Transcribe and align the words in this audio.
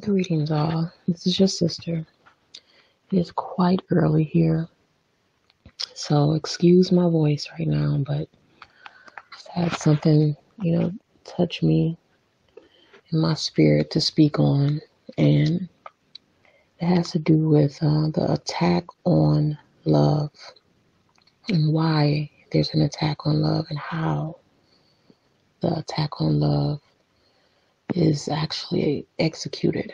Greetings, 0.00 0.50
all. 0.50 0.90
This 1.06 1.26
is 1.26 1.38
your 1.38 1.48
sister. 1.48 2.06
It 3.10 3.18
is 3.18 3.30
quite 3.30 3.82
early 3.90 4.24
here, 4.24 4.66
so 5.92 6.32
excuse 6.32 6.90
my 6.90 7.10
voice 7.10 7.46
right 7.58 7.68
now, 7.68 8.02
but 8.06 8.26
just 9.34 9.48
had 9.48 9.72
something, 9.76 10.34
you 10.62 10.78
know, 10.78 10.92
touch 11.24 11.62
me 11.62 11.98
in 13.12 13.20
my 13.20 13.34
spirit 13.34 13.90
to 13.90 14.00
speak 14.00 14.38
on, 14.38 14.80
and 15.18 15.68
it 16.80 16.86
has 16.86 17.10
to 17.12 17.18
do 17.18 17.50
with 17.50 17.76
uh, 17.82 18.08
the 18.14 18.32
attack 18.32 18.84
on 19.04 19.58
love 19.84 20.30
and 21.50 21.70
why 21.70 22.30
there's 22.50 22.72
an 22.72 22.80
attack 22.80 23.26
on 23.26 23.42
love 23.42 23.66
and 23.68 23.78
how 23.78 24.36
the 25.60 25.78
attack 25.78 26.18
on 26.18 26.40
love 26.40 26.80
is 27.94 28.28
actually 28.28 29.06
executed. 29.18 29.92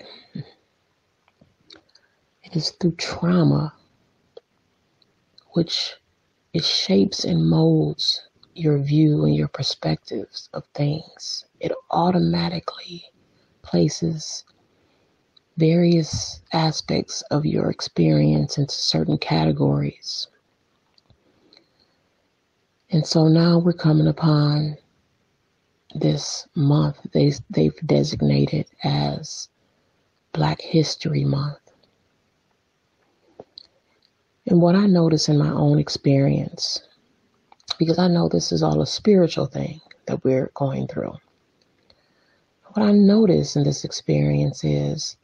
It 2.44 2.56
is 2.56 2.70
through 2.70 2.96
trauma, 2.96 3.74
which 5.52 5.94
it 6.54 6.64
shapes 6.64 7.24
and 7.24 7.48
molds 7.48 8.28
your 8.54 8.78
view 8.78 9.24
and 9.24 9.36
your 9.36 9.48
perspectives 9.48 10.48
of 10.52 10.64
things. 10.74 11.44
It 11.60 11.72
automatically 11.90 13.04
places 13.62 14.44
various 15.56 16.40
aspects 16.52 17.22
of 17.30 17.44
your 17.44 17.70
experience 17.70 18.58
into 18.58 18.74
certain 18.74 19.18
categories. 19.18 20.28
And 22.90 23.06
so 23.06 23.28
now 23.28 23.58
we're 23.58 23.72
coming 23.72 24.06
upon 24.06 24.78
this 25.94 26.46
month 26.54 26.98
they, 27.12 27.32
they've 27.50 27.76
designated 27.86 28.66
as 28.84 29.48
Black 30.32 30.60
History 30.60 31.24
Month. 31.24 31.58
And 34.46 34.60
what 34.62 34.74
I 34.74 34.86
notice 34.86 35.28
in 35.28 35.38
my 35.38 35.50
own 35.50 35.78
experience, 35.78 36.82
because 37.78 37.98
I 37.98 38.08
know 38.08 38.28
this 38.28 38.52
is 38.52 38.62
all 38.62 38.80
a 38.80 38.86
spiritual 38.86 39.46
thing 39.46 39.80
that 40.06 40.24
we're 40.24 40.50
going 40.54 40.86
through, 40.86 41.14
what 42.72 42.86
I 42.86 42.92
notice 42.92 43.56
in 43.56 43.64
this 43.64 43.84
experience 43.84 44.62
is 44.64 45.16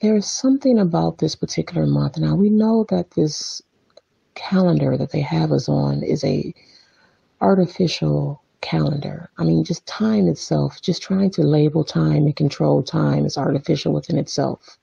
there 0.00 0.16
is 0.16 0.30
something 0.30 0.78
about 0.78 1.18
this 1.18 1.34
particular 1.34 1.86
month. 1.86 2.18
Now 2.18 2.34
we 2.34 2.50
know 2.50 2.84
that 2.90 3.10
this 3.12 3.62
calendar 4.34 4.96
that 4.96 5.10
they 5.10 5.22
have 5.22 5.52
us 5.52 5.68
on 5.68 6.02
is 6.02 6.22
a 6.24 6.54
artificial 7.40 8.42
calendar. 8.60 9.30
I 9.38 9.44
mean, 9.44 9.64
just 9.64 9.86
time 9.86 10.28
itself, 10.28 10.80
just 10.82 11.02
trying 11.02 11.30
to 11.32 11.42
label 11.42 11.84
time 11.84 12.26
and 12.26 12.36
control 12.36 12.82
time 12.82 13.24
is 13.24 13.38
artificial 13.38 13.92
within 13.92 14.18
itself. 14.18 14.78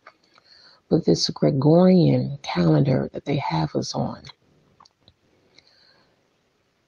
But 0.90 1.06
this 1.06 1.30
Gregorian 1.30 2.38
calendar 2.44 3.10
that 3.14 3.26
they 3.26 3.38
have 3.38 3.76
us 3.76 3.96
on, 3.96 4.24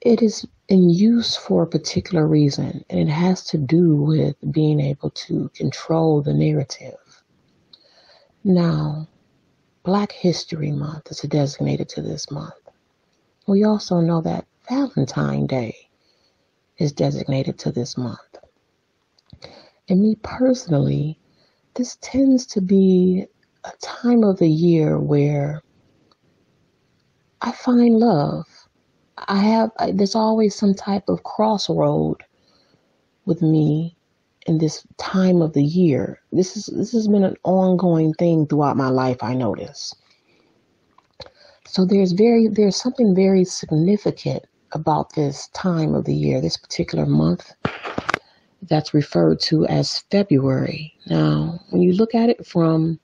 it 0.02 0.22
is 0.22 0.46
in 0.68 0.90
use 0.90 1.36
for 1.36 1.64
a 1.64 1.68
particular 1.68 2.28
reason, 2.28 2.86
and 2.90 3.00
it 3.00 3.12
has 3.12 3.44
to 3.46 3.58
do 3.58 3.96
with 3.96 4.36
being 4.52 4.80
able 4.80 5.10
to 5.12 5.50
control 5.56 6.22
the 6.22 6.34
narrative. 6.34 7.24
Now, 8.44 9.08
Black 9.84 10.12
History 10.12 10.72
Month 10.72 11.12
is 11.12 11.22
designated 11.22 11.90
to 11.90 12.02
this 12.02 12.30
month. 12.30 12.54
We 13.48 13.64
also 13.64 14.00
know 14.00 14.22
that 14.22 14.46
Valentine 14.70 15.48
Day 15.48 15.90
is 16.78 16.92
designated 16.92 17.58
to 17.60 17.72
this 17.72 17.98
month. 17.98 18.20
And 19.88 20.02
me 20.02 20.16
personally, 20.24 21.20
this 21.76 21.98
tends 22.02 22.46
to 22.48 22.62
be 22.62 23.26
a 23.64 23.72
time 23.82 24.24
of 24.24 24.40
the 24.40 24.50
year 24.50 25.00
where 25.00 25.62
I 27.42 27.52
find 27.52 28.00
love. 28.00 28.46
I 29.28 29.38
have, 29.38 29.72
there's 29.94 30.16
always 30.16 30.56
some 30.56 30.74
type 30.74 31.08
of 31.08 31.24
crossroad 31.24 32.24
with 33.26 33.42
me 33.42 33.96
in 34.46 34.58
this 34.60 34.86
time 34.98 35.42
of 35.42 35.54
the 35.54 35.64
year. 35.64 36.22
This 36.32 36.56
is 36.56 36.68
this 36.68 36.92
has 36.92 37.08
been 37.08 37.24
an 37.24 37.36
ongoing 37.44 38.14
thing 38.14 38.46
throughout 38.46 38.78
my 38.78 38.90
life, 38.90 39.18
I 39.22 39.34
notice. 39.34 39.94
So 41.68 41.86
there's 41.86 42.12
very 42.12 42.48
there's 42.48 42.76
something 42.76 43.16
very 43.16 43.44
significant 43.44 44.46
about 44.76 45.16
this 45.16 45.48
time 45.50 45.96
of 45.96 46.06
the 46.06 46.14
year, 46.14 46.40
this 46.42 46.58
particular 46.58 47.06
month 47.08 47.54
that's 48.64 48.94
referred 48.94 49.40
to 49.40 49.66
as 49.66 50.00
February. 50.12 50.94
Now, 51.08 51.60
when 51.70 51.82
you 51.82 51.94
look 51.94 52.14
at 52.14 52.30
it 52.30 52.46
from 52.46 53.00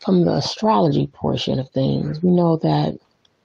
from 0.00 0.24
the 0.24 0.32
astrology 0.32 1.06
portion 1.08 1.58
of 1.58 1.68
things, 1.70 2.22
we 2.22 2.30
know 2.30 2.56
that 2.56 2.98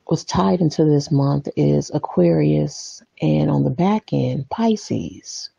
what's 0.06 0.24
tied 0.24 0.62
into 0.62 0.86
this 0.86 1.12
month 1.12 1.50
is 1.58 1.92
Aquarius 1.94 3.04
and 3.22 3.52
on 3.52 3.64
the 3.64 3.70
back 3.70 4.14
end, 4.14 4.50
Pisces. 4.50 5.50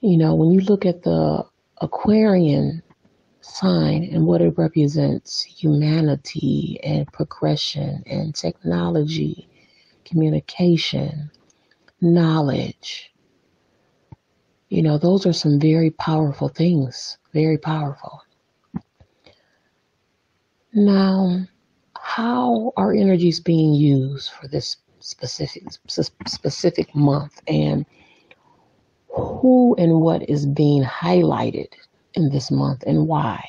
You 0.00 0.16
know, 0.18 0.34
when 0.34 0.50
you 0.50 0.60
look 0.60 0.84
at 0.84 1.02
the 1.02 1.44
Aquarian 1.80 2.82
sign 3.46 4.08
and 4.12 4.26
what 4.26 4.42
it 4.42 4.56
represents 4.58 5.42
humanity 5.42 6.78
and 6.82 7.10
progression 7.12 8.02
and 8.06 8.34
technology, 8.34 9.48
communication, 10.04 11.30
knowledge. 12.00 13.12
You 14.68 14.82
know, 14.82 14.98
those 14.98 15.26
are 15.26 15.32
some 15.32 15.60
very 15.60 15.90
powerful 15.90 16.48
things, 16.48 17.18
very 17.32 17.58
powerful. 17.58 18.22
Now, 20.72 21.46
how 21.98 22.72
are 22.76 22.92
energies 22.92 23.40
being 23.40 23.74
used 23.74 24.30
for 24.30 24.48
this 24.48 24.76
specific 25.00 25.62
specific 26.26 26.94
month 26.94 27.40
and 27.46 27.86
who 29.08 29.74
and 29.78 30.00
what 30.00 30.28
is 30.28 30.46
being 30.46 30.82
highlighted 30.82 31.68
in 32.16 32.30
this 32.30 32.50
month 32.50 32.82
and 32.86 33.06
why. 33.06 33.44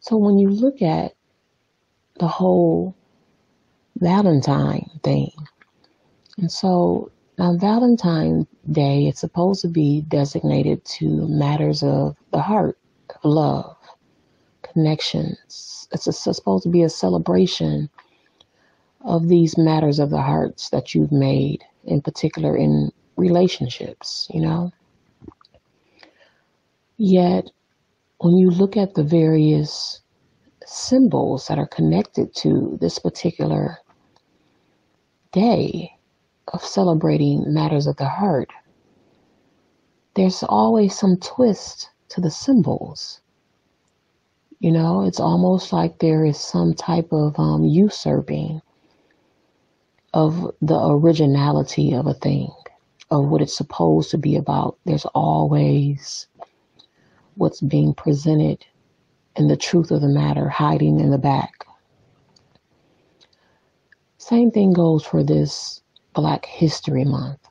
So 0.00 0.16
when 0.16 0.38
you 0.38 0.50
look 0.50 0.82
at 0.82 1.14
the 2.18 2.26
whole 2.26 2.96
Valentine 3.96 4.90
thing, 5.02 5.32
and 6.38 6.50
so 6.50 7.10
now 7.38 7.56
Valentine's 7.56 8.46
Day, 8.70 9.06
it's 9.06 9.20
supposed 9.20 9.60
to 9.62 9.68
be 9.68 10.00
designated 10.08 10.84
to 10.86 11.28
matters 11.28 11.82
of 11.82 12.16
the 12.32 12.40
heart, 12.40 12.78
love, 13.22 13.76
connections. 14.62 15.86
It's, 15.92 16.06
a, 16.06 16.10
it's 16.10 16.24
supposed 16.24 16.64
to 16.64 16.70
be 16.70 16.82
a 16.82 16.88
celebration 16.88 17.90
of 19.02 19.28
these 19.28 19.58
matters 19.58 19.98
of 19.98 20.10
the 20.10 20.22
hearts 20.22 20.70
that 20.70 20.94
you've 20.94 21.12
made, 21.12 21.62
in 21.84 22.00
particular 22.00 22.56
in 22.56 22.90
relationships, 23.16 24.28
you 24.32 24.40
know? 24.40 24.72
Yet, 27.06 27.50
when 28.20 28.38
you 28.38 28.48
look 28.48 28.78
at 28.78 28.94
the 28.94 29.02
various 29.02 30.00
symbols 30.64 31.48
that 31.48 31.58
are 31.58 31.66
connected 31.66 32.34
to 32.36 32.78
this 32.80 32.98
particular 32.98 33.76
day 35.30 35.92
of 36.54 36.64
celebrating 36.64 37.52
matters 37.52 37.86
of 37.86 37.98
the 37.98 38.08
heart, 38.08 38.48
there's 40.14 40.42
always 40.44 40.98
some 40.98 41.18
twist 41.18 41.90
to 42.08 42.22
the 42.22 42.30
symbols. 42.30 43.20
You 44.60 44.72
know, 44.72 45.02
it's 45.02 45.20
almost 45.20 45.74
like 45.74 45.98
there 45.98 46.24
is 46.24 46.40
some 46.40 46.72
type 46.72 47.12
of 47.12 47.38
um, 47.38 47.66
usurping 47.66 48.62
of 50.14 50.54
the 50.62 50.80
originality 50.82 51.92
of 51.92 52.06
a 52.06 52.14
thing, 52.14 52.50
of 53.10 53.26
what 53.26 53.42
it's 53.42 53.54
supposed 53.54 54.10
to 54.12 54.16
be 54.16 54.36
about. 54.36 54.78
There's 54.86 55.04
always 55.04 56.28
what's 57.36 57.60
being 57.60 57.94
presented 57.94 58.64
and 59.36 59.50
the 59.50 59.56
truth 59.56 59.90
of 59.90 60.00
the 60.00 60.08
matter 60.08 60.48
hiding 60.48 61.00
in 61.00 61.10
the 61.10 61.18
back. 61.18 61.66
Same 64.18 64.50
thing 64.50 64.72
goes 64.72 65.04
for 65.04 65.22
this 65.22 65.82
Black 66.14 66.46
History 66.46 67.04
Month. 67.04 67.48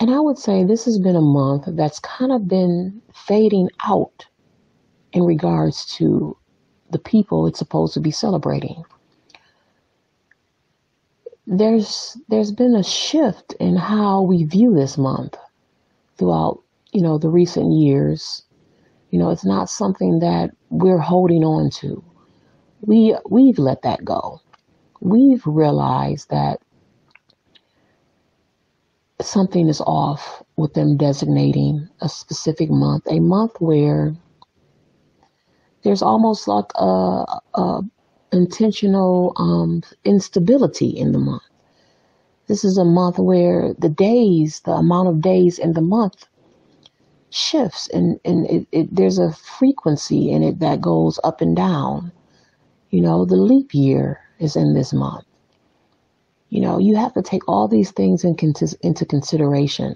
And 0.00 0.10
I 0.10 0.20
would 0.20 0.38
say 0.38 0.62
this 0.62 0.84
has 0.84 0.98
been 0.98 1.16
a 1.16 1.20
month 1.20 1.64
that's 1.68 1.98
kind 1.98 2.30
of 2.30 2.46
been 2.46 3.02
fading 3.12 3.68
out 3.82 4.26
in 5.12 5.24
regards 5.24 5.84
to 5.96 6.36
the 6.90 6.98
people 6.98 7.46
it's 7.46 7.58
supposed 7.58 7.94
to 7.94 8.00
be 8.00 8.10
celebrating. 8.10 8.84
There's 11.46 12.16
there's 12.28 12.52
been 12.52 12.76
a 12.76 12.84
shift 12.84 13.54
in 13.54 13.76
how 13.76 14.22
we 14.22 14.44
view 14.44 14.74
this 14.74 14.98
month 14.98 15.36
throughout 16.16 16.62
you 16.92 17.02
know, 17.02 17.18
the 17.18 17.28
recent 17.28 17.72
years. 17.72 18.42
You 19.10 19.18
know, 19.18 19.30
it's 19.30 19.44
not 19.44 19.70
something 19.70 20.18
that 20.20 20.50
we're 20.70 20.98
holding 20.98 21.44
on 21.44 21.70
to. 21.80 22.04
We 22.82 23.16
we've 23.28 23.58
let 23.58 23.82
that 23.82 24.04
go. 24.04 24.40
We've 25.00 25.44
realized 25.46 26.30
that 26.30 26.60
something 29.20 29.68
is 29.68 29.80
off 29.80 30.42
with 30.56 30.74
them 30.74 30.96
designating 30.96 31.88
a 32.00 32.08
specific 32.08 32.70
month, 32.70 33.04
a 33.08 33.20
month 33.20 33.52
where 33.60 34.14
there's 35.82 36.02
almost 36.02 36.48
like 36.48 36.70
a, 36.76 37.24
a 37.54 37.82
intentional 38.32 39.32
um, 39.36 39.82
instability 40.04 40.88
in 40.88 41.12
the 41.12 41.18
month. 41.18 41.42
This 42.46 42.64
is 42.64 42.78
a 42.78 42.84
month 42.84 43.18
where 43.18 43.74
the 43.78 43.88
days, 43.88 44.60
the 44.60 44.72
amount 44.72 45.08
of 45.08 45.20
days 45.20 45.58
in 45.58 45.72
the 45.72 45.80
month 45.80 46.26
shifts 47.30 47.88
and, 47.88 48.18
and 48.24 48.46
it, 48.46 48.66
it, 48.72 48.94
there's 48.94 49.18
a 49.18 49.32
frequency 49.32 50.30
in 50.30 50.42
it 50.42 50.60
that 50.60 50.80
goes 50.80 51.20
up 51.24 51.40
and 51.40 51.56
down. 51.56 52.12
You 52.90 53.00
know, 53.02 53.24
the 53.24 53.36
leap 53.36 53.74
year 53.74 54.20
is 54.38 54.56
in 54.56 54.74
this 54.74 54.92
month. 54.92 55.24
You 56.48 56.62
know, 56.62 56.78
you 56.78 56.96
have 56.96 57.12
to 57.14 57.22
take 57.22 57.46
all 57.46 57.68
these 57.68 57.90
things 57.90 58.24
in, 58.24 58.36
into 58.82 59.04
consideration. 59.04 59.94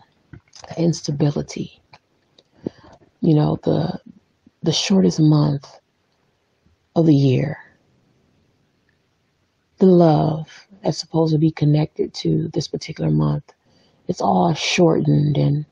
The 0.68 0.82
instability. 0.82 1.80
You 3.20 3.34
know, 3.34 3.58
the 3.62 3.98
the 4.62 4.72
shortest 4.72 5.18
month 5.18 5.68
of 6.94 7.06
the 7.06 7.14
year. 7.14 7.58
The 9.78 9.86
love 9.86 10.66
that's 10.82 10.98
supposed 10.98 11.32
to 11.32 11.38
be 11.38 11.50
connected 11.50 12.14
to 12.14 12.48
this 12.48 12.68
particular 12.68 13.10
month. 13.10 13.52
It's 14.08 14.20
all 14.20 14.54
shortened 14.54 15.36
and 15.36 15.64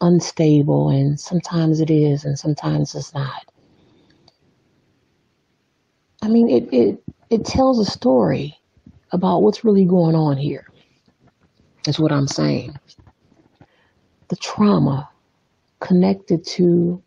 unstable, 0.00 0.90
and 0.90 1.18
sometimes 1.18 1.80
it 1.80 1.90
is, 1.90 2.24
and 2.24 2.38
sometimes 2.38 2.94
it's 2.94 3.14
not. 3.14 3.44
I 6.22 6.28
mean, 6.28 6.48
it, 6.48 6.72
it, 6.72 7.02
it 7.30 7.44
tells 7.44 7.78
a 7.78 7.84
story 7.90 8.56
about 9.12 9.42
what's 9.42 9.64
really 9.64 9.84
going 9.84 10.14
on 10.14 10.36
here. 10.36 10.66
That's 11.84 11.98
what 11.98 12.12
I'm 12.12 12.28
saying. 12.28 12.74
The 14.28 14.36
trauma 14.36 15.08
connected 15.80 16.46
to 16.46 17.02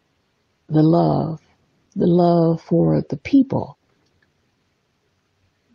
the 0.69 0.83
love, 0.83 1.41
the 1.95 2.07
love 2.07 2.61
for 2.61 3.01
the 3.09 3.17
people, 3.17 3.77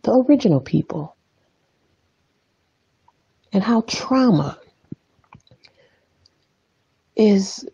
the 0.03 0.13
original 0.13 0.61
people, 0.61 1.15
and 3.51 3.61
how 3.61 3.81
trauma 3.81 4.57
is 7.15 7.67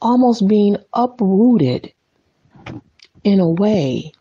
almost 0.00 0.46
being 0.48 0.76
uprooted 0.94 1.92
in 3.24 3.40
a 3.40 3.48
way 3.48 4.12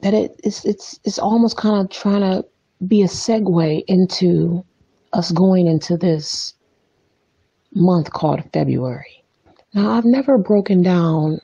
that 0.00 0.14
it, 0.14 0.38
it's 0.44 0.64
it's 0.64 1.00
it's 1.04 1.18
almost 1.18 1.56
kind 1.56 1.84
of 1.84 1.90
trying 1.90 2.20
to 2.20 2.44
be 2.86 3.02
a 3.02 3.06
segue 3.06 3.84
into 3.88 4.64
us 5.12 5.30
going 5.32 5.66
into 5.66 5.96
this 5.96 6.54
month 7.74 8.12
called 8.12 8.42
February. 8.52 9.24
Now 9.72 9.90
I've 9.90 10.04
never 10.04 10.38
broken 10.38 10.82
down 10.82 11.40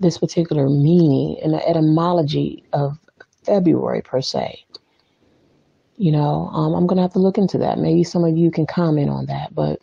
this 0.00 0.18
particular 0.18 0.68
meaning 0.68 1.38
and 1.42 1.52
the 1.52 1.68
etymology 1.68 2.64
of 2.72 2.98
February 3.44 4.02
per 4.02 4.20
se. 4.20 4.64
You 5.96 6.12
know, 6.12 6.48
um, 6.52 6.74
I'm 6.74 6.86
gonna 6.86 7.02
have 7.02 7.14
to 7.14 7.18
look 7.18 7.38
into 7.38 7.58
that. 7.58 7.78
Maybe 7.78 8.04
some 8.04 8.24
of 8.24 8.36
you 8.36 8.50
can 8.50 8.66
comment 8.66 9.10
on 9.10 9.26
that, 9.26 9.54
but 9.54 9.80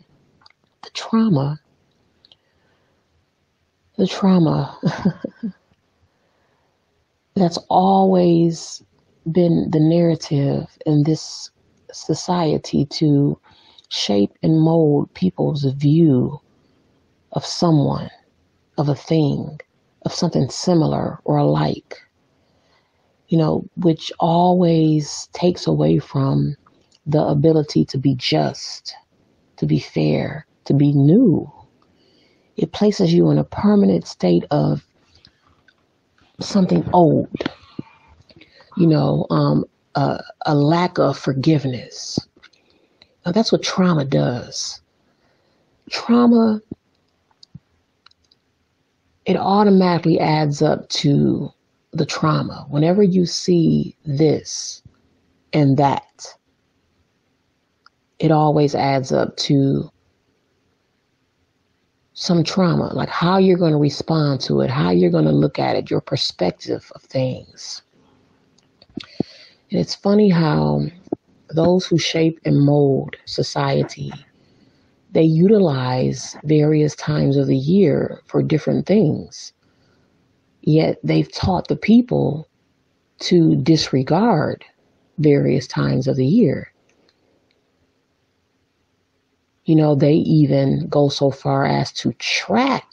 the 0.86 0.92
trauma, 0.92 1.60
the 3.96 4.06
trauma. 4.06 4.78
That's 7.34 7.58
always 7.68 8.84
been 9.30 9.68
the 9.70 9.80
narrative 9.80 10.66
in 10.86 11.02
this 11.02 11.50
society 11.92 12.86
to 12.86 13.38
shape 13.88 14.32
and 14.42 14.60
mold 14.60 15.12
people's 15.14 15.64
view 15.64 16.40
of 17.32 17.44
someone, 17.44 18.10
of 18.78 18.88
a 18.88 18.94
thing, 18.94 19.58
of 20.02 20.12
something 20.14 20.48
similar 20.48 21.18
or 21.24 21.36
alike, 21.36 22.00
you 23.28 23.36
know, 23.36 23.64
which 23.76 24.12
always 24.20 25.28
takes 25.32 25.66
away 25.66 25.98
from 25.98 26.56
the 27.06 27.22
ability 27.22 27.84
to 27.86 27.98
be 27.98 28.14
just, 28.14 28.94
to 29.56 29.66
be 29.66 29.80
fair, 29.80 30.45
to 30.66 30.74
be 30.74 30.92
new. 30.92 31.50
It 32.56 32.72
places 32.72 33.12
you 33.12 33.30
in 33.30 33.38
a 33.38 33.44
permanent 33.44 34.06
state 34.06 34.44
of 34.50 34.86
something 36.40 36.88
old, 36.92 37.28
you 38.76 38.86
know, 38.86 39.26
um, 39.30 39.64
a, 39.94 40.22
a 40.46 40.54
lack 40.54 40.98
of 40.98 41.18
forgiveness. 41.18 42.18
Now, 43.24 43.32
that's 43.32 43.52
what 43.52 43.62
trauma 43.62 44.04
does. 44.04 44.80
Trauma, 45.90 46.60
it 49.24 49.36
automatically 49.36 50.20
adds 50.20 50.62
up 50.62 50.88
to 50.90 51.50
the 51.92 52.06
trauma. 52.06 52.66
Whenever 52.68 53.02
you 53.02 53.26
see 53.26 53.96
this 54.04 54.82
and 55.52 55.76
that, 55.76 56.34
it 58.18 58.30
always 58.30 58.74
adds 58.74 59.12
up 59.12 59.36
to 59.36 59.90
some 62.16 62.42
trauma, 62.42 62.92
like 62.94 63.10
how 63.10 63.38
you're 63.38 63.58
going 63.58 63.72
to 63.72 63.78
respond 63.78 64.40
to 64.40 64.62
it, 64.62 64.70
how 64.70 64.90
you're 64.90 65.10
going 65.10 65.26
to 65.26 65.32
look 65.32 65.58
at 65.58 65.76
it, 65.76 65.90
your 65.90 66.00
perspective 66.00 66.90
of 66.94 67.02
things. 67.02 67.82
And 69.70 69.80
it's 69.80 69.94
funny 69.94 70.30
how 70.30 70.86
those 71.54 71.86
who 71.86 71.98
shape 71.98 72.40
and 72.44 72.60
mold 72.60 73.16
society 73.26 74.12
they 75.16 75.22
utilize 75.22 76.36
various 76.44 76.94
times 76.94 77.38
of 77.38 77.46
the 77.46 77.56
year 77.56 78.20
for 78.26 78.42
different 78.42 78.84
things. 78.84 79.54
Yet 80.60 80.98
they've 81.02 81.32
taught 81.32 81.68
the 81.68 81.76
people 81.76 82.46
to 83.20 83.56
disregard 83.56 84.62
various 85.16 85.66
times 85.66 86.06
of 86.06 86.16
the 86.16 86.26
year. 86.26 86.70
You 89.66 89.74
know, 89.74 89.96
they 89.96 90.14
even 90.14 90.86
go 90.88 91.08
so 91.08 91.30
far 91.32 91.66
as 91.66 91.90
to 91.94 92.12
track 92.14 92.86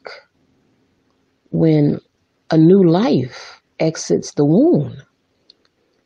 when 1.52 2.00
a 2.50 2.58
new 2.58 2.84
life 2.84 3.62
exits 3.80 4.34
the 4.34 4.44
womb. 4.44 4.98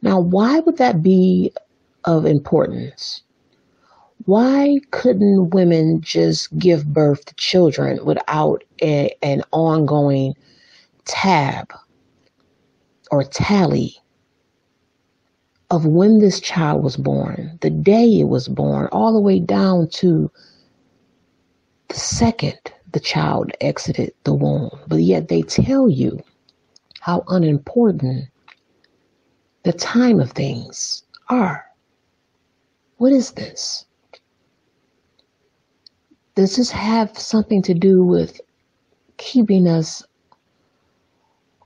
Now, 0.01 0.19
why 0.19 0.59
would 0.59 0.77
that 0.77 1.01
be 1.01 1.53
of 2.03 2.25
importance? 2.25 3.23
Why 4.25 4.79
couldn't 4.91 5.51
women 5.51 6.01
just 6.01 6.57
give 6.59 6.93
birth 6.93 7.23
to 7.25 7.35
children 7.35 8.03
without 8.03 8.63
a, 8.81 9.15
an 9.21 9.43
ongoing 9.53 10.33
tab 11.05 11.73
or 13.09 13.23
tally 13.23 13.95
of 15.69 15.85
when 15.85 16.19
this 16.19 16.41
child 16.41 16.83
was 16.83 16.97
born, 16.97 17.57
the 17.61 17.69
day 17.69 18.19
it 18.19 18.27
was 18.27 18.49
born, 18.49 18.87
all 18.91 19.13
the 19.13 19.21
way 19.21 19.39
down 19.39 19.87
to 19.89 20.29
the 21.87 21.95
second 21.95 22.59
the 22.91 22.99
child 22.99 23.51
exited 23.61 24.13
the 24.23 24.33
womb. 24.33 24.69
But 24.87 24.97
yet 24.97 25.27
they 25.27 25.41
tell 25.41 25.89
you 25.89 26.21
how 27.01 27.23
unimportant 27.27 28.29
the 29.63 29.73
time 29.73 30.19
of 30.19 30.31
things 30.31 31.03
are. 31.29 31.65
What 32.97 33.11
is 33.11 33.31
this? 33.31 33.85
Does 36.35 36.55
this 36.55 36.71
have 36.71 37.17
something 37.17 37.61
to 37.63 37.73
do 37.73 38.03
with 38.03 38.41
keeping 39.17 39.67
us 39.67 40.03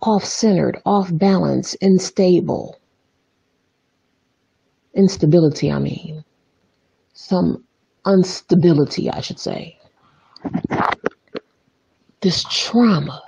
off 0.02 0.26
centered, 0.26 0.82
off 0.86 1.10
balance, 1.14 1.76
unstable? 1.82 2.78
Instability, 4.94 5.72
I 5.72 5.80
mean. 5.80 6.24
Some 7.14 7.64
instability, 8.06 9.10
I 9.10 9.22
should 9.22 9.40
say 9.40 9.78
this 12.22 12.44
trauma, 12.50 13.22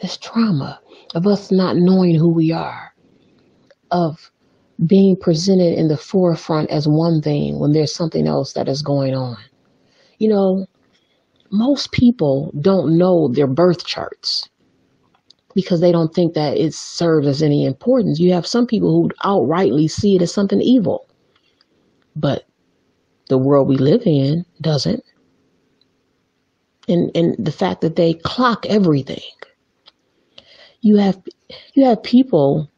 this 0.00 0.16
trauma 0.16 0.80
of 1.14 1.26
us 1.26 1.50
not 1.50 1.76
knowing 1.76 2.14
who 2.14 2.28
we 2.28 2.52
are, 2.52 2.94
of 3.90 4.30
being 4.86 5.16
presented 5.16 5.78
in 5.78 5.88
the 5.88 5.96
forefront 5.96 6.70
as 6.70 6.88
one 6.88 7.20
thing 7.20 7.58
when 7.58 7.72
there's 7.72 7.94
something 7.94 8.26
else 8.26 8.52
that 8.54 8.68
is 8.68 8.82
going 8.82 9.14
on. 9.14 9.36
You 10.18 10.28
know, 10.28 10.66
most 11.50 11.92
people 11.92 12.52
don't 12.60 12.96
know 12.96 13.28
their 13.28 13.46
birth 13.46 13.84
charts 13.84 14.48
because 15.54 15.80
they 15.80 15.92
don't 15.92 16.14
think 16.14 16.34
that 16.34 16.56
it 16.56 16.72
serves 16.72 17.26
as 17.26 17.42
any 17.42 17.66
importance. 17.66 18.18
You 18.18 18.32
have 18.32 18.46
some 18.46 18.66
people 18.66 18.90
who 18.90 19.10
outrightly 19.24 19.90
see 19.90 20.16
it 20.16 20.22
as 20.22 20.32
something 20.32 20.62
evil, 20.62 21.06
but 22.16 22.44
the 23.32 23.38
world 23.38 23.66
we 23.66 23.78
live 23.78 24.02
in 24.04 24.44
doesn't 24.60 25.02
and 26.86 27.10
and 27.14 27.34
the 27.38 27.50
fact 27.52 27.80
that 27.80 27.96
they 27.96 28.12
clock 28.14 28.66
everything. 28.66 29.22
You 30.82 30.96
have 30.96 31.20
you 31.74 31.84
have 31.84 32.02
people 32.02 32.70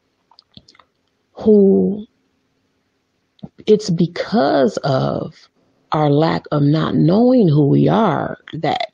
who 1.32 2.06
it's 3.66 3.90
because 3.90 4.76
of 4.78 5.34
our 5.90 6.08
lack 6.08 6.44
of 6.52 6.62
not 6.62 6.94
knowing 6.94 7.48
who 7.48 7.66
we 7.66 7.88
are 7.88 8.38
that 8.52 8.92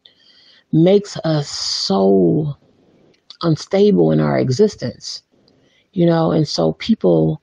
makes 0.73 1.19
us 1.19 1.49
so 1.49 2.57
unstable 3.43 4.13
in 4.13 4.21
our 4.21 4.39
existence. 4.39 5.23
You 5.93 6.07
know, 6.07 6.31
and 6.31 6.49
so 6.49 6.73
people 6.75 7.43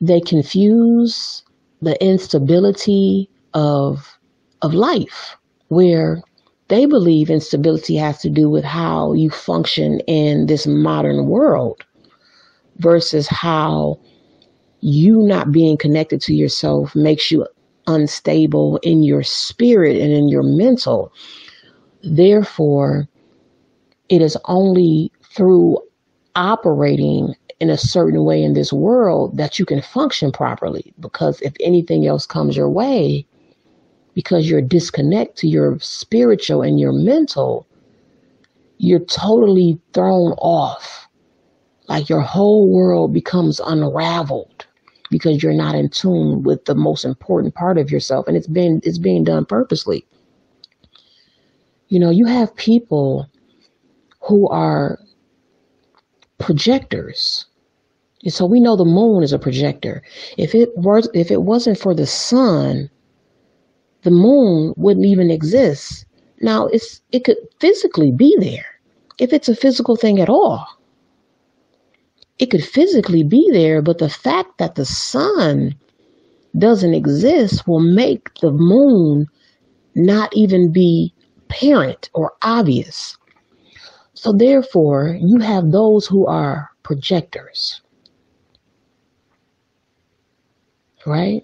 they 0.00 0.20
confuse 0.20 1.44
the 1.82 2.02
instability 2.04 3.28
of 3.54 4.18
of 4.62 4.74
life 4.74 5.36
where 5.68 6.22
they 6.68 6.86
believe 6.86 7.30
instability 7.30 7.96
has 7.96 8.20
to 8.20 8.30
do 8.30 8.48
with 8.48 8.64
how 8.64 9.12
you 9.12 9.30
function 9.30 10.00
in 10.06 10.46
this 10.46 10.66
modern 10.66 11.26
world 11.26 11.84
versus 12.78 13.26
how 13.28 13.98
you 14.80 15.18
not 15.22 15.52
being 15.52 15.76
connected 15.76 16.20
to 16.22 16.34
yourself 16.34 16.94
makes 16.94 17.30
you 17.30 17.46
unstable 17.86 18.78
in 18.82 19.02
your 19.02 19.22
spirit 19.22 19.96
and 19.96 20.12
in 20.12 20.28
your 20.28 20.42
mental. 20.42 21.12
Therefore, 22.02 23.08
it 24.08 24.22
is 24.22 24.36
only 24.46 25.12
through 25.34 25.78
operating 26.36 27.34
in 27.60 27.70
a 27.70 27.76
certain 27.76 28.24
way 28.24 28.42
in 28.42 28.54
this 28.54 28.72
world 28.72 29.36
that 29.36 29.58
you 29.58 29.66
can 29.66 29.82
function 29.82 30.32
properly. 30.32 30.92
Because 30.98 31.40
if 31.42 31.54
anything 31.60 32.06
else 32.06 32.26
comes 32.26 32.56
your 32.56 32.70
way, 32.70 33.26
because 34.14 34.48
you're 34.48 34.62
disconnected 34.62 35.36
to 35.36 35.48
your 35.48 35.78
spiritual 35.80 36.62
and 36.62 36.80
your 36.80 36.92
mental, 36.92 37.66
you're 38.78 39.04
totally 39.04 39.78
thrown 39.92 40.32
off. 40.38 41.06
Like 41.88 42.08
your 42.08 42.20
whole 42.20 42.68
world 42.68 43.12
becomes 43.12 43.60
unraveled 43.60 44.66
because 45.10 45.42
you're 45.42 45.52
not 45.52 45.74
in 45.74 45.88
tune 45.90 46.42
with 46.42 46.64
the 46.64 46.74
most 46.74 47.04
important 47.04 47.54
part 47.54 47.76
of 47.76 47.90
yourself 47.90 48.26
and 48.26 48.36
it's 48.36 48.46
been 48.46 48.80
it's 48.84 48.98
being 48.98 49.24
done 49.24 49.44
purposely 49.44 50.06
you 51.88 51.98
know 51.98 52.10
you 52.10 52.24
have 52.24 52.54
people 52.54 53.28
who 54.20 54.48
are 54.48 54.98
projectors 56.38 57.46
so 58.28 58.44
we 58.46 58.60
know 58.60 58.76
the 58.76 58.84
moon 58.84 59.22
is 59.22 59.32
a 59.32 59.38
projector. 59.38 60.02
If 60.36 60.54
it 60.54 60.76
was 60.76 61.08
if 61.14 61.30
it 61.30 61.42
wasn't 61.42 61.78
for 61.78 61.94
the 61.94 62.06
sun 62.06 62.90
the 64.02 64.10
moon 64.10 64.72
wouldn't 64.76 65.06
even 65.06 65.30
exist. 65.30 66.06
Now 66.40 66.66
it's 66.66 67.00
it 67.12 67.24
could 67.24 67.36
physically 67.58 68.10
be 68.10 68.34
there 68.40 68.66
if 69.18 69.32
it's 69.32 69.48
a 69.48 69.56
physical 69.56 69.96
thing 69.96 70.20
at 70.20 70.28
all. 70.28 70.66
It 72.38 72.50
could 72.50 72.64
physically 72.64 73.22
be 73.22 73.46
there, 73.52 73.82
but 73.82 73.98
the 73.98 74.08
fact 74.08 74.56
that 74.58 74.74
the 74.74 74.86
sun 74.86 75.74
doesn't 76.56 76.94
exist 76.94 77.68
will 77.68 77.80
make 77.80 78.32
the 78.40 78.50
moon 78.50 79.26
not 79.94 80.34
even 80.34 80.72
be 80.72 81.12
apparent 81.36 82.08
or 82.14 82.32
obvious. 82.42 83.16
So, 84.14 84.32
therefore, 84.32 85.18
you 85.20 85.38
have 85.40 85.70
those 85.70 86.06
who 86.06 86.26
are 86.26 86.70
projectors, 86.82 87.82
right? 91.06 91.42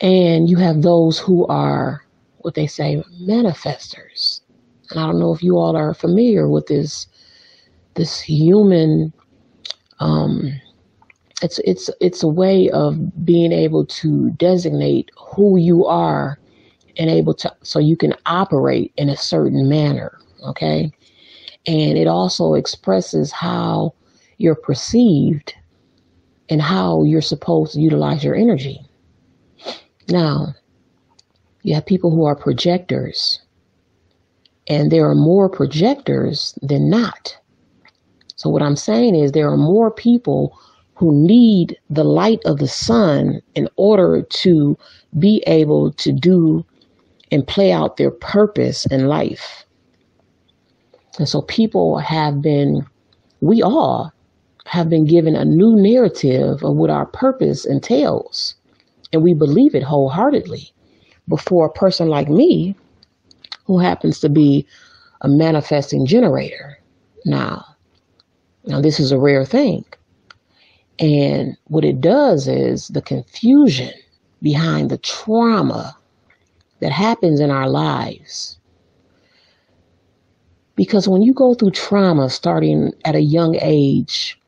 And 0.00 0.48
you 0.48 0.56
have 0.56 0.82
those 0.82 1.18
who 1.18 1.46
are 1.46 2.04
what 2.38 2.54
they 2.54 2.66
say 2.66 3.02
manifestors. 3.22 4.40
And 4.90 5.00
I 5.00 5.06
don't 5.06 5.18
know 5.18 5.34
if 5.34 5.42
you 5.42 5.56
all 5.58 5.76
are 5.76 5.94
familiar 5.94 6.48
with 6.48 6.66
this 6.66 7.06
this 7.94 8.20
human 8.20 9.12
um, 10.00 10.52
it's 11.42 11.58
it's 11.60 11.90
it's 12.00 12.22
a 12.22 12.28
way 12.28 12.70
of 12.70 13.24
being 13.24 13.52
able 13.52 13.86
to 13.86 14.30
designate 14.32 15.10
who 15.16 15.56
you 15.58 15.84
are 15.86 16.38
and 16.96 17.10
able 17.10 17.34
to 17.34 17.54
so 17.62 17.78
you 17.78 17.96
can 17.96 18.14
operate 18.26 18.92
in 18.96 19.08
a 19.08 19.16
certain 19.16 19.68
manner 19.68 20.18
okay 20.46 20.90
and 21.66 21.98
it 21.98 22.06
also 22.06 22.54
expresses 22.54 23.32
how 23.32 23.92
you're 24.38 24.54
perceived 24.54 25.54
and 26.54 26.62
how 26.62 27.02
you're 27.02 27.20
supposed 27.34 27.74
to 27.74 27.80
utilize 27.80 28.22
your 28.24 28.36
energy 28.36 28.78
now 30.08 30.54
you 31.62 31.74
have 31.74 31.84
people 31.84 32.10
who 32.10 32.24
are 32.24 32.36
projectors 32.36 33.40
and 34.68 34.90
there 34.90 35.08
are 35.10 35.14
more 35.14 35.48
projectors 35.48 36.58
than 36.62 36.88
not 36.88 37.36
so, 38.36 38.50
what 38.50 38.62
I'm 38.62 38.76
saying 38.76 39.14
is, 39.14 39.32
there 39.32 39.48
are 39.48 39.56
more 39.56 39.90
people 39.90 40.58
who 40.94 41.12
need 41.12 41.78
the 41.88 42.04
light 42.04 42.40
of 42.44 42.58
the 42.58 42.68
sun 42.68 43.40
in 43.54 43.68
order 43.76 44.22
to 44.22 44.76
be 45.18 45.42
able 45.46 45.92
to 45.92 46.12
do 46.12 46.64
and 47.30 47.46
play 47.46 47.72
out 47.72 47.96
their 47.96 48.10
purpose 48.10 48.86
in 48.86 49.06
life. 49.06 49.64
And 51.18 51.28
so, 51.28 51.42
people 51.42 51.98
have 51.98 52.42
been, 52.42 52.84
we 53.40 53.62
all 53.62 54.12
have 54.66 54.88
been 54.88 55.04
given 55.04 55.36
a 55.36 55.44
new 55.44 55.76
narrative 55.76 56.62
of 56.64 56.76
what 56.76 56.90
our 56.90 57.06
purpose 57.06 57.64
entails. 57.64 58.54
And 59.12 59.22
we 59.22 59.34
believe 59.34 59.74
it 59.74 59.82
wholeheartedly. 59.82 60.72
Before 61.28 61.66
a 61.66 61.72
person 61.72 62.08
like 62.08 62.28
me, 62.28 62.74
who 63.64 63.78
happens 63.78 64.20
to 64.20 64.28
be 64.28 64.66
a 65.22 65.28
manifesting 65.28 66.04
generator. 66.04 66.78
Now, 67.24 67.64
now, 68.66 68.80
this 68.80 68.98
is 68.98 69.12
a 69.12 69.18
rare 69.18 69.44
thing. 69.44 69.84
And 70.98 71.56
what 71.64 71.84
it 71.84 72.00
does 72.00 72.48
is 72.48 72.88
the 72.88 73.02
confusion 73.02 73.92
behind 74.40 74.90
the 74.90 74.98
trauma 74.98 75.96
that 76.80 76.92
happens 76.92 77.40
in 77.40 77.50
our 77.50 77.68
lives. 77.68 78.58
Because 80.76 81.06
when 81.06 81.22
you 81.22 81.32
go 81.32 81.54
through 81.54 81.72
trauma 81.72 82.30
starting 82.30 82.92
at 83.04 83.14
a 83.14 83.20
young 83.20 83.56
age, 83.60 84.40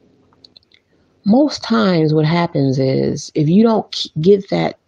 most 1.26 1.62
times 1.62 2.14
what 2.14 2.24
happens 2.24 2.78
is 2.78 3.30
if 3.34 3.48
you 3.48 3.62
don't 3.62 4.06
get 4.20 4.48
that 4.50 4.78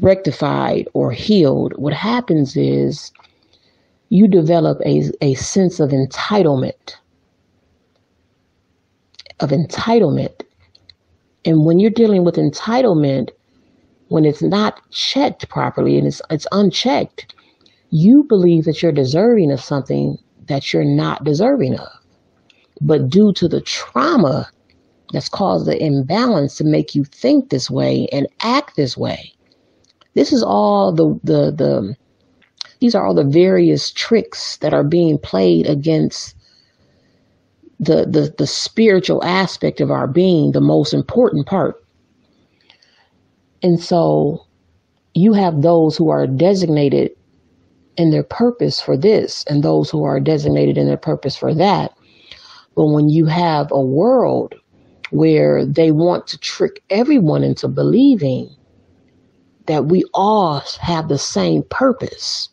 rectified 0.00 0.88
or 0.94 1.12
healed, 1.12 1.74
what 1.76 1.92
happens 1.92 2.56
is 2.56 3.12
you 4.08 4.26
develop 4.26 4.80
a, 4.84 5.10
a 5.20 5.34
sense 5.34 5.78
of 5.78 5.90
entitlement 5.90 6.96
of 9.40 9.50
entitlement. 9.50 10.42
And 11.44 11.64
when 11.64 11.78
you're 11.78 11.90
dealing 11.90 12.24
with 12.24 12.36
entitlement, 12.36 13.30
when 14.08 14.24
it's 14.24 14.42
not 14.42 14.80
checked 14.90 15.48
properly 15.48 15.98
and 15.98 16.06
it's 16.06 16.22
it's 16.30 16.46
unchecked, 16.52 17.34
you 17.90 18.24
believe 18.24 18.64
that 18.64 18.82
you're 18.82 18.92
deserving 18.92 19.52
of 19.52 19.60
something 19.60 20.18
that 20.48 20.72
you're 20.72 20.84
not 20.84 21.24
deserving 21.24 21.78
of. 21.78 21.88
But 22.80 23.08
due 23.08 23.32
to 23.34 23.48
the 23.48 23.60
trauma 23.60 24.48
that's 25.12 25.28
caused 25.28 25.66
the 25.66 25.82
imbalance 25.82 26.56
to 26.56 26.64
make 26.64 26.94
you 26.94 27.04
think 27.04 27.50
this 27.50 27.70
way 27.70 28.08
and 28.12 28.26
act 28.40 28.76
this 28.76 28.96
way. 28.96 29.32
This 30.14 30.32
is 30.32 30.42
all 30.42 30.92
the 30.92 31.18
the 31.22 31.50
the 31.52 31.96
these 32.80 32.94
are 32.94 33.06
all 33.06 33.14
the 33.14 33.24
various 33.24 33.90
tricks 33.90 34.58
that 34.58 34.74
are 34.74 34.84
being 34.84 35.18
played 35.18 35.66
against 35.66 36.34
the, 37.80 38.06
the, 38.06 38.34
the 38.38 38.46
spiritual 38.46 39.22
aspect 39.24 39.80
of 39.80 39.90
our 39.90 40.06
being, 40.06 40.52
the 40.52 40.60
most 40.60 40.92
important 40.92 41.46
part. 41.46 41.82
And 43.62 43.80
so 43.80 44.44
you 45.14 45.32
have 45.32 45.62
those 45.62 45.96
who 45.96 46.10
are 46.10 46.26
designated 46.26 47.12
in 47.96 48.10
their 48.10 48.22
purpose 48.22 48.80
for 48.80 48.96
this 48.96 49.44
and 49.44 49.62
those 49.62 49.88
who 49.90 50.04
are 50.04 50.20
designated 50.20 50.76
in 50.76 50.86
their 50.86 50.96
purpose 50.98 51.36
for 51.36 51.54
that. 51.54 51.95
But 52.76 52.86
when 52.86 53.08
you 53.08 53.24
have 53.24 53.72
a 53.72 53.80
world 53.80 54.54
where 55.10 55.64
they 55.64 55.90
want 55.90 56.26
to 56.28 56.38
trick 56.38 56.82
everyone 56.90 57.42
into 57.42 57.68
believing 57.68 58.54
that 59.66 59.86
we 59.86 60.04
all 60.14 60.62
have 60.80 61.08
the 61.08 61.18
same 61.18 61.62
purpose, 61.64 62.50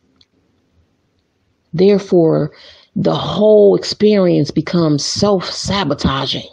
therefore, 1.73 2.51
the 2.95 3.15
whole 3.15 3.75
experience 3.75 4.49
becomes 4.49 5.03
self 5.03 5.45
sabotaging. 5.49 6.47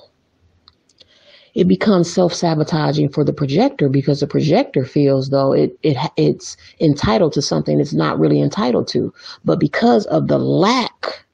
It 1.55 1.69
becomes 1.69 2.13
self 2.13 2.35
sabotaging 2.35 3.11
for 3.11 3.25
the 3.25 3.33
projector 3.33 3.89
because 3.89 4.21
the 4.21 4.27
projector 4.27 4.85
feels 4.85 5.31
though 5.31 5.53
it, 5.53 5.79
it 5.83 5.97
it's 6.17 6.57
entitled 6.81 7.33
to 7.35 7.43
something 7.43 7.79
it's 7.79 7.93
not 7.93 8.19
really 8.19 8.41
entitled 8.41 8.89
to. 8.89 9.13
But 9.45 9.61
because 9.61 10.07
of 10.07 10.29
the 10.29 10.39
lack, 10.39 11.25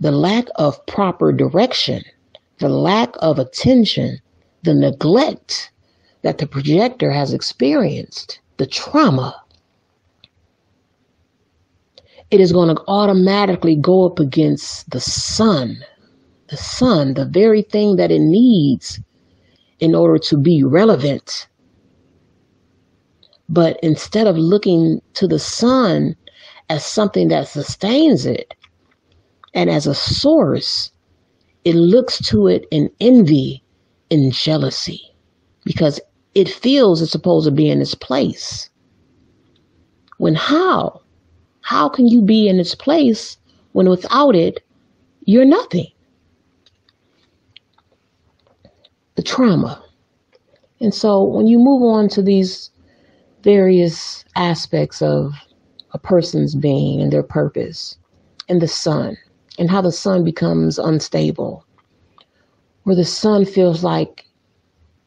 the 0.00 0.12
lack 0.12 0.46
of 0.56 0.84
proper 0.86 1.32
direction, 1.32 2.02
the 2.58 2.68
lack 2.68 3.14
of 3.18 3.38
attention, 3.38 4.18
the 4.62 4.74
neglect 4.74 5.72
that 6.22 6.38
the 6.38 6.46
projector 6.46 7.10
has 7.10 7.32
experienced, 7.32 8.40
the 8.58 8.66
trauma, 8.66 9.34
it 12.30 12.40
is 12.40 12.52
going 12.52 12.74
to 12.74 12.82
automatically 12.88 13.74
go 13.74 14.04
up 14.06 14.18
against 14.18 14.90
the 14.90 15.00
sun. 15.00 15.78
The 16.48 16.56
sun, 16.56 17.14
the 17.14 17.24
very 17.24 17.62
thing 17.62 17.96
that 17.96 18.10
it 18.10 18.20
needs 18.20 19.00
in 19.80 19.94
order 19.94 20.18
to 20.18 20.36
be 20.36 20.62
relevant. 20.62 21.48
But 23.48 23.78
instead 23.82 24.26
of 24.26 24.36
looking 24.36 25.00
to 25.14 25.26
the 25.26 25.38
sun 25.38 26.16
as 26.68 26.84
something 26.84 27.28
that 27.28 27.48
sustains 27.48 28.26
it 28.26 28.54
and 29.58 29.68
as 29.68 29.88
a 29.88 29.94
source, 29.94 30.92
it 31.64 31.74
looks 31.74 32.20
to 32.28 32.46
it 32.46 32.64
in 32.70 32.88
envy 33.00 33.60
and 34.08 34.32
jealousy 34.32 35.02
because 35.64 35.98
it 36.36 36.48
feels 36.48 37.02
it's 37.02 37.10
supposed 37.10 37.44
to 37.44 37.50
be 37.50 37.68
in 37.68 37.80
its 37.80 37.96
place. 37.96 38.70
When 40.18 40.36
how? 40.36 41.00
How 41.62 41.88
can 41.88 42.06
you 42.06 42.22
be 42.22 42.46
in 42.46 42.60
its 42.60 42.76
place 42.76 43.36
when 43.72 43.88
without 43.88 44.36
it, 44.36 44.62
you're 45.24 45.44
nothing? 45.44 45.88
The 49.16 49.24
trauma. 49.24 49.82
And 50.80 50.94
so 50.94 51.24
when 51.24 51.48
you 51.48 51.58
move 51.58 51.82
on 51.82 52.08
to 52.10 52.22
these 52.22 52.70
various 53.42 54.24
aspects 54.36 55.02
of 55.02 55.32
a 55.90 55.98
person's 55.98 56.54
being 56.54 57.00
and 57.00 57.12
their 57.12 57.24
purpose, 57.24 57.96
and 58.48 58.62
the 58.62 58.68
sun, 58.68 59.16
and 59.58 59.70
how 59.70 59.80
the 59.80 59.92
sun 59.92 60.24
becomes 60.24 60.78
unstable, 60.78 61.64
where 62.84 62.96
the 62.96 63.04
sun 63.04 63.44
feels 63.44 63.82
like 63.82 64.24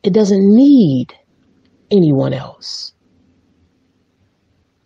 it 0.03 0.13
doesn't 0.13 0.55
need 0.55 1.13
anyone 1.89 2.33
else. 2.33 2.93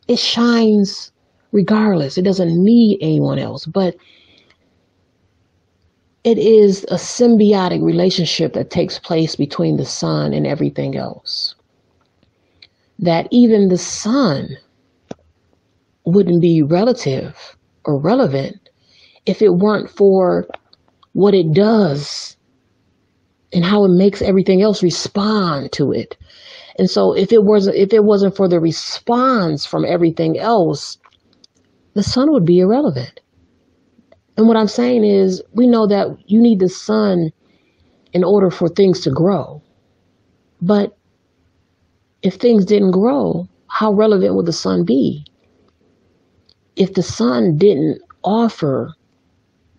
It 0.07 0.19
shines 0.19 1.11
regardless. 1.51 2.17
It 2.17 2.23
doesn't 2.23 2.63
need 2.63 2.99
anyone 3.01 3.39
else, 3.39 3.65
but 3.65 3.95
it 6.23 6.37
is 6.37 6.83
a 6.85 6.95
symbiotic 6.95 7.83
relationship 7.83 8.53
that 8.53 8.69
takes 8.69 8.99
place 8.99 9.35
between 9.35 9.77
the 9.77 9.85
sun 9.85 10.33
and 10.33 10.45
everything 10.45 10.95
else. 10.95 11.55
That 12.99 13.27
even 13.31 13.69
the 13.69 13.77
sun 13.77 14.57
wouldn't 16.05 16.41
be 16.41 16.61
relative 16.61 17.55
or 17.83 17.97
relevant 17.97 18.64
if 19.25 19.41
it 19.41 19.49
weren't 19.49 19.89
for 19.89 20.47
what 21.13 21.33
it 21.33 21.53
does 21.53 22.35
and 23.53 23.63
how 23.63 23.85
it 23.85 23.89
makes 23.89 24.21
everything 24.21 24.61
else 24.61 24.83
respond 24.83 25.71
to 25.71 25.91
it. 25.91 26.17
And 26.77 26.89
so 26.89 27.13
if 27.13 27.31
it 27.31 27.43
wasn't 27.43 27.77
if 27.77 27.93
it 27.93 28.03
wasn't 28.03 28.35
for 28.35 28.47
the 28.47 28.59
response 28.59 29.65
from 29.65 29.85
everything 29.85 30.37
else, 30.37 30.97
the 31.93 32.03
sun 32.03 32.31
would 32.31 32.45
be 32.45 32.59
irrelevant. 32.59 33.21
And 34.37 34.47
what 34.47 34.57
I'm 34.57 34.67
saying 34.67 35.05
is 35.05 35.41
we 35.53 35.67
know 35.67 35.87
that 35.87 36.07
you 36.29 36.41
need 36.41 36.59
the 36.59 36.69
sun 36.69 37.31
in 38.11 38.23
order 38.23 38.51
for 38.51 38.67
things 38.67 38.99
to 39.01 39.11
grow. 39.11 39.61
But 40.61 40.97
if 42.21 42.35
things 42.35 42.65
didn't 42.65 42.91
grow, 42.91 43.47
how 43.67 43.93
relevant 43.93 44.35
would 44.35 44.45
the 44.45 44.53
sun 44.53 44.83
be? 44.83 45.25
If 46.75 46.93
the 46.93 47.03
sun 47.03 47.57
didn't 47.57 48.01
offer, 48.23 48.93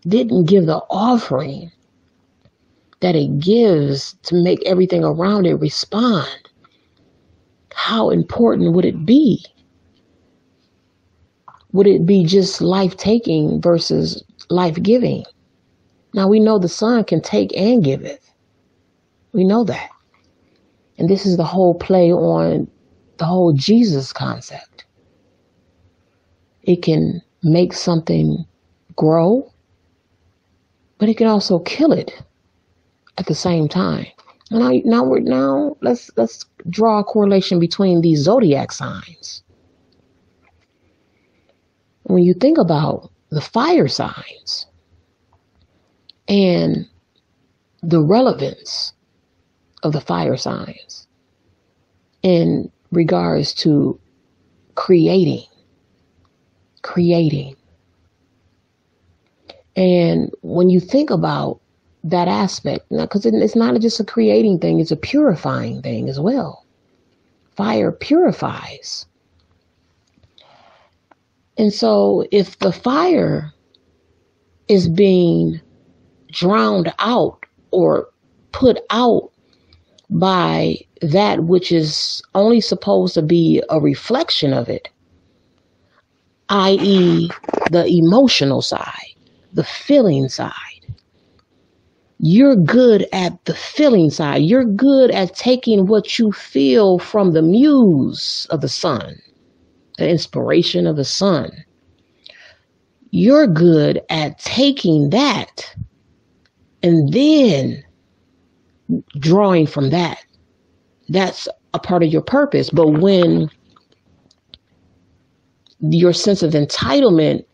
didn't 0.07 0.45
give 0.47 0.67
the 0.67 0.83
offering 0.91 1.71
that 3.01 3.17
it 3.17 3.39
gives 3.39 4.15
to 4.23 4.35
make 4.35 4.63
everything 4.65 5.05
around 5.05 5.47
it 5.47 5.55
respond, 5.55 6.29
how 7.75 8.11
important 8.11 8.73
would 8.73 8.85
it 8.85 9.05
be? 9.05 9.45
Would 11.73 11.87
it 11.87 12.07
be 12.07 12.25
just 12.25 12.61
life 12.61 12.97
taking 12.97 13.61
versus 13.61 14.25
life 14.49 14.83
giving? 14.83 15.25
Now 16.15 16.29
we 16.29 16.41
know 16.41 16.59
the 16.59 16.69
sun 16.69 17.05
can 17.05 17.21
take 17.21 17.55
and 17.57 17.85
give 17.85 18.03
it. 18.03 18.23
We 19.33 19.45
know 19.45 19.65
that. 19.65 19.91
And 20.99 21.11
this 21.11 21.27
is 21.27 21.37
the 21.37 21.45
whole 21.45 21.75
play 21.75 22.11
on 22.11 22.71
the 23.19 23.27
whole 23.27 23.53
Jesus 23.53 24.13
concept. 24.13 24.87
It 26.63 26.83
can 26.83 27.21
make 27.43 27.75
something 27.75 28.45
grow, 28.97 29.53
but 30.99 31.09
it 31.09 31.17
can 31.17 31.27
also 31.27 31.59
kill 31.61 31.93
it 31.93 32.23
at 33.19 33.27
the 33.27 33.35
same 33.35 33.69
time. 33.69 34.07
And 34.51 34.61
Now, 34.61 34.71
now 34.85 35.05
we're 35.05 35.21
now 35.21 35.77
let's 35.81 36.11
let's 36.17 36.45
draw 36.71 37.01
a 37.01 37.05
correlation 37.05 37.59
between 37.59 38.01
these 38.01 38.21
zodiac 38.21 38.73
signs. 38.73 39.43
When 42.05 42.23
you 42.23 42.35
think 42.35 42.57
about 42.57 43.11
the 43.31 43.41
fire 43.41 43.89
signs 43.89 44.67
and 46.29 46.89
the 47.83 48.01
relevance 48.01 48.93
of 49.83 49.93
the 49.93 50.01
fire 50.01 50.37
signs 50.37 51.07
in 52.23 52.71
regards 52.93 53.53
to 53.55 53.99
creating, 54.75 55.45
creating. 56.83 57.57
And 59.77 60.31
when 60.43 60.71
you 60.71 60.81
think 60.81 61.11
about 61.11 61.61
that 62.05 62.29
aspect 62.29 62.89
because 62.89 63.27
it's 63.27 63.57
not 63.57 63.79
just 63.81 64.01
a 64.01 64.05
creating 64.05 64.59
thing, 64.59 64.81
it's 64.81 64.91
a 64.91 64.97
purifying 64.97 65.83
thing 65.83 66.09
as 66.09 66.19
well. 66.19 66.65
Fire 67.57 67.93
purifies. 67.93 69.07
And 71.59 71.73
so 71.73 72.27
if 72.31 72.59
the 72.59 72.73
fire 72.73 73.53
is 74.69 74.89
being 74.89 75.61
drowned 76.31 76.93
out 76.99 77.45
or 77.71 78.09
put 78.53 78.79
out 78.91 79.31
by 80.11 80.77
that 81.03 81.45
which 81.45 81.73
is 81.73 82.23
only 82.35 82.61
supposed 82.61 83.15
to 83.15 83.23
be 83.23 83.63
a 83.71 83.81
reflection 83.81 84.53
of 84.53 84.69
it, 84.69 84.89
i.e., 86.49 87.29
the 87.71 87.87
emotional 87.87 88.63
side, 88.63 89.16
the 89.57 89.65
feeling 89.65 90.29
side 90.29 90.77
you're 92.19 92.57
good 92.57 93.07
at 93.13 93.45
the 93.45 93.55
feeling 93.55 94.11
side. 94.11 94.43
You're 94.43 94.65
good 94.65 95.11
at 95.11 95.35
taking 95.35 95.87
what 95.87 96.19
you 96.19 96.33
feel 96.33 96.99
from 96.99 97.33
the 97.33 97.43
muse 97.43 98.47
of 98.51 98.63
the 98.63 98.69
sun, 98.69 99.21
the 99.99 100.09
inspiration 100.09 100.87
of 100.87 100.97
the 100.97 101.05
sun. 101.05 101.51
You're 103.11 103.47
good 103.47 104.01
at 104.09 104.39
taking 104.39 105.11
that 105.11 105.75
and 106.83 107.13
then 107.13 107.83
drawing 109.19 109.67
from 109.67 109.91
that. 109.91 110.25
That's 111.09 111.49
a 111.75 111.79
part 111.79 112.03
of 112.03 112.13
your 112.13 112.23
purpose. 112.23 112.71
But 112.71 112.99
when 113.01 113.51
your 115.81 116.13
sense 116.15 116.43
of 116.43 116.53
entitlement 116.53 117.45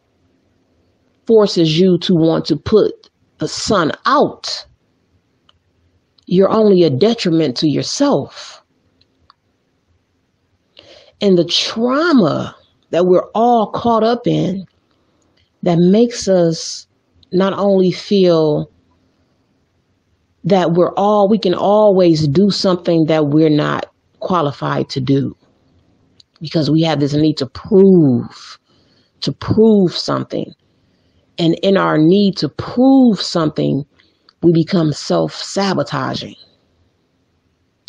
forces 1.27 1.79
you 1.79 1.99
to 1.99 2.15
want 2.15 2.45
to 2.47 2.57
put 2.57 3.11
the 3.39 3.49
sun 3.49 3.93
out, 4.07 4.67
you're 6.27 6.51
only 6.51 6.83
a 6.83 6.91
detriment 6.91 7.57
to 7.59 7.69
yourself. 7.69 8.63
And 11.21 11.39
the 11.39 11.45
trauma 11.45 12.57
that 12.91 13.07
we're 13.07 13.29
all 13.35 13.71
caught 13.71 14.05
up 14.05 14.27
in 14.27 14.67
that 15.63 15.79
makes 15.79 16.29
us 16.29 16.87
not 17.33 17.53
only 17.53 17.93
feel 17.93 18.71
that 20.45 20.73
we're 20.73 20.93
all, 20.95 21.29
we 21.29 21.39
can 21.39 21.55
always 21.55 22.27
do 22.27 22.51
something 22.51 23.07
that 23.07 23.29
we're 23.29 23.49
not 23.49 23.87
qualified 24.21 24.89
to 24.91 25.01
do 25.01 25.37
because 26.41 26.71
we 26.71 26.83
have 26.83 27.01
this 27.01 27.15
need 27.15 27.37
to 27.39 27.47
prove, 27.47 28.59
to 29.21 29.33
prove 29.33 29.93
something. 29.93 30.53
And 31.43 31.55
in 31.55 31.77
our 31.77 31.99
need 31.99 32.37
to 32.37 32.49
prove 32.49 33.21
something, 33.21 33.85
we 34.43 34.53
become 34.53 34.93
self 34.93 35.35
sabotaging. 35.35 36.37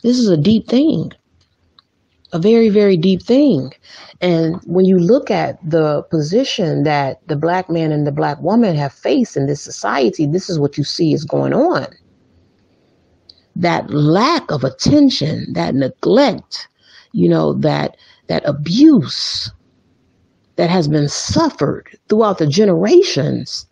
This 0.02 0.18
is 0.18 0.28
a 0.28 0.38
deep 0.38 0.68
thing, 0.68 1.12
a 2.32 2.40
very, 2.40 2.70
very 2.70 2.98
deep 2.98 3.22
thing. 3.22 3.72
And 4.22 4.60
when 4.66 4.86
you 4.86 4.98
look 4.98 5.30
at 5.30 5.60
the 5.70 6.02
position 6.10 6.82
that 6.86 7.20
the 7.28 7.36
black 7.36 7.70
man 7.70 7.92
and 7.92 8.08
the 8.08 8.12
black 8.12 8.42
woman 8.42 8.76
have 8.76 8.92
faced 8.92 9.38
in 9.38 9.46
this 9.46 9.62
society, 9.62 10.26
this 10.26 10.50
is 10.50 10.60
what 10.60 10.76
you 10.76 10.84
see 10.84 11.14
is 11.14 11.24
going 11.24 11.54
on. 11.54 11.86
That 13.56 13.88
lack 13.92 14.50
of 14.50 14.64
attention, 14.64 15.54
that 15.54 15.76
neglect, 15.76 16.68
you 17.12 17.30
know, 17.30 17.54
that 17.60 17.98
that 18.30 18.42
abuse 18.48 19.52
that 20.58 20.70
has 20.70 20.88
been 20.88 21.10
suffered 21.10 21.90
throughout 22.10 22.38
the 22.40 22.48
generations 22.48 23.68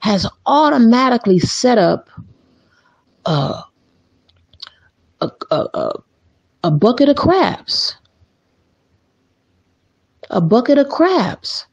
has 0.00 0.26
automatically 0.46 1.38
set 1.38 1.78
up 1.78 2.10
uh, 3.26 3.62
a, 5.20 5.30
a, 5.50 5.56
a, 5.74 5.92
a 6.64 6.70
bucket 6.70 7.08
of 7.08 7.16
crabs. 7.16 7.96
A 10.30 10.40
bucket 10.40 10.78
of 10.78 10.88
crabs. 10.88 11.66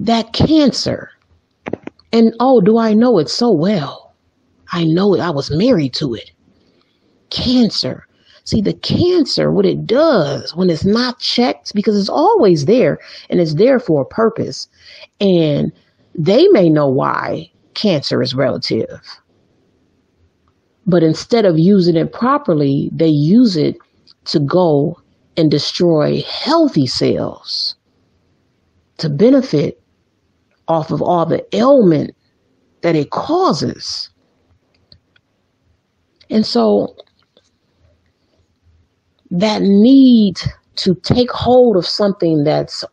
That 0.00 0.32
cancer. 0.32 1.10
And 2.12 2.34
oh, 2.40 2.60
do 2.60 2.78
I 2.78 2.94
know 2.94 3.18
it 3.18 3.28
so 3.30 3.50
well? 3.52 4.14
I 4.72 4.84
know 4.84 5.14
it. 5.14 5.20
I 5.20 5.30
was 5.30 5.50
married 5.50 5.94
to 5.94 6.14
it. 6.14 6.30
cancer. 7.30 8.03
See, 8.44 8.60
the 8.60 8.74
cancer, 8.74 9.50
what 9.50 9.64
it 9.64 9.86
does 9.86 10.54
when 10.54 10.68
it's 10.68 10.84
not 10.84 11.18
checked, 11.18 11.74
because 11.74 11.98
it's 11.98 12.10
always 12.10 12.66
there 12.66 12.98
and 13.30 13.40
it's 13.40 13.54
there 13.54 13.80
for 13.80 14.02
a 14.02 14.06
purpose. 14.06 14.68
And 15.18 15.72
they 16.14 16.46
may 16.48 16.68
know 16.68 16.86
why 16.86 17.50
cancer 17.72 18.22
is 18.22 18.34
relative. 18.34 19.00
But 20.86 21.02
instead 21.02 21.46
of 21.46 21.58
using 21.58 21.96
it 21.96 22.12
properly, 22.12 22.90
they 22.92 23.08
use 23.08 23.56
it 23.56 23.78
to 24.26 24.38
go 24.38 25.00
and 25.38 25.50
destroy 25.50 26.22
healthy 26.22 26.86
cells 26.86 27.74
to 28.98 29.08
benefit 29.08 29.80
off 30.68 30.90
of 30.90 31.00
all 31.00 31.24
the 31.24 31.44
ailment 31.56 32.14
that 32.82 32.94
it 32.94 33.10
causes. 33.10 34.10
And 36.28 36.44
so 36.44 36.94
that 39.40 39.62
need 39.62 40.38
to 40.76 40.94
take 40.96 41.30
hold 41.30 41.76
of 41.76 41.86
something 41.86 42.44
that's 42.44 42.84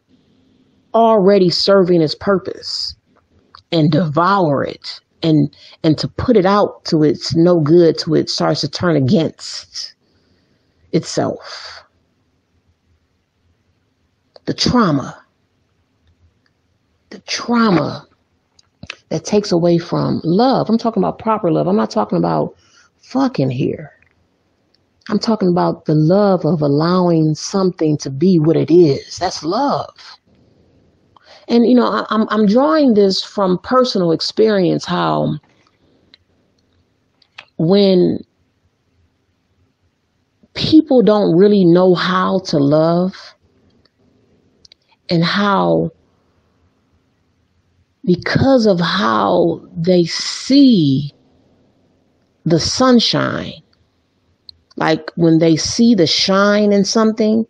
already 0.94 1.50
serving 1.50 2.02
its 2.02 2.16
purpose 2.16 2.96
and 3.72 3.92
devour 3.92 4.64
it 4.64 5.00
and 5.24 5.56
and 5.84 5.98
to 5.98 6.08
put 6.08 6.36
it 6.36 6.46
out 6.46 6.84
to 6.86 7.04
its 7.04 7.36
no 7.36 7.60
good 7.60 7.98
to 7.98 8.16
it 8.16 8.30
starts 8.30 8.62
to 8.62 8.68
turn 8.68 8.96
against 8.96 9.94
itself 10.92 11.84
the 14.46 14.54
trauma 14.54 15.18
the 17.12 17.20
trauma 17.20 18.06
that 19.10 19.26
takes 19.26 19.52
away 19.52 19.78
from 19.78 20.22
love. 20.24 20.70
I'm 20.70 20.78
talking 20.78 21.04
about 21.04 21.20
proper 21.20 21.52
love. 21.52 21.68
I'm 21.68 21.76
not 21.76 21.92
talking 21.92 22.18
about 22.18 22.56
fucking 23.02 23.52
here. 23.52 23.92
I'm 25.12 25.20
talking 25.20 25.50
about 25.50 25.86
the 25.86 25.94
love 25.94 26.46
of 26.46 26.62
allowing 26.62 27.36
something 27.36 27.98
to 27.98 28.10
be 28.10 28.40
what 28.40 28.56
it 28.56 28.72
is. 28.72 29.18
That's 29.18 29.44
love. 29.44 29.94
And 31.50 31.66
you 31.66 31.76
know, 31.76 31.86
I, 31.86 32.06
I'm 32.10 32.28
I'm 32.30 32.46
drawing 32.46 32.94
this 32.94 33.22
from 33.22 33.58
personal 33.60 34.14
experience. 34.14 34.86
How 34.86 35.38
when 37.58 38.24
people 40.54 41.02
don't 41.02 41.36
really 41.36 41.66
know 41.66 41.94
how 41.94 42.40
to 42.46 42.58
love 42.58 43.14
and 45.10 45.26
how 45.26 45.92
because 48.06 48.66
of 48.66 48.80
how 48.80 49.62
they 49.76 50.06
see 50.06 51.12
the 52.46 52.60
sunshine. 52.62 53.61
Like 54.82 55.12
when 55.16 55.38
they 55.38 55.56
see 55.56 55.94
the 55.94 56.08
shine 56.08 56.74
in 56.74 56.84
something, 56.84 57.46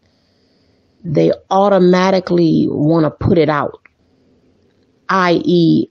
they 1.05 1.31
automatically 1.49 2.67
want 2.69 3.05
to 3.05 3.25
put 3.25 3.37
it 3.37 3.47
out, 3.47 3.79
i.e., 5.07 5.87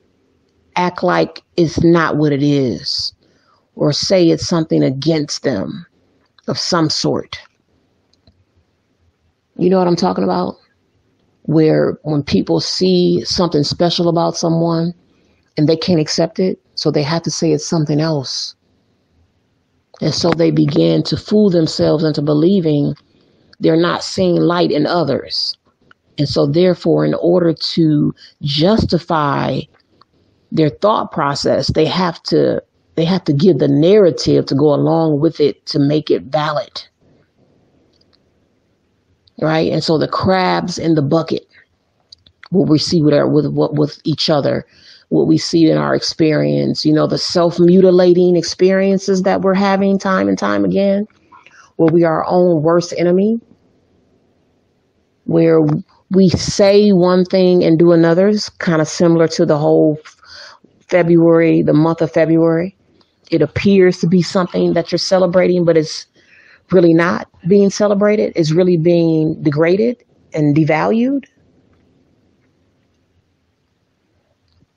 act 0.77 1.03
like 1.03 1.43
it's 1.57 1.83
not 1.83 2.19
what 2.19 2.33
it 2.33 2.43
is, 2.43 3.15
or 3.75 3.91
say 3.93 4.29
it's 4.29 4.47
something 4.47 4.83
against 4.83 5.43
them 5.43 5.87
of 6.47 6.59
some 6.59 6.91
sort. 6.91 7.41
You 9.57 9.71
know 9.71 9.79
what 9.79 9.89
I'm 9.89 9.97
talking 9.97 10.25
about? 10.25 10.57
where 11.45 11.99
when 12.03 12.23
people 12.23 12.61
see 12.61 13.25
something 13.25 13.65
special 13.65 14.09
about 14.09 14.37
someone 14.37 14.95
and 15.57 15.69
they 15.69 15.77
can't 15.77 16.01
accept 16.01 16.39
it, 16.39 16.61
so 16.77 16.91
they 16.91 17.03
have 17.03 17.23
to 17.23 17.31
say 17.31 17.51
it's 17.51 17.67
something 17.67 18.01
else. 18.01 18.55
And 20.01 20.15
so 20.15 20.31
they 20.31 20.51
begin 20.51 21.03
to 21.05 21.17
fool 21.17 21.51
themselves 21.51 22.05
into 22.05 22.23
believing 22.23 22.95
they're 23.61 23.77
not 23.77 24.03
seeing 24.03 24.37
light 24.37 24.71
in 24.71 24.87
others. 24.87 25.57
And 26.19 26.29
so, 26.29 26.47
therefore, 26.47 27.05
in 27.05 27.15
order 27.15 27.53
to 27.53 28.15
justify 28.43 29.61
their 30.53 30.71
thought 30.71 31.13
process, 31.13 31.69
they 31.69 31.87
have 31.87 32.23
to 32.25 32.63
they 32.97 33.05
have 33.05 33.25
to 33.25 33.33
give 33.33 33.59
the 33.59 33.69
narrative 33.69 34.47
to 34.47 34.55
go 34.55 34.75
along 34.75 35.21
with 35.21 35.41
it 35.41 35.65
to 35.67 35.79
make 35.79 36.11
it 36.11 36.25
valid 36.25 36.83
right? 39.41 39.73
And 39.73 39.83
so 39.83 39.99
the 39.99 40.09
crabs 40.09 40.79
in 40.79 40.95
the 40.95 41.03
bucket, 41.03 41.47
we 42.51 42.79
see 42.79 43.03
with 43.03 43.15
with 43.27 43.47
with 43.47 44.01
each 44.05 44.29
other, 44.29 44.67
what 45.11 45.27
we 45.27 45.37
see 45.37 45.69
in 45.69 45.77
our 45.77 45.95
experience, 45.95 46.87
you 46.87 46.93
know, 46.93 47.07
the 47.07 47.19
self 47.19 47.59
mutilating 47.59 48.37
experiences 48.37 49.23
that 49.23 49.43
we're 49.43 49.55
having 49.55 49.99
time 49.99 50.29
and 50.29 50.39
time 50.39 50.65
again, 50.65 51.07
where 51.77 51.93
we 51.93 52.05
are 52.05 52.25
our 52.25 52.27
own 52.29 52.63
worst 52.63 52.95
enemy, 52.97 53.41
where 55.25 55.61
we 56.13 56.29
say 56.29 56.91
one 56.91 57.25
thing 57.25 57.63
and 57.65 57.79
do 57.79 57.93
another, 57.93 58.29
is 58.29 58.49
kind 58.49 58.81
of 58.81 58.89
similar 58.89 59.27
to 59.29 59.45
the 59.45 59.59
whole 59.59 59.99
February, 60.89 61.63
the 61.63 61.73
month 61.73 62.01
of 62.03 62.13
February. 62.13 62.77
It 63.33 63.43
appears 63.43 63.99
to 63.99 64.07
be 64.07 64.23
something 64.23 64.75
that 64.75 64.93
you're 64.93 64.99
celebrating, 64.99 65.65
but 65.65 65.77
it's 65.77 66.07
really 66.71 66.95
not 66.95 67.29
being 67.49 67.71
celebrated, 67.71 68.33
it's 68.37 68.53
really 68.53 68.77
being 68.77 69.43
degraded 69.43 70.05
and 70.35 70.55
devalued. 70.55 71.25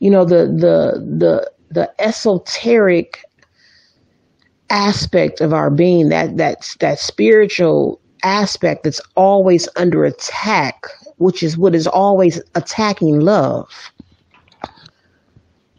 You 0.03 0.09
know, 0.09 0.25
the 0.25 0.47
the 0.47 0.99
the 0.99 1.49
the 1.71 2.01
esoteric 2.01 3.23
aspect 4.69 5.39
of 5.39 5.53
our 5.53 5.69
being, 5.69 6.09
that 6.09 6.35
that 6.35 6.75
that 6.81 6.99
spiritual 6.99 8.01
aspect 8.21 8.83
that's 8.83 8.99
always 9.15 9.69
under 9.77 10.03
attack, 10.03 10.87
which 11.19 11.41
is 11.41 11.57
what 11.57 11.73
is 11.73 11.87
always 11.87 12.41
attacking 12.53 13.21
love 13.21 13.69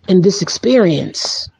in 0.09 0.23
this 0.23 0.41
experience. 0.41 1.51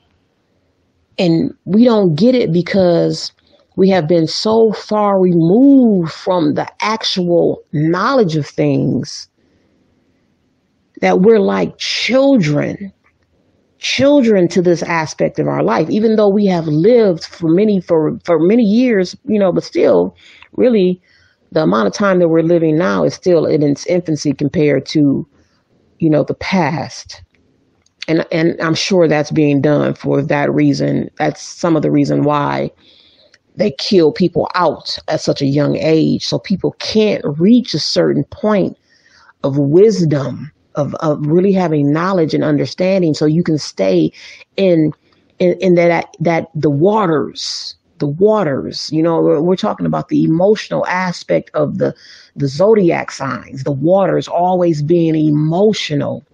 And 1.19 1.55
we 1.67 1.85
don't 1.85 2.15
get 2.15 2.35
it 2.35 2.51
because 2.51 3.31
we 3.77 3.91
have 3.91 4.09
been 4.09 4.27
so 4.27 4.73
far 4.73 5.21
removed 5.21 6.13
from 6.13 6.55
the 6.55 6.67
actual 6.81 7.63
knowledge 7.73 8.37
of 8.37 8.47
things 8.47 9.29
that 11.05 11.21
we're 11.21 11.39
like 11.39 11.77
children 11.77 12.91
children 13.79 14.49
to 14.49 14.63
this 14.63 14.83
aspect 14.83 15.39
of 15.39 15.47
our 15.47 15.63
life 15.63 15.91
even 15.91 16.17
though 16.17 16.31
we 16.31 16.47
have 16.47 16.67
lived 16.67 17.27
for 17.27 17.49
many 17.49 17.79
for 17.79 18.19
for 18.25 18.39
many 18.39 18.63
years 18.63 19.15
you 19.27 19.39
know 19.39 19.53
but 19.53 19.63
still 19.63 20.17
really 20.53 20.99
the 21.53 21.63
amount 21.63 21.87
of 21.87 21.93
time 21.93 22.19
that 22.21 22.29
we're 22.29 22.41
living 22.43 22.79
now 22.79 23.05
is 23.05 23.13
still 23.13 23.45
in 23.45 23.63
its 23.63 23.85
infancy 23.87 24.33
compared 24.33 24.87
to 24.87 25.29
you 25.99 26.09
know 26.09 26.25
the 26.25 26.35
past 26.35 27.23
and 28.09 28.27
and 28.33 28.59
I'm 28.63 28.75
sure 28.75 29.07
that's 29.07 29.31
being 29.31 29.61
done 29.61 29.93
for 29.93 30.23
that 30.23 30.51
reason 30.55 31.11
that's 31.19 31.43
some 31.43 31.77
of 31.77 31.83
the 31.83 31.91
reason 31.91 32.25
why 32.25 32.71
they 33.57 33.73
kill 33.73 34.11
people 34.11 34.49
out 34.55 34.99
at 35.09 35.21
such 35.21 35.41
a 35.41 35.47
young 35.47 35.77
age. 35.77 36.27
So 36.27 36.39
people 36.39 36.73
can't 36.79 37.23
reach 37.39 37.75
a 37.75 37.79
certain 37.79 38.25
point 38.25 38.77
of 39.45 39.59
wisdom, 39.59 40.51
of, 40.75 40.95
of 40.97 41.25
really 41.27 41.53
having 41.53 41.93
knowledge 41.93 42.35
and 42.35 42.45
understanding. 42.45 43.15
So 43.15 43.27
you 43.27 43.43
can 43.43 43.59
stay 43.59 44.13
in, 44.57 44.93
in, 45.39 45.55
in 45.61 45.75
that, 45.75 46.17
that 46.21 46.49
the 46.55 46.71
waters, 46.71 47.77
the 47.99 48.07
waters, 48.07 48.91
you 48.93 49.03
know, 49.03 49.21
we're, 49.21 49.41
we're 49.41 49.57
talking 49.57 49.87
about 49.87 50.09
the 50.09 50.25
emotional 50.25 50.87
aspect 50.87 51.51
of 51.55 51.79
the, 51.79 51.95
the 52.37 52.49
zodiac 52.49 53.11
signs, 53.11 53.65
the 53.65 53.73
waters 53.73 54.29
always 54.29 54.83
being 54.83 55.15
emotional. 55.15 56.25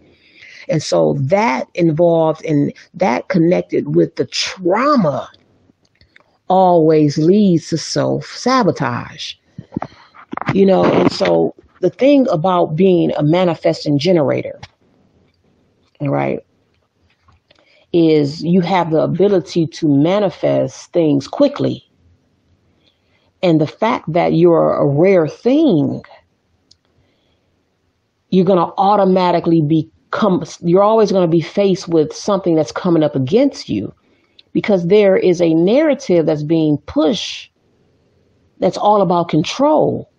And 0.68 0.83
so 0.83 1.14
that 1.18 1.68
involved 1.74 2.44
and 2.44 2.72
that 2.94 3.29
connected 3.29 3.94
with 3.94 4.16
the 4.16 4.26
trauma 4.26 5.29
always 6.48 7.18
leads 7.18 7.68
to 7.68 7.79
self 7.79 8.26
sabotage. 8.26 9.35
You 10.55 10.66
know, 10.66 10.85
and 10.85 11.11
so 11.12 11.55
the 11.80 11.90
thing 11.90 12.26
about 12.30 12.76
being 12.76 13.12
a 13.16 13.22
manifesting 13.22 13.98
generator, 13.98 14.60
right, 16.00 16.40
is 17.92 18.44
you 18.44 18.60
have 18.60 18.90
the 18.90 19.00
ability 19.00 19.66
to 19.66 19.88
manifest 19.88 20.92
things 20.92 21.26
quickly. 21.26 21.84
And 23.42 23.60
the 23.60 23.66
fact 23.66 24.12
that 24.12 24.34
you're 24.34 24.74
a 24.74 24.86
rare 24.86 25.26
thing, 25.26 26.02
you're 28.28 28.44
going 28.44 28.58
to 28.58 28.72
automatically 28.76 29.62
become, 29.62 30.44
you're 30.60 30.82
always 30.82 31.10
going 31.10 31.26
to 31.26 31.30
be 31.30 31.40
faced 31.40 31.88
with 31.88 32.12
something 32.12 32.54
that's 32.54 32.72
coming 32.72 33.02
up 33.02 33.16
against 33.16 33.70
you 33.70 33.92
because 34.52 34.86
there 34.88 35.16
is 35.16 35.40
a 35.40 35.54
narrative 35.54 36.26
that's 36.26 36.42
being 36.42 36.76
pushed 36.86 37.50
that's 38.58 38.76
all 38.76 39.00
about 39.00 39.30
control. 39.30 40.10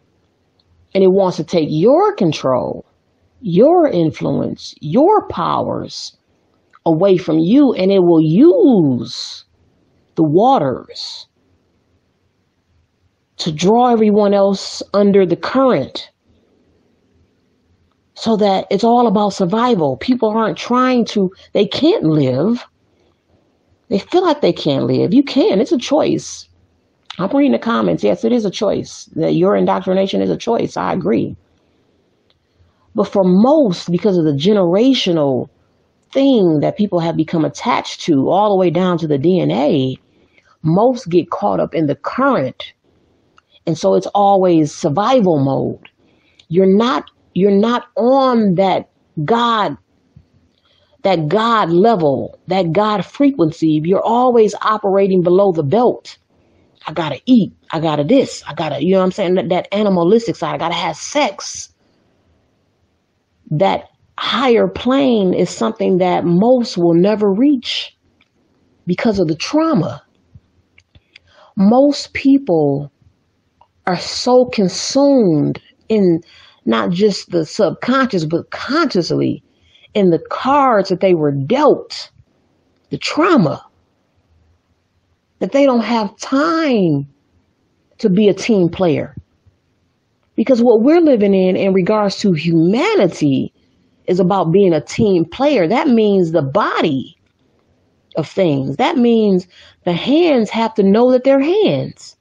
And 0.93 1.03
it 1.03 1.11
wants 1.11 1.37
to 1.37 1.43
take 1.43 1.69
your 1.69 2.13
control, 2.15 2.85
your 3.41 3.87
influence, 3.87 4.75
your 4.81 5.27
powers 5.27 6.15
away 6.85 7.17
from 7.17 7.39
you, 7.39 7.73
and 7.73 7.91
it 7.91 7.99
will 7.99 8.21
use 8.21 9.45
the 10.15 10.23
waters 10.23 11.27
to 13.37 13.51
draw 13.51 13.91
everyone 13.91 14.33
else 14.33 14.83
under 14.93 15.25
the 15.25 15.35
current 15.35 16.11
so 18.13 18.37
that 18.37 18.67
it's 18.69 18.83
all 18.83 19.07
about 19.07 19.29
survival. 19.29 19.97
People 19.97 20.29
aren't 20.29 20.57
trying 20.57 21.05
to, 21.05 21.31
they 21.53 21.65
can't 21.65 22.03
live. 22.03 22.63
They 23.89 23.97
feel 23.97 24.21
like 24.21 24.41
they 24.41 24.53
can't 24.53 24.85
live. 24.85 25.11
You 25.11 25.23
can, 25.23 25.59
it's 25.59 25.71
a 25.71 25.77
choice. 25.77 26.47
I'm 27.19 27.29
reading 27.35 27.51
the 27.51 27.59
comments. 27.59 28.03
Yes, 28.03 28.23
it 28.23 28.31
is 28.31 28.45
a 28.45 28.51
choice. 28.51 29.05
That 29.15 29.33
your 29.33 29.55
indoctrination 29.55 30.21
is 30.21 30.29
a 30.29 30.37
choice. 30.37 30.77
I 30.77 30.93
agree. 30.93 31.35
But 32.95 33.07
for 33.07 33.23
most, 33.23 33.91
because 33.91 34.17
of 34.17 34.25
the 34.25 34.33
generational 34.33 35.49
thing 36.11 36.59
that 36.59 36.77
people 36.77 36.99
have 36.99 37.15
become 37.15 37.45
attached 37.45 38.01
to, 38.01 38.29
all 38.29 38.49
the 38.49 38.55
way 38.55 38.69
down 38.69 38.97
to 38.97 39.07
the 39.07 39.17
DNA, 39.17 39.97
most 40.63 41.09
get 41.09 41.29
caught 41.29 41.59
up 41.59 41.73
in 41.73 41.87
the 41.87 41.95
current. 41.95 42.73
And 43.65 43.77
so 43.77 43.95
it's 43.95 44.07
always 44.07 44.73
survival 44.73 45.39
mode. 45.39 45.89
You're 46.49 46.65
not 46.65 47.09
you're 47.33 47.51
not 47.51 47.87
on 47.95 48.55
that 48.55 48.89
God 49.23 49.77
that 51.03 51.27
God 51.27 51.71
level, 51.71 52.37
that 52.47 52.73
God 52.73 53.05
frequency. 53.05 53.81
You're 53.83 54.03
always 54.03 54.53
operating 54.61 55.23
below 55.23 55.51
the 55.51 55.63
belt. 55.63 56.17
I 56.87 56.93
gotta 56.93 57.21
eat. 57.25 57.53
I 57.71 57.79
gotta 57.79 58.03
this. 58.03 58.43
I 58.47 58.53
gotta, 58.53 58.83
you 58.83 58.93
know 58.93 58.99
what 58.99 59.05
I'm 59.05 59.11
saying? 59.11 59.35
That, 59.35 59.49
that 59.49 59.67
animalistic 59.71 60.35
side. 60.35 60.55
I 60.55 60.57
gotta 60.57 60.73
have 60.75 60.95
sex. 60.95 61.69
That 63.49 63.89
higher 64.17 64.67
plane 64.67 65.33
is 65.33 65.49
something 65.49 65.97
that 65.97 66.25
most 66.25 66.77
will 66.77 66.93
never 66.93 67.31
reach 67.31 67.95
because 68.87 69.19
of 69.19 69.27
the 69.27 69.35
trauma. 69.35 70.03
Most 71.57 72.13
people 72.13 72.91
are 73.87 73.97
so 73.97 74.45
consumed 74.45 75.61
in 75.89 76.21
not 76.65 76.91
just 76.91 77.31
the 77.31 77.45
subconscious, 77.45 78.25
but 78.25 78.49
consciously 78.51 79.43
in 79.93 80.09
the 80.09 80.21
cards 80.29 80.89
that 80.89 81.01
they 81.01 81.13
were 81.13 81.31
dealt, 81.31 82.11
the 82.89 82.97
trauma, 82.97 83.63
that 85.41 85.51
they 85.51 85.65
don't 85.65 85.81
have 85.81 86.15
time 86.17 87.07
to 87.97 88.09
be 88.09 88.29
a 88.29 88.33
team 88.33 88.69
player. 88.69 89.15
Because 90.35 90.61
what 90.61 90.83
we're 90.83 91.01
living 91.01 91.33
in, 91.33 91.55
in 91.55 91.73
regards 91.73 92.17
to 92.19 92.31
humanity, 92.33 93.51
is 94.05 94.19
about 94.19 94.51
being 94.51 94.71
a 94.71 94.81
team 94.81 95.25
player. 95.25 95.67
That 95.67 95.87
means 95.87 96.31
the 96.31 96.43
body 96.43 97.17
of 98.17 98.27
things. 98.27 98.77
That 98.77 98.97
means 98.97 99.47
the 99.83 99.93
hands 99.93 100.51
have 100.51 100.75
to 100.75 100.83
know 100.83 101.11
that 101.11 101.23
they're 101.23 101.41
hands. 101.41 102.15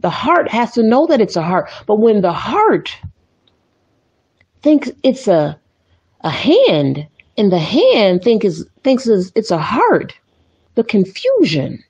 The 0.00 0.10
heart 0.10 0.50
has 0.50 0.72
to 0.72 0.82
know 0.82 1.06
that 1.06 1.22
it's 1.22 1.36
a 1.36 1.42
heart. 1.42 1.70
But 1.86 2.00
when 2.00 2.20
the 2.20 2.32
heart 2.32 2.94
thinks 4.62 4.90
it's 5.02 5.26
a 5.26 5.58
a 6.22 6.30
hand 6.30 7.06
and 7.38 7.50
the 7.50 7.58
hand 7.58 8.22
think 8.22 8.44
is 8.44 8.66
thinks 8.82 9.06
it's 9.06 9.52
a 9.52 9.58
heart 9.58 10.18
the 10.74 10.82
confusion 10.82 11.82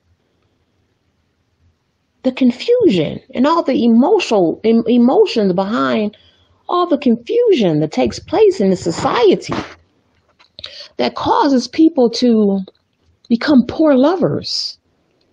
the 2.28 2.34
confusion 2.34 3.20
and 3.34 3.46
all 3.46 3.62
the 3.62 3.82
emotional 3.82 4.60
emotions 4.64 5.54
behind 5.54 6.14
all 6.68 6.86
the 6.86 6.98
confusion 6.98 7.80
that 7.80 7.90
takes 7.90 8.18
place 8.18 8.60
in 8.60 8.68
the 8.68 8.76
society 8.76 9.54
that 10.98 11.14
causes 11.14 11.66
people 11.66 12.10
to 12.10 12.60
become 13.30 13.64
poor 13.66 13.94
lovers 13.94 14.78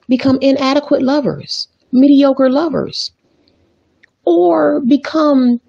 become 0.07 0.37
inadequate 0.39 1.01
lovers 1.01 1.67
mediocre 1.91 2.49
lovers 2.49 3.11
or 4.23 4.79
become 4.81 5.59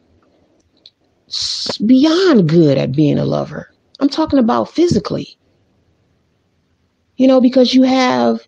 beyond 1.84 2.48
good 2.48 2.78
at 2.78 2.92
being 2.92 3.18
a 3.18 3.24
lover. 3.24 3.72
I'm 4.00 4.08
talking 4.08 4.38
about 4.38 4.70
physically. 4.70 5.36
You 7.16 7.26
know, 7.26 7.40
because 7.40 7.74
you 7.74 7.82
have, 7.82 8.46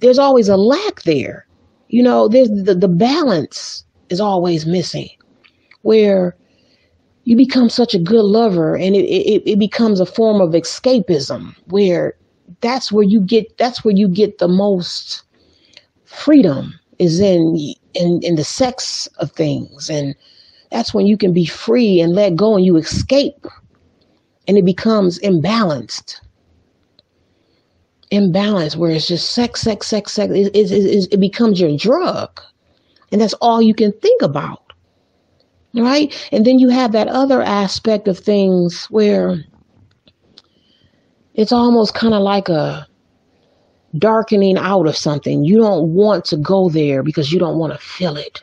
there's 0.00 0.18
always 0.18 0.48
a 0.48 0.56
lack 0.56 1.02
there. 1.02 1.46
You 1.88 2.02
know, 2.02 2.28
there's 2.28 2.48
the, 2.48 2.74
the 2.74 2.88
balance 2.88 3.84
is 4.10 4.20
always 4.20 4.66
missing 4.66 5.08
where 5.82 6.36
you 7.24 7.36
become 7.36 7.68
such 7.70 7.94
a 7.94 7.98
good 7.98 8.24
lover 8.24 8.74
and 8.76 8.94
it, 8.94 9.04
it, 9.04 9.42
it 9.46 9.58
becomes 9.58 10.00
a 10.00 10.06
form 10.06 10.40
of 10.40 10.50
escapism 10.50 11.54
where 11.66 12.14
that's 12.60 12.92
where 12.92 13.04
you 13.04 13.20
get, 13.20 13.56
that's 13.58 13.84
where 13.84 13.94
you 13.94 14.08
get 14.08 14.38
the 14.38 14.48
most 14.48 15.22
freedom 16.04 16.78
is 16.98 17.20
in, 17.20 17.74
in, 17.94 18.20
in 18.22 18.36
the 18.36 18.44
sex 18.44 19.06
of 19.18 19.32
things. 19.32 19.88
And, 19.88 20.14
that's 20.74 20.92
when 20.92 21.06
you 21.06 21.16
can 21.16 21.32
be 21.32 21.46
free 21.46 22.00
and 22.00 22.16
let 22.16 22.34
go 22.34 22.56
and 22.56 22.64
you 22.64 22.76
escape 22.76 23.46
and 24.48 24.58
it 24.58 24.64
becomes 24.64 25.20
imbalanced 25.20 26.20
imbalance 28.14 28.76
where 28.76 28.90
it's 28.90 29.08
just 29.08 29.30
sex 29.30 29.60
sex 29.62 29.86
sex 29.86 30.12
sex. 30.12 30.32
It, 30.32 30.54
it, 30.54 30.70
it, 30.70 31.08
it 31.12 31.20
becomes 31.20 31.60
your 31.60 31.76
drug. 31.76 32.40
And 33.12 33.20
that's 33.20 33.34
all 33.34 33.62
you 33.62 33.74
can 33.74 33.92
think 33.92 34.22
about. 34.22 34.60
Right? 35.74 36.14
And 36.32 36.44
then 36.44 36.58
you 36.58 36.68
have 36.68 36.92
that 36.92 37.08
other 37.08 37.42
aspect 37.42 38.06
of 38.08 38.18
things 38.18 38.86
where 38.86 39.44
it's 41.34 41.52
almost 41.52 41.94
kind 41.94 42.14
of 42.14 42.22
like 42.22 42.48
a 42.48 42.86
darkening 43.98 44.56
out 44.56 44.86
of 44.86 44.96
something. 44.96 45.44
You 45.44 45.58
don't 45.58 45.94
want 45.94 46.24
to 46.26 46.36
go 46.36 46.68
there 46.68 47.02
because 47.02 47.32
you 47.32 47.38
don't 47.38 47.58
want 47.58 47.72
to 47.72 47.78
feel 47.78 48.16
it. 48.16 48.42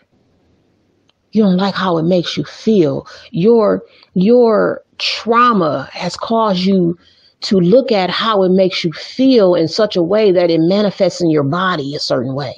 You 1.31 1.43
don't 1.43 1.57
like 1.57 1.75
how 1.75 1.97
it 1.97 2.03
makes 2.03 2.35
you 2.35 2.43
feel. 2.43 3.07
Your 3.31 3.81
your 4.13 4.83
trauma 4.97 5.89
has 5.93 6.17
caused 6.17 6.59
you 6.59 6.97
to 7.41 7.59
look 7.59 7.91
at 7.91 8.09
how 8.09 8.43
it 8.43 8.51
makes 8.51 8.83
you 8.83 8.91
feel 8.93 9.55
in 9.55 9.67
such 9.67 9.95
a 9.95 10.03
way 10.03 10.31
that 10.31 10.49
it 10.51 10.59
manifests 10.59 11.21
in 11.21 11.29
your 11.29 11.43
body 11.43 11.95
a 11.95 11.99
certain 11.99 12.33
way. 12.33 12.55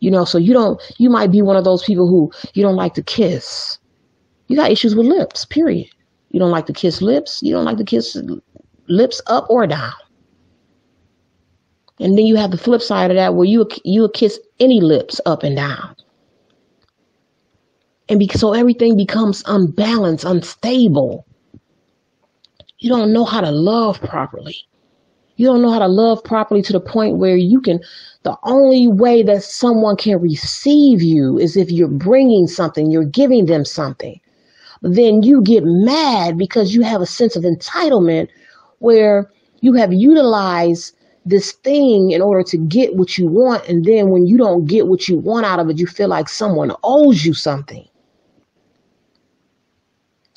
You 0.00 0.10
know, 0.10 0.24
so 0.24 0.38
you 0.38 0.52
don't 0.52 0.80
you 0.98 1.10
might 1.10 1.30
be 1.30 1.42
one 1.42 1.56
of 1.56 1.64
those 1.64 1.82
people 1.82 2.06
who 2.06 2.30
you 2.54 2.62
don't 2.62 2.76
like 2.76 2.94
to 2.94 3.02
kiss. 3.02 3.78
You 4.48 4.56
got 4.56 4.70
issues 4.70 4.94
with 4.94 5.06
lips, 5.06 5.44
period. 5.44 5.88
You 6.30 6.40
don't 6.40 6.50
like 6.50 6.66
to 6.66 6.72
kiss 6.72 7.00
lips, 7.00 7.42
you 7.42 7.52
don't 7.52 7.64
like 7.64 7.78
to 7.78 7.84
kiss 7.84 8.16
lips 8.88 9.22
up 9.26 9.46
or 9.48 9.66
down. 9.66 9.92
And 11.98 12.16
then 12.16 12.26
you 12.26 12.36
have 12.36 12.50
the 12.50 12.58
flip 12.58 12.82
side 12.82 13.10
of 13.10 13.16
that 13.16 13.34
where 13.34 13.46
you 13.46 13.68
you 13.84 14.08
kiss 14.12 14.38
any 14.60 14.80
lips 14.80 15.20
up 15.24 15.42
and 15.42 15.56
down 15.56 15.96
and 18.08 18.18
be, 18.18 18.28
so 18.28 18.52
everything 18.52 18.96
becomes 18.96 19.42
unbalanced, 19.46 20.24
unstable. 20.24 21.26
You 22.78 22.90
don't 22.90 23.12
know 23.12 23.24
how 23.24 23.40
to 23.40 23.50
love 23.50 24.00
properly. 24.00 24.56
You 25.36 25.46
don't 25.46 25.62
know 25.62 25.70
how 25.70 25.78
to 25.80 25.88
love 25.88 26.24
properly 26.24 26.62
to 26.62 26.72
the 26.72 26.80
point 26.80 27.16
where 27.16 27.36
you 27.36 27.60
can, 27.60 27.80
the 28.22 28.36
only 28.42 28.88
way 28.88 29.22
that 29.22 29.42
someone 29.42 29.96
can 29.96 30.20
receive 30.20 31.02
you 31.02 31.38
is 31.38 31.56
if 31.56 31.70
you're 31.70 31.88
bringing 31.88 32.46
something, 32.46 32.90
you're 32.90 33.04
giving 33.04 33.46
them 33.46 33.64
something. 33.64 34.18
Then 34.82 35.22
you 35.22 35.42
get 35.42 35.62
mad 35.64 36.38
because 36.38 36.74
you 36.74 36.82
have 36.82 37.00
a 37.00 37.06
sense 37.06 37.36
of 37.36 37.44
entitlement 37.44 38.28
where 38.78 39.30
you 39.60 39.74
have 39.74 39.92
utilized 39.92 40.94
this 41.24 41.52
thing 41.52 42.12
in 42.12 42.22
order 42.22 42.42
to 42.44 42.56
get 42.56 42.94
what 42.94 43.18
you 43.18 43.26
want. 43.26 43.66
And 43.68 43.84
then 43.84 44.10
when 44.10 44.26
you 44.26 44.38
don't 44.38 44.66
get 44.66 44.86
what 44.86 45.08
you 45.08 45.18
want 45.18 45.44
out 45.44 45.58
of 45.58 45.68
it, 45.68 45.78
you 45.78 45.86
feel 45.86 46.08
like 46.08 46.28
someone 46.28 46.72
owes 46.84 47.24
you 47.24 47.34
something. 47.34 47.86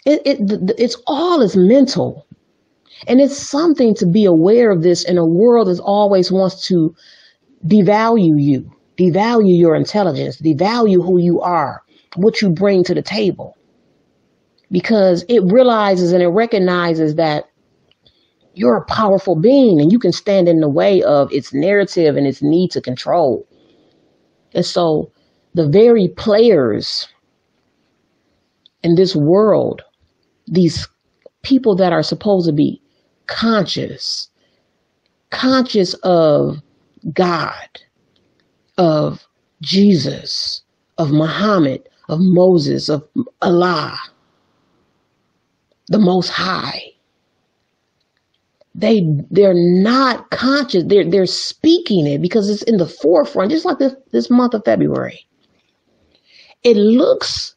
It, 0.06 0.22
it 0.26 0.74
it's 0.80 0.98
all 1.06 1.42
is 1.42 1.56
mental. 1.56 2.26
And 3.08 3.22
it's 3.22 3.38
something 3.38 3.96
to 3.96 4.06
be 4.06 4.26
aware 4.26 4.72
of 4.72 4.84
this 4.84 5.04
in 5.04 5.18
a 5.18 5.26
world 5.26 5.68
that 5.68 5.80
always 5.80 6.32
wants 6.32 6.68
to 6.68 6.96
devalue 7.66 8.42
you, 8.42 8.72
devalue 8.98 9.58
your 9.58 9.76
intelligence, 9.76 10.40
devalue 10.42 11.04
who 11.04 11.18
you 11.20 11.42
are, 11.42 11.82
what 12.16 12.42
you 12.42 12.50
bring 12.50 12.84
to 12.84 12.94
the 12.94 13.02
table. 13.02 13.58
Because 14.72 15.24
it 15.30 15.42
realizes 15.44 16.12
and 16.12 16.22
it 16.22 16.28
recognizes 16.28 17.16
that 17.16 17.46
you're 18.54 18.78
a 18.78 18.86
powerful 18.86 19.36
being 19.36 19.80
and 19.80 19.92
you 19.92 20.00
can 20.00 20.12
stand 20.12 20.48
in 20.48 20.60
the 20.60 20.70
way 20.70 21.02
of 21.04 21.32
its 21.32 21.54
narrative 21.54 22.18
and 22.18 22.28
its 22.28 22.42
need 22.42 22.72
to 22.72 22.82
control. 22.82 23.48
And 24.54 24.66
so 24.66 25.12
the 25.56 25.68
very 25.68 26.10
players 26.10 27.08
in 28.84 28.96
this 28.96 29.16
world 29.16 29.82
these 30.50 30.88
people 31.44 31.76
that 31.76 31.94
are 31.94 32.04
supposed 32.04 32.48
to 32.48 32.54
be 32.54 32.82
conscious, 33.30 34.30
conscious 35.32 35.96
of 36.04 36.60
God, 37.14 37.70
of 38.78 39.28
Jesus, 39.62 40.64
of 41.00 41.12
Muhammad, 41.12 41.90
of 42.10 42.20
Moses, 42.22 42.90
of 42.90 43.08
Allah, 43.42 43.98
the 45.90 46.00
Most 46.00 46.30
High. 46.30 46.84
They 48.76 49.04
they're 49.32 49.54
not 49.56 50.32
conscious. 50.32 50.86
They're 50.88 51.10
they're 51.10 51.28
speaking 51.28 52.08
it 52.08 52.22
because 52.22 52.50
it's 52.50 52.64
in 52.64 52.78
the 52.78 52.88
forefront, 52.88 53.52
just 53.52 53.66
like 53.66 53.80
this 53.80 53.96
this 54.12 54.30
month 54.32 54.54
of 54.56 54.66
February. 54.66 55.20
it 56.64 56.78
looks 56.78 57.56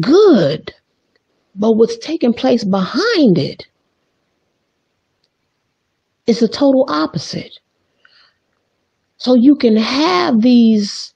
good, 0.00 0.74
but 1.56 1.74
what's 1.74 1.98
taking 1.98 2.34
place 2.34 2.64
behind 2.64 3.38
it 3.38 3.66
is 6.26 6.40
the 6.40 6.48
total 6.48 6.84
opposite. 6.88 7.58
So 9.16 9.34
you 9.34 9.56
can 9.56 9.76
have 9.76 10.42
these 10.42 11.14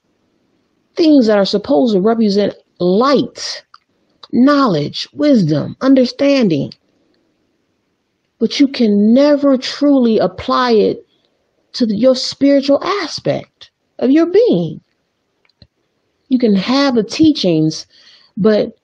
things 0.95 1.27
that 1.27 1.37
are 1.37 1.45
supposed 1.45 1.93
to 1.93 2.01
represent 2.01 2.55
light, 2.79 3.65
knowledge, 4.31 5.07
wisdom, 5.13 5.75
understanding, 5.81 6.73
but 8.39 8.59
you 8.59 8.67
can 8.67 9.13
never 9.13 9.57
truly 9.57 10.19
apply 10.19 10.71
it 10.71 11.07
to 11.73 11.85
your 11.93 12.15
spiritual 12.15 12.83
aspect 12.83 13.71
of 13.99 14.11
your 14.11 14.25
being. 14.25 14.81
You 16.29 16.39
can 16.39 16.55
have 16.55 16.95
the 16.95 17.03
teachings, 17.03 17.87
but 18.35 18.77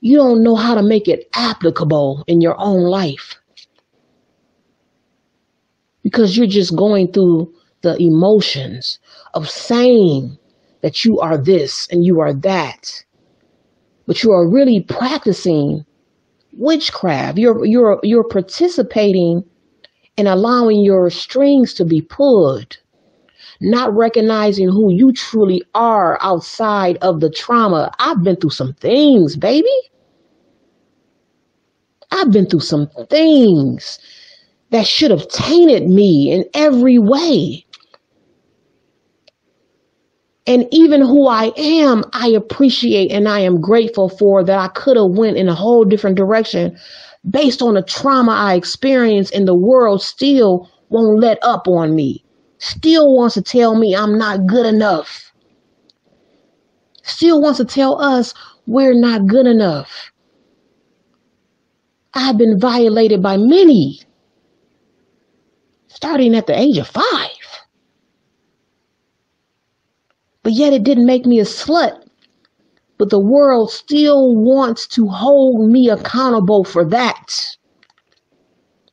you 0.00 0.16
don't 0.16 0.42
know 0.42 0.54
how 0.54 0.74
to 0.74 0.82
make 0.82 1.08
it 1.08 1.28
applicable 1.34 2.24
in 2.26 2.40
your 2.40 2.58
own 2.58 2.82
life 2.82 3.36
because 6.08 6.36
you're 6.36 6.46
just 6.46 6.74
going 6.74 7.12
through 7.12 7.52
the 7.82 7.96
emotions 8.02 8.98
of 9.34 9.48
saying 9.48 10.36
that 10.80 11.04
you 11.04 11.20
are 11.20 11.36
this 11.36 11.86
and 11.90 12.04
you 12.04 12.18
are 12.20 12.32
that 12.32 13.04
but 14.06 14.22
you 14.22 14.32
are 14.32 14.48
really 14.48 14.80
practicing 14.80 15.84
witchcraft. 16.54 17.38
You're 17.38 17.64
you're 17.64 18.00
you're 18.02 18.24
participating 18.24 19.44
in 20.16 20.26
allowing 20.26 20.82
your 20.82 21.10
strings 21.10 21.74
to 21.74 21.84
be 21.84 22.00
pulled 22.00 22.78
not 23.60 23.92
recognizing 23.94 24.68
who 24.68 24.92
you 24.92 25.12
truly 25.12 25.60
are 25.74 26.16
outside 26.22 26.96
of 27.02 27.20
the 27.20 27.28
trauma. 27.28 27.92
I've 27.98 28.22
been 28.22 28.36
through 28.36 28.50
some 28.50 28.72
things 28.74 29.36
baby. 29.36 29.68
I've 32.10 32.32
been 32.32 32.46
through 32.46 32.60
some 32.60 32.88
things 33.10 33.98
that 34.70 34.86
should 34.86 35.10
have 35.10 35.28
tainted 35.28 35.88
me 35.88 36.32
in 36.32 36.44
every 36.54 36.98
way. 36.98 37.64
And 40.46 40.66
even 40.70 41.02
who 41.02 41.26
I 41.26 41.52
am, 41.56 42.04
I 42.14 42.28
appreciate 42.28 43.10
and 43.10 43.28
I 43.28 43.40
am 43.40 43.60
grateful 43.60 44.08
for 44.08 44.42
that 44.44 44.58
I 44.58 44.68
could 44.68 44.96
have 44.96 45.10
went 45.10 45.36
in 45.36 45.48
a 45.48 45.54
whole 45.54 45.84
different 45.84 46.16
direction 46.16 46.78
based 47.28 47.60
on 47.60 47.74
the 47.74 47.82
trauma 47.82 48.32
I 48.32 48.54
experienced 48.54 49.34
and 49.34 49.46
the 49.46 49.54
world 49.54 50.02
still 50.02 50.70
won't 50.88 51.20
let 51.20 51.38
up 51.42 51.68
on 51.68 51.94
me. 51.94 52.24
Still 52.58 53.14
wants 53.14 53.34
to 53.34 53.42
tell 53.42 53.76
me 53.76 53.94
I'm 53.94 54.16
not 54.16 54.46
good 54.46 54.64
enough. 54.64 55.32
Still 57.02 57.40
wants 57.42 57.58
to 57.58 57.64
tell 57.64 58.00
us 58.00 58.32
we're 58.66 58.94
not 58.94 59.26
good 59.26 59.46
enough. 59.46 60.10
I've 62.14 62.38
been 62.38 62.58
violated 62.58 63.22
by 63.22 63.36
many 63.36 64.00
starting 65.88 66.34
at 66.34 66.46
the 66.46 66.58
age 66.58 66.78
of 66.78 66.86
five. 66.86 67.04
But 70.42 70.52
yet 70.52 70.72
it 70.72 70.84
didn't 70.84 71.06
make 71.06 71.26
me 71.26 71.40
a 71.40 71.44
slut. 71.44 72.04
But 72.98 73.10
the 73.10 73.20
world 73.20 73.70
still 73.70 74.34
wants 74.34 74.86
to 74.88 75.06
hold 75.06 75.70
me 75.70 75.88
accountable 75.88 76.64
for 76.64 76.84
that. 76.86 77.56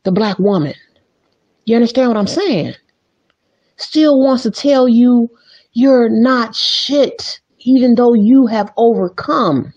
The 0.04 0.12
black 0.12 0.38
woman. 0.38 0.74
You 1.66 1.76
understand 1.76 2.10
what 2.10 2.18
I'm 2.18 2.28
saying? 2.28 2.76
Still 3.78 4.20
wants 4.20 4.44
to 4.44 4.52
tell 4.52 4.88
you 4.88 5.30
you're 5.74 6.10
not 6.10 6.56
shit, 6.56 7.40
even 7.60 7.96
though 7.96 8.14
you 8.14 8.46
have 8.46 8.72
overcome. 8.78 9.74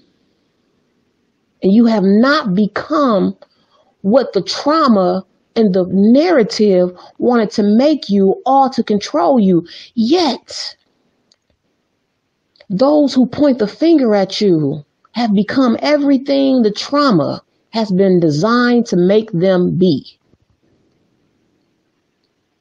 And 1.62 1.72
you 1.72 1.86
have 1.86 2.04
not 2.04 2.54
become 2.54 3.36
what 4.02 4.32
the 4.32 4.42
trauma 4.42 5.24
and 5.58 5.74
the 5.74 5.84
narrative 5.90 6.96
wanted 7.18 7.50
to 7.50 7.64
make 7.64 8.08
you 8.08 8.40
all 8.46 8.70
to 8.70 8.84
control 8.84 9.40
you. 9.40 9.66
Yet, 9.94 10.76
those 12.70 13.12
who 13.12 13.26
point 13.26 13.58
the 13.58 13.66
finger 13.66 14.14
at 14.14 14.40
you 14.40 14.84
have 15.12 15.34
become 15.34 15.76
everything 15.80 16.62
the 16.62 16.70
trauma 16.70 17.42
has 17.70 17.90
been 17.90 18.20
designed 18.20 18.86
to 18.86 18.96
make 18.96 19.32
them 19.32 19.76
be. 19.76 20.16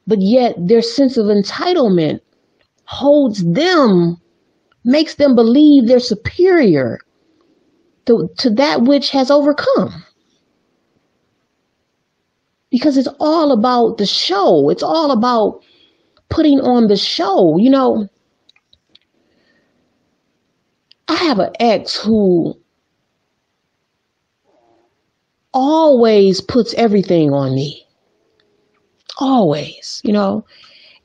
But 0.08 0.20
yet, 0.20 0.56
their 0.58 0.82
sense 0.82 1.16
of 1.16 1.26
entitlement 1.26 2.20
holds 2.84 3.44
them, 3.44 4.20
makes 4.84 5.14
them 5.14 5.36
believe 5.36 5.86
they're 5.86 6.00
superior 6.00 6.98
to, 8.06 8.28
to 8.38 8.50
that 8.50 8.82
which 8.82 9.10
has 9.10 9.30
overcome 9.30 10.02
because 12.70 12.96
it's 12.96 13.08
all 13.20 13.52
about 13.52 13.98
the 13.98 14.06
show. 14.06 14.68
It's 14.70 14.82
all 14.82 15.10
about 15.10 15.62
putting 16.28 16.60
on 16.60 16.88
the 16.88 16.96
show. 16.96 17.58
You 17.58 17.70
know, 17.70 18.08
I 21.08 21.14
have 21.14 21.38
an 21.38 21.52
ex 21.60 21.96
who 21.96 22.58
always 25.52 26.40
puts 26.40 26.74
everything 26.74 27.32
on 27.32 27.54
me. 27.54 27.86
Always, 29.18 30.00
you 30.04 30.12
know. 30.12 30.44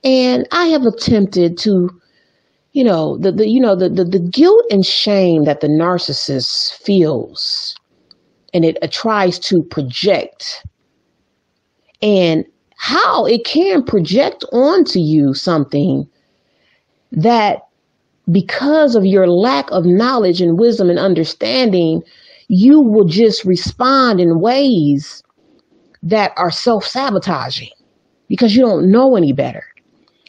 And 0.04 0.47
I 0.52 0.65
have 0.65 0.86
attempted 0.86 1.58
to, 1.60 1.89
you 2.73 2.84
know, 2.84 3.17
the, 3.17 3.32
the 3.32 3.47
you 3.47 3.62
know, 3.62 3.76
the, 3.76 3.89
the, 3.89 4.04
the 4.04 4.19
guilt 4.19 4.65
and 4.69 4.86
shame 4.86 5.45
that 5.45 5.62
the 5.62 5.67
narcissist 5.67 6.73
feels 6.73 7.76
and 8.54 8.63
it 8.63 8.78
uh, 8.82 8.88
tries 8.91 9.39
to 9.39 9.63
project 9.63 10.63
and 12.04 12.46
how 12.76 13.26
it 13.26 13.46
can 13.46 13.84
project 13.84 14.44
onto 14.52 15.00
you 15.00 15.34
something 15.34 16.08
that 17.13 17.60
because 18.32 18.96
of 18.96 19.06
your 19.06 19.28
lack 19.28 19.72
of 19.72 19.86
knowledge 19.86 20.42
and 20.42 20.60
wisdom 20.60 20.89
and 20.89 21.00
understanding, 21.00 22.04
you 22.50 22.82
will 22.82 23.06
just 23.06 23.46
respond 23.46 24.20
in 24.20 24.42
ways 24.42 25.24
that 26.04 26.34
are 26.36 26.52
self 26.52 26.86
sabotaging 26.86 27.72
because 28.28 28.56
you 28.56 28.62
don't 28.62 28.92
know 28.92 29.16
any 29.16 29.32
better. 29.32 29.63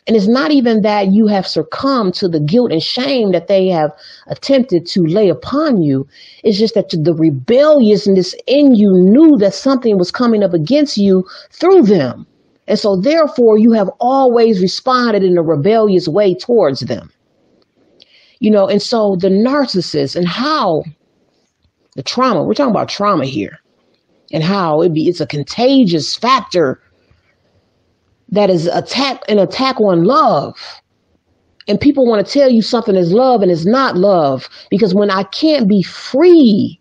And 0.06 0.16
it's 0.16 0.28
not 0.28 0.50
even 0.50 0.82
that 0.82 1.12
you 1.12 1.26
have 1.28 1.46
succumbed 1.46 2.14
to 2.14 2.28
the 2.28 2.40
guilt 2.40 2.72
and 2.72 2.82
shame 2.82 3.32
that 3.32 3.48
they 3.48 3.68
have 3.68 3.90
attempted 4.26 4.84
to 4.88 5.02
lay 5.02 5.30
upon 5.30 5.80
you. 5.80 6.06
It's 6.42 6.58
just 6.58 6.74
that 6.74 6.90
the 6.90 7.14
rebelliousness 7.14 8.34
in 8.46 8.74
you 8.74 8.92
knew 8.92 9.38
that 9.38 9.54
something 9.54 9.96
was 9.96 10.10
coming 10.10 10.42
up 10.42 10.52
against 10.52 10.98
you 10.98 11.24
through 11.50 11.82
them. 11.82 12.26
And 12.68 12.78
so, 12.78 12.96
therefore, 12.96 13.58
you 13.58 13.72
have 13.72 13.90
always 13.98 14.60
responded 14.60 15.22
in 15.22 15.38
a 15.38 15.42
rebellious 15.42 16.06
way 16.06 16.34
towards 16.34 16.80
them. 16.80 17.10
You 18.40 18.50
know, 18.50 18.68
and 18.68 18.82
so 18.82 19.16
the 19.18 19.28
narcissist 19.28 20.16
and 20.16 20.28
how 20.28 20.82
the 21.94 22.02
trauma, 22.02 22.42
we're 22.42 22.54
talking 22.54 22.70
about 22.70 22.88
trauma 22.88 23.24
here, 23.24 23.58
and 24.32 24.42
how 24.42 24.82
it 24.82 24.92
be 24.92 25.08
it's 25.08 25.20
a 25.20 25.26
contagious 25.26 26.14
factor 26.14 26.80
that 28.30 28.50
is 28.50 28.66
attack 28.66 29.22
an 29.28 29.38
attack 29.38 29.80
on 29.80 30.04
love. 30.04 30.56
And 31.66 31.80
people 31.80 32.06
want 32.06 32.26
to 32.26 32.32
tell 32.32 32.50
you 32.50 32.60
something 32.62 32.94
is 32.94 33.12
love 33.12 33.42
and 33.42 33.50
it's 33.50 33.64
not 33.64 33.96
love 33.96 34.48
because 34.70 34.94
when 34.94 35.10
I 35.10 35.22
can't 35.24 35.68
be 35.68 35.82
free 35.82 36.78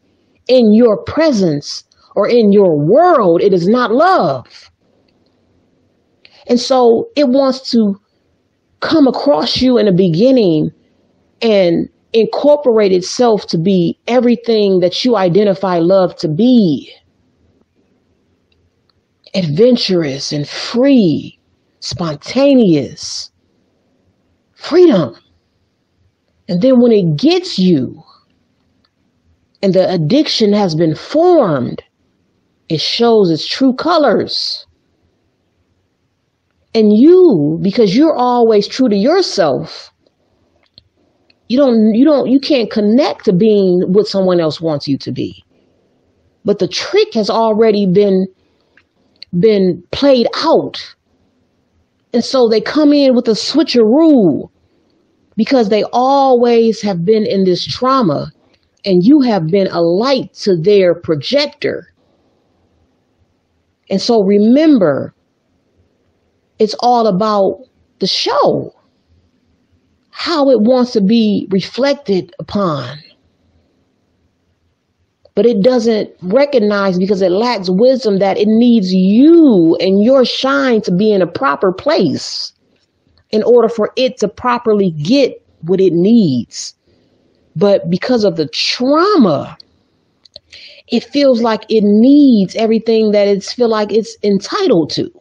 in 0.47 0.73
your 0.73 0.97
presence 1.03 1.83
or 2.15 2.27
in 2.27 2.51
your 2.51 2.77
world, 2.77 3.41
it 3.41 3.53
is 3.53 3.67
not 3.67 3.91
love. 3.91 4.71
And 6.47 6.59
so 6.59 7.09
it 7.15 7.29
wants 7.29 7.71
to 7.71 7.99
come 8.81 9.07
across 9.07 9.61
you 9.61 9.77
in 9.77 9.85
the 9.85 9.93
beginning 9.93 10.71
and 11.41 11.87
incorporate 12.11 12.91
itself 12.91 13.47
to 13.47 13.57
be 13.57 13.97
everything 14.07 14.79
that 14.81 15.05
you 15.05 15.15
identify 15.15 15.79
love 15.79 16.15
to 16.17 16.27
be 16.27 16.93
adventurous 19.35 20.31
and 20.31 20.47
free, 20.47 21.39
spontaneous, 21.79 23.31
freedom. 24.53 25.15
And 26.47 26.61
then 26.61 26.81
when 26.81 26.91
it 26.91 27.15
gets 27.17 27.57
you 27.57 28.03
and 29.61 29.73
the 29.73 29.91
addiction 29.91 30.53
has 30.53 30.75
been 30.75 30.95
formed, 30.95 31.83
it 32.69 32.81
shows 32.81 33.29
its 33.29 33.47
true 33.47 33.73
colors. 33.73 34.65
And 36.75 36.95
you, 36.95 37.59
because 37.61 37.95
you're 37.95 38.15
always 38.15 38.67
true 38.67 38.89
to 38.89 38.95
yourself, 38.95 39.91
you 41.47 41.57
don't, 41.57 41.93
you 41.93 42.03
don't, 42.03 42.29
you 42.29 42.39
can't 42.39 42.71
connect 42.71 43.25
to 43.25 43.33
being 43.33 43.81
what 43.93 44.07
someone 44.07 44.39
else 44.39 44.59
wants 44.59 44.87
you 44.87 44.97
to 44.99 45.11
be. 45.11 45.43
But 46.45 46.59
the 46.59 46.67
trick 46.67 47.13
has 47.13 47.29
already 47.29 47.85
been 47.85 48.27
been 49.39 49.83
played 49.91 50.27
out. 50.35 50.95
And 52.13 52.23
so 52.23 52.47
they 52.47 52.61
come 52.61 52.93
in 52.93 53.15
with 53.15 53.27
a 53.27 53.31
switcheroo 53.31 54.49
because 55.35 55.69
they 55.69 55.83
always 55.91 56.81
have 56.81 57.03
been 57.03 57.25
in 57.25 57.43
this 57.43 57.65
trauma 57.65 58.31
and 58.85 59.03
you 59.03 59.21
have 59.21 59.47
been 59.47 59.67
a 59.67 59.81
light 59.81 60.33
to 60.33 60.55
their 60.55 60.93
projector. 60.93 61.87
And 63.89 64.01
so 64.01 64.23
remember, 64.23 65.13
it's 66.59 66.75
all 66.79 67.07
about 67.07 67.59
the 67.99 68.07
show, 68.07 68.73
how 70.11 70.49
it 70.49 70.61
wants 70.61 70.91
to 70.93 71.01
be 71.01 71.47
reflected 71.49 72.33
upon. 72.39 72.97
But 75.35 75.45
it 75.47 75.61
doesn't 75.63 76.11
recognize 76.21 76.99
because 76.99 77.21
it 77.21 77.31
lacks 77.31 77.69
wisdom 77.69 78.19
that 78.19 78.37
it 78.37 78.47
needs 78.47 78.93
you 78.93 79.75
and 79.77 80.03
your 80.03 80.25
shine 80.25 80.81
to 80.81 80.91
be 80.91 81.11
in 81.11 81.21
a 81.21 81.27
proper 81.27 81.71
place 81.71 82.53
in 83.31 83.41
order 83.43 83.67
for 83.67 83.91
it 83.95 84.17
to 84.17 84.27
properly 84.27 84.91
get 84.91 85.43
what 85.61 85.81
it 85.81 85.93
needs. 85.93 86.75
But 87.55 87.89
because 87.89 88.23
of 88.23 88.35
the 88.35 88.47
trauma, 88.47 89.57
it 90.89 91.03
feels 91.03 91.41
like 91.41 91.63
it 91.69 91.83
needs 91.83 92.55
everything 92.55 93.11
that 93.11 93.27
it's 93.27 93.53
feel 93.53 93.69
like 93.69 93.91
it's 93.91 94.15
entitled 94.23 94.91
to. 94.91 95.11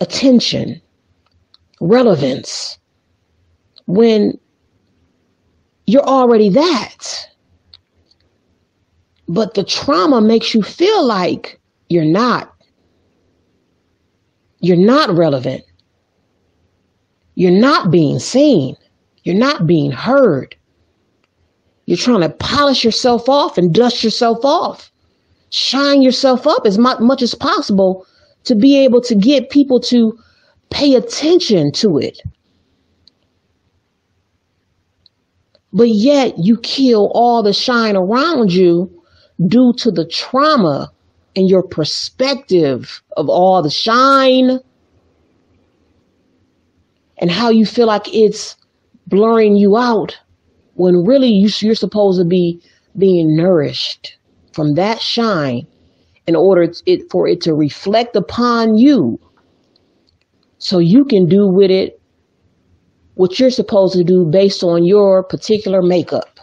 Attention, 0.00 0.80
relevance. 1.80 2.78
When 3.86 4.38
you're 5.86 6.04
already 6.04 6.48
that. 6.50 7.29
But 9.30 9.54
the 9.54 9.62
trauma 9.62 10.20
makes 10.20 10.54
you 10.54 10.62
feel 10.62 11.06
like 11.06 11.60
you're 11.88 12.04
not. 12.04 12.52
You're 14.58 14.76
not 14.76 15.16
relevant. 15.16 15.62
You're 17.36 17.52
not 17.52 17.92
being 17.92 18.18
seen. 18.18 18.76
You're 19.22 19.36
not 19.36 19.68
being 19.68 19.92
heard. 19.92 20.56
You're 21.86 21.96
trying 21.96 22.22
to 22.22 22.28
polish 22.28 22.82
yourself 22.82 23.28
off 23.28 23.56
and 23.56 23.72
dust 23.72 24.02
yourself 24.02 24.44
off. 24.44 24.90
Shine 25.50 26.02
yourself 26.02 26.48
up 26.48 26.66
as 26.66 26.76
much 26.76 27.22
as 27.22 27.36
possible 27.36 28.04
to 28.44 28.56
be 28.56 28.78
able 28.78 29.00
to 29.02 29.14
get 29.14 29.50
people 29.50 29.78
to 29.82 30.18
pay 30.70 30.96
attention 30.96 31.70
to 31.74 31.98
it. 31.98 32.20
But 35.72 35.90
yet 35.90 36.36
you 36.36 36.58
kill 36.58 37.12
all 37.14 37.44
the 37.44 37.52
shine 37.52 37.94
around 37.94 38.52
you 38.52 38.99
due 39.46 39.72
to 39.74 39.90
the 39.90 40.06
trauma 40.06 40.90
and 41.36 41.48
your 41.48 41.62
perspective 41.62 43.02
of 43.16 43.28
all 43.28 43.62
the 43.62 43.70
shine 43.70 44.58
and 47.18 47.30
how 47.30 47.50
you 47.50 47.64
feel 47.64 47.86
like 47.86 48.12
it's 48.14 48.56
blurring 49.06 49.56
you 49.56 49.76
out 49.76 50.18
when 50.74 51.04
really 51.04 51.28
you, 51.28 51.48
you're 51.60 51.74
supposed 51.74 52.18
to 52.18 52.24
be 52.24 52.60
being 52.96 53.36
nourished 53.36 54.16
from 54.52 54.74
that 54.74 55.00
shine 55.00 55.66
in 56.26 56.34
order 56.34 56.72
it, 56.86 57.10
for 57.10 57.28
it 57.28 57.40
to 57.42 57.54
reflect 57.54 58.16
upon 58.16 58.76
you. 58.76 59.18
So 60.58 60.78
you 60.78 61.04
can 61.04 61.28
do 61.28 61.46
with 61.46 61.70
it 61.70 62.00
what 63.14 63.38
you're 63.38 63.50
supposed 63.50 63.94
to 63.94 64.04
do 64.04 64.24
based 64.24 64.62
on 64.62 64.84
your 64.84 65.22
particular 65.22 65.82
makeup 65.82 66.40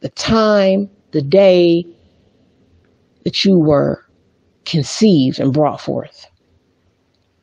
the 0.00 0.08
time 0.10 0.88
the 1.12 1.22
day 1.22 1.84
that 3.24 3.44
you 3.44 3.58
were 3.58 4.04
conceived 4.64 5.38
and 5.40 5.52
brought 5.52 5.80
forth 5.80 6.26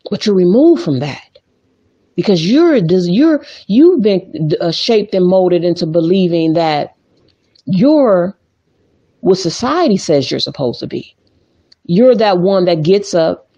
but 0.09 0.25
you're 0.25 0.35
removed 0.35 0.83
from 0.83 0.99
that 0.99 1.39
because 2.15 2.49
you're 2.49 2.75
you're 2.77 3.45
you've 3.67 4.01
been 4.01 4.51
uh, 4.59 4.71
shaped 4.71 5.13
and 5.13 5.25
molded 5.25 5.63
into 5.63 5.85
believing 5.85 6.53
that 6.53 6.95
you're 7.65 8.37
what 9.21 9.37
society 9.37 9.97
says 9.97 10.29
you're 10.29 10.39
supposed 10.39 10.79
to 10.79 10.87
be. 10.87 11.15
You're 11.85 12.15
that 12.15 12.39
one 12.39 12.65
that 12.65 12.83
gets 12.83 13.13
up 13.13 13.49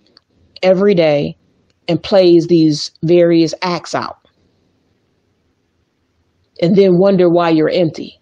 every 0.62 0.94
day 0.94 1.38
and 1.88 2.02
plays 2.02 2.48
these 2.48 2.92
various 3.04 3.54
acts 3.62 3.96
out. 3.96 4.18
And 6.62 6.76
then 6.76 6.98
wonder 6.98 7.30
why 7.30 7.50
you're 7.50 7.70
empty. 7.70 8.20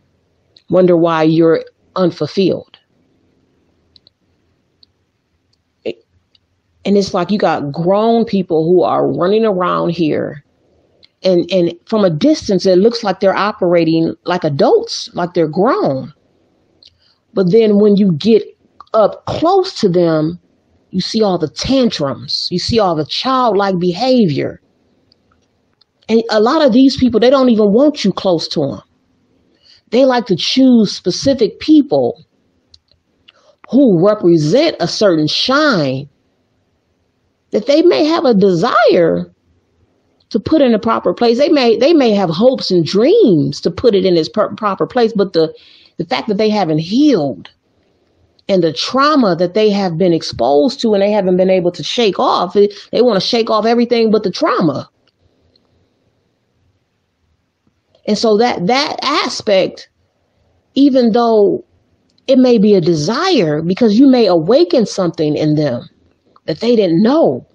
Wonder 0.70 0.96
why 0.96 1.24
you're 1.24 1.64
unfulfilled. 1.98 2.78
And 6.86 6.98
it's 6.98 7.14
like 7.14 7.32
you 7.32 7.38
got 7.38 7.74
grown 7.74 8.24
people 8.24 8.64
who 8.64 8.82
are 8.82 9.06
running 9.06 9.44
around 9.44 9.90
here. 9.90 10.46
And, 11.22 11.52
and 11.52 11.74
from 11.86 12.06
a 12.06 12.10
distance, 12.10 12.66
it 12.66 12.78
looks 12.78 13.04
like 13.04 13.20
they're 13.20 13.36
operating 13.36 14.16
like 14.24 14.46
adults, 14.46 15.10
like 15.14 15.34
they're 15.34 15.50
grown. 15.50 16.14
But 17.34 17.52
then 17.52 17.80
when 17.80 17.98
you 17.98 18.14
get 18.14 18.44
up 18.94 19.26
close 19.26 19.78
to 19.82 19.90
them, 19.90 20.40
you 20.92 21.02
see 21.02 21.22
all 21.22 21.38
the 21.38 21.50
tantrums, 21.50 22.48
you 22.52 22.60
see 22.60 22.80
all 22.80 22.96
the 22.96 23.06
childlike 23.06 23.78
behavior. 23.80 24.62
And 26.08 26.24
a 26.30 26.40
lot 26.40 26.66
of 26.66 26.72
these 26.72 26.96
people, 26.96 27.20
they 27.20 27.30
don't 27.30 27.50
even 27.50 27.74
want 27.74 28.06
you 28.06 28.14
close 28.14 28.48
to 28.50 28.62
them. 28.62 28.82
They 29.92 30.06
like 30.06 30.26
to 30.28 30.36
choose 30.36 30.92
specific 30.92 31.60
people 31.60 32.24
who 33.70 34.06
represent 34.06 34.76
a 34.80 34.88
certain 34.88 35.28
shine 35.28 36.10
that 37.52 37.66
they 37.66 37.82
may 37.82 38.06
have 38.06 38.26
a 38.26 38.34
desire 38.34 39.32
to 40.30 40.40
put 40.40 40.62
in 40.62 40.74
a 40.74 40.80
proper 40.80 41.14
place. 41.14 41.38
They 41.38 41.50
may 41.50 41.78
they 41.78 41.94
may 41.94 42.12
have 42.12 42.30
hopes 42.30 42.72
and 42.72 42.86
dreams 42.86 43.62
to 43.62 43.72
put 43.72 43.96
it 43.96 44.06
in 44.06 44.18
its 44.18 44.30
per- 44.30 44.54
proper 44.56 44.86
place, 44.86 45.14
but 45.14 45.34
the 45.34 45.54
the 45.98 46.06
fact 46.06 46.28
that 46.28 46.38
they 46.38 46.50
haven't 46.50 46.80
healed 46.80 47.50
and 48.50 48.64
the 48.64 48.74
trauma 48.74 49.36
that 49.36 49.54
they 49.54 49.70
have 49.70 49.98
been 49.98 50.14
exposed 50.14 50.80
to 50.82 50.94
and 50.94 51.02
they 51.02 51.12
haven't 51.12 51.38
been 51.38 51.50
able 51.50 51.72
to 51.72 51.84
shake 51.84 52.20
off, 52.20 52.54
they 52.54 53.02
want 53.02 53.22
to 53.22 53.28
shake 53.28 53.50
off 53.50 53.66
everything 53.66 54.12
but 54.12 54.24
the 54.24 54.32
trauma. 54.32 54.90
And 58.08 58.18
so 58.18 58.38
that 58.38 58.68
that 58.68 58.98
aspect 59.04 59.90
even 60.78 61.12
though 61.12 61.66
it 62.28 62.38
may 62.38 62.60
be 62.60 62.76
a 62.76 62.82
desire 62.82 63.64
because 63.64 63.98
you 63.98 64.08
may 64.08 64.28
awaken 64.28 64.86
something 64.86 65.36
in 65.36 65.56
them 65.56 65.90
that 66.46 66.60
they 66.60 66.76
didn't 66.76 67.02
know. 67.02 67.48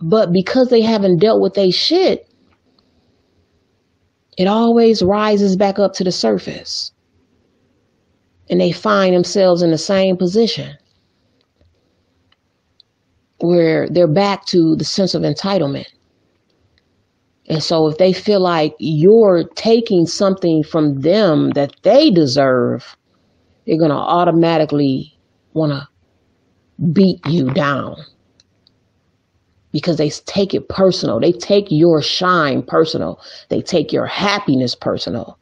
But 0.00 0.30
because 0.30 0.68
they 0.68 0.82
haven't 0.82 1.18
dealt 1.18 1.40
with 1.40 1.54
their 1.54 1.72
shit, 1.72 2.28
it 4.36 4.46
always 4.46 5.02
rises 5.02 5.56
back 5.56 5.78
up 5.78 5.94
to 5.94 6.04
the 6.04 6.12
surface. 6.12 6.92
And 8.50 8.60
they 8.60 8.70
find 8.70 9.14
themselves 9.14 9.62
in 9.62 9.70
the 9.70 9.78
same 9.78 10.16
position 10.18 10.76
where 13.38 13.88
they're 13.88 14.06
back 14.06 14.44
to 14.46 14.76
the 14.76 14.84
sense 14.84 15.14
of 15.14 15.22
entitlement. 15.22 15.86
And 17.48 17.62
so 17.62 17.88
if 17.88 17.98
they 17.98 18.12
feel 18.12 18.40
like 18.40 18.74
you're 18.78 19.44
taking 19.54 20.06
something 20.06 20.62
from 20.62 21.00
them 21.00 21.50
that 21.50 21.74
they 21.82 22.10
deserve, 22.10 22.96
they're 23.66 23.78
going 23.78 23.90
to 23.90 23.96
automatically 23.96 25.18
want 25.54 25.72
to 25.72 25.88
beat 26.92 27.24
you 27.26 27.50
down 27.52 27.96
because 29.72 29.96
they 29.96 30.10
take 30.10 30.54
it 30.54 30.68
personal. 30.68 31.20
They 31.20 31.32
take 31.32 31.66
your 31.70 32.02
shine 32.02 32.62
personal. 32.62 33.20
They 33.48 33.62
take 33.62 33.92
your 33.92 34.06
happiness 34.06 34.74
personal. 34.74 35.38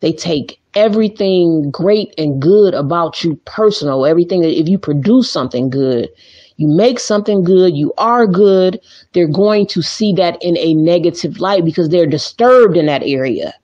They 0.00 0.12
take 0.12 0.60
everything 0.74 1.70
great 1.70 2.14
and 2.18 2.40
good 2.40 2.74
about 2.74 3.22
you 3.22 3.36
personal. 3.44 4.04
Everything 4.04 4.42
that 4.42 4.58
if 4.58 4.68
you 4.68 4.78
produce 4.78 5.30
something 5.30 5.70
good, 5.70 6.08
you 6.56 6.68
make 6.68 6.98
something 6.98 7.42
good, 7.42 7.76
you 7.76 7.92
are 7.98 8.26
good, 8.26 8.80
they're 9.12 9.28
going 9.28 9.66
to 9.68 9.82
see 9.82 10.12
that 10.14 10.42
in 10.42 10.56
a 10.56 10.74
negative 10.74 11.38
light 11.38 11.64
because 11.64 11.88
they're 11.88 12.06
disturbed 12.06 12.76
in 12.76 12.86
that 12.86 13.02
area 13.02 13.54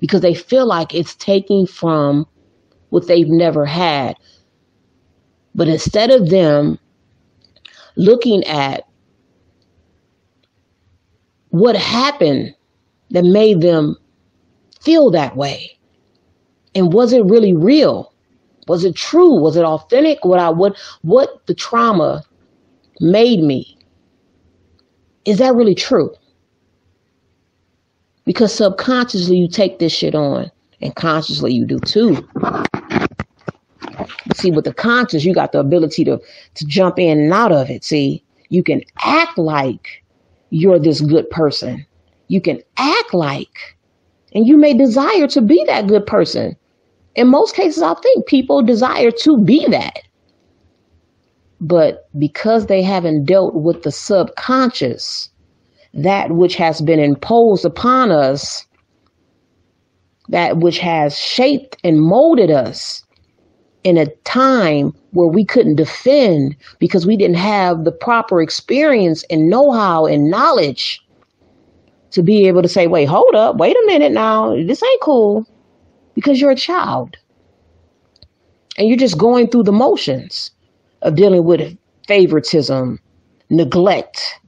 because 0.00 0.20
they 0.20 0.34
feel 0.34 0.66
like 0.66 0.94
it's 0.94 1.14
taking 1.16 1.66
from 1.66 2.26
what 2.90 3.06
they've 3.06 3.28
never 3.28 3.64
had. 3.64 4.16
But 5.54 5.68
instead 5.68 6.10
of 6.10 6.28
them 6.28 6.78
looking 7.96 8.44
at 8.44 8.86
what 11.48 11.76
happened 11.76 12.54
that 13.10 13.24
made 13.24 13.60
them 13.60 13.96
feel 14.80 15.10
that 15.10 15.36
way, 15.36 15.78
and 16.74 16.92
was 16.92 17.12
it 17.12 17.24
really 17.24 17.54
real? 17.54 18.12
Was 18.66 18.84
it 18.84 18.96
true? 18.96 19.40
Was 19.40 19.56
it 19.56 19.64
authentic? 19.64 20.24
What 20.24 20.40
I 20.40 20.50
what 20.50 20.76
what 21.02 21.46
the 21.46 21.54
trauma 21.54 22.24
made 23.00 23.40
me? 23.40 23.78
Is 25.24 25.38
that 25.38 25.54
really 25.54 25.74
true? 25.74 26.14
Because 28.24 28.52
subconsciously 28.52 29.36
you 29.36 29.48
take 29.48 29.78
this 29.78 29.92
shit 29.92 30.14
on, 30.14 30.50
and 30.80 30.94
consciously 30.96 31.52
you 31.52 31.64
do 31.64 31.78
too. 31.80 32.28
See, 34.34 34.50
with 34.50 34.64
the 34.64 34.74
conscious, 34.74 35.24
you 35.24 35.32
got 35.32 35.52
the 35.52 35.60
ability 35.60 36.04
to 36.04 36.20
to 36.54 36.66
jump 36.66 36.98
in 36.98 37.20
and 37.20 37.32
out 37.32 37.52
of 37.52 37.70
it. 37.70 37.84
See, 37.84 38.24
you 38.48 38.62
can 38.62 38.82
act 38.98 39.38
like 39.38 40.02
you're 40.50 40.78
this 40.78 41.00
good 41.00 41.28
person. 41.30 41.86
You 42.28 42.40
can 42.40 42.60
act 42.76 43.14
like, 43.14 43.76
and 44.32 44.46
you 44.46 44.56
may 44.56 44.74
desire 44.74 45.28
to 45.28 45.40
be 45.40 45.62
that 45.66 45.86
good 45.86 46.06
person. 46.06 46.56
In 47.16 47.28
most 47.28 47.54
cases, 47.54 47.82
I 47.82 47.94
think 47.94 48.26
people 48.26 48.62
desire 48.62 49.10
to 49.10 49.38
be 49.38 49.66
that. 49.68 50.02
But 51.60 52.08
because 52.18 52.66
they 52.66 52.82
haven't 52.82 53.24
dealt 53.24 53.54
with 53.54 53.82
the 53.82 53.90
subconscious, 53.90 55.30
that 55.94 56.32
which 56.32 56.54
has 56.56 56.82
been 56.82 57.00
imposed 57.00 57.64
upon 57.64 58.10
us, 58.10 58.66
that 60.28 60.58
which 60.58 60.78
has 60.78 61.18
shaped 61.18 61.78
and 61.82 62.02
molded 62.02 62.50
us 62.50 63.02
in 63.82 63.96
a 63.96 64.06
time 64.24 64.92
where 65.12 65.28
we 65.28 65.44
couldn't 65.44 65.76
defend 65.76 66.54
because 66.78 67.06
we 67.06 67.16
didn't 67.16 67.36
have 67.36 67.84
the 67.84 67.92
proper 67.92 68.42
experience 68.42 69.24
and 69.30 69.48
know 69.48 69.70
how 69.70 70.04
and 70.04 70.30
knowledge 70.30 71.00
to 72.10 72.22
be 72.22 72.46
able 72.46 72.60
to 72.60 72.68
say, 72.68 72.86
wait, 72.86 73.06
hold 73.06 73.34
up, 73.34 73.56
wait 73.56 73.74
a 73.74 73.86
minute 73.86 74.12
now, 74.12 74.54
this 74.66 74.82
ain't 74.82 75.00
cool 75.00 75.46
because 76.16 76.40
you're 76.40 76.52
a 76.52 76.56
child 76.56 77.16
and 78.78 78.88
you're 78.88 78.98
just 78.98 79.18
going 79.18 79.48
through 79.48 79.64
the 79.64 79.72
motions 79.72 80.50
of 81.02 81.16
dealing 81.16 81.44
with 81.44 81.76
favoritism, 82.08 83.00
neglect, 83.50 84.40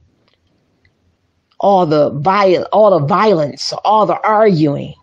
all 1.61 1.85
the 1.85 2.11
viol- 2.11 2.67
all 2.73 2.99
the 2.99 3.05
violence, 3.05 3.73
all 3.85 4.05
the 4.05 4.19
arguing, 4.27 4.95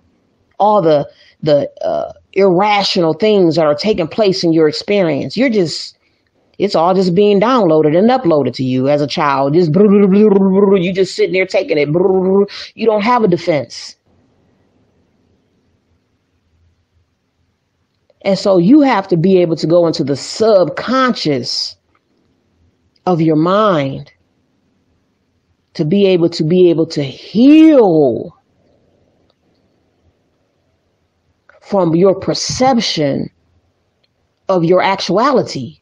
all 0.59 0.83
the 0.83 1.09
the 1.43 1.71
uh, 1.85 2.13
irrational 2.35 3.15
things 3.15 3.57
that 3.57 3.67
are 3.67 3.75
taking 3.75 4.09
place 4.09 4.45
in 4.45 4.53
your 4.53 4.69
experience. 4.69 5.37
You're 5.37 5.51
just 5.51 5.97
it's 6.59 6.75
all 6.75 6.95
just 6.95 7.15
being 7.15 7.41
downloaded 7.41 7.97
and 7.97 8.09
uploaded 8.11 8.55
to 8.55 8.65
you 8.65 8.89
as 8.89 9.03
a 9.03 9.07
child. 9.07 9.55
Just 9.55 9.75
you 9.75 10.93
just 10.93 11.15
sitting 11.17 11.35
there 11.35 11.47
taking 11.47 11.79
it. 11.79 11.89
You 12.75 12.87
don't 12.87 13.03
have 13.03 13.25
a 13.25 13.29
defense. 13.29 13.97
And 18.27 18.37
so 18.37 18.59
you 18.59 18.81
have 18.81 19.07
to 19.09 19.17
be 19.17 19.41
able 19.41 19.55
to 19.55 19.69
go 19.69 19.87
into 19.87 20.03
the 20.03 20.17
subconscious 20.17 21.77
of 23.07 23.21
your 23.21 23.37
mind 23.37 24.13
to 25.75 25.85
be 25.85 26.07
able 26.07 26.29
to 26.31 26.43
be 26.43 26.69
able 26.69 26.87
to 26.87 27.05
heal 27.05 28.37
from 31.61 31.95
your 31.95 32.17
perception 32.19 33.31
of 34.49 34.65
your 34.65 34.83
actuality 34.83 35.79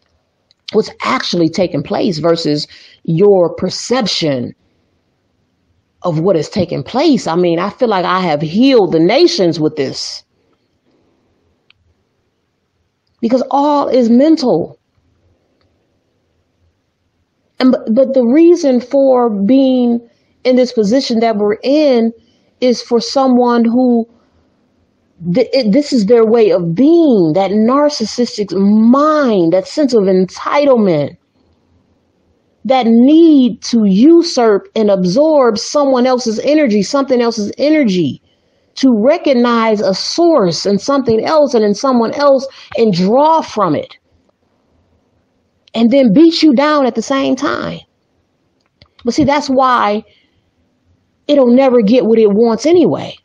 what's 0.73 0.91
actually 1.01 1.49
taking 1.49 1.83
place 1.83 2.19
versus 2.19 2.69
your 3.05 3.55
perception 3.55 4.55
of 6.03 6.21
what 6.21 6.37
is 6.37 6.51
taking 6.51 6.83
place. 6.83 7.27
I 7.27 7.37
mean 7.37 7.59
i 7.59 7.71
feel 7.71 7.89
like 7.89 8.05
i 8.05 8.21
have 8.21 8.43
healed 8.43 8.93
the 8.93 9.01
nations 9.01 9.59
with 9.59 9.77
this 9.77 10.25
because 13.25 13.43
all 13.51 13.89
is 13.89 14.11
mental. 14.11 14.79
And 17.59 17.73
but, 17.73 17.95
but 17.95 18.13
the 18.13 18.23
reason 18.23 18.83
for 18.83 19.31
being 19.31 20.07
in 20.45 20.57
this 20.57 20.73
position 20.73 21.21
that 21.21 21.39
we're 21.39 21.57
in 21.63 22.13
is 22.61 22.83
for 22.83 23.01
someone 23.01 23.65
who 23.65 24.07
th- 25.33 25.49
it, 25.55 25.73
this 25.73 25.91
is 25.91 26.05
their 26.05 26.27
way 26.27 26.51
of 26.51 26.75
being, 26.75 27.33
that 27.33 27.51
narcissistic 27.51 28.53
mind, 28.53 29.55
that 29.55 29.67
sense 29.67 29.95
of 29.95 30.03
entitlement, 30.03 31.17
that 32.67 32.87
need 32.87 33.63
to 33.63 33.87
usurp 33.87 34.69
and 34.77 34.91
absorb 34.91 35.57
someone 35.57 36.07
else's 36.07 36.39
energy, 36.41 36.83
something 36.83 37.23
else's 37.23 37.51
energy 37.57 38.21
to 38.77 38.93
recognize 38.97 39.81
a 39.81 39.95
source 39.95 40.67
in 40.67 40.79
something 40.79 41.25
else 41.25 41.55
and 41.55 41.65
in 41.65 41.75
someone 41.75 42.13
else 42.13 42.47
and 42.77 42.93
draw 42.93 43.41
from 43.41 43.75
it 43.75 43.97
and 45.75 45.91
then 45.91 46.13
beat 46.13 46.43
you 46.43 46.55
down 46.55 46.87
at 46.87 46.95
the 46.95 47.03
same 47.03 47.37
time. 47.37 47.81
But 49.05 49.15
see, 49.15 49.25
that's 49.25 49.51
why 49.51 50.05
it'll 51.29 51.53
never 51.53 51.83
get 51.83 52.07
what 52.07 52.19
it 52.19 52.33
wants 52.33 52.67
anyway. 52.67 53.17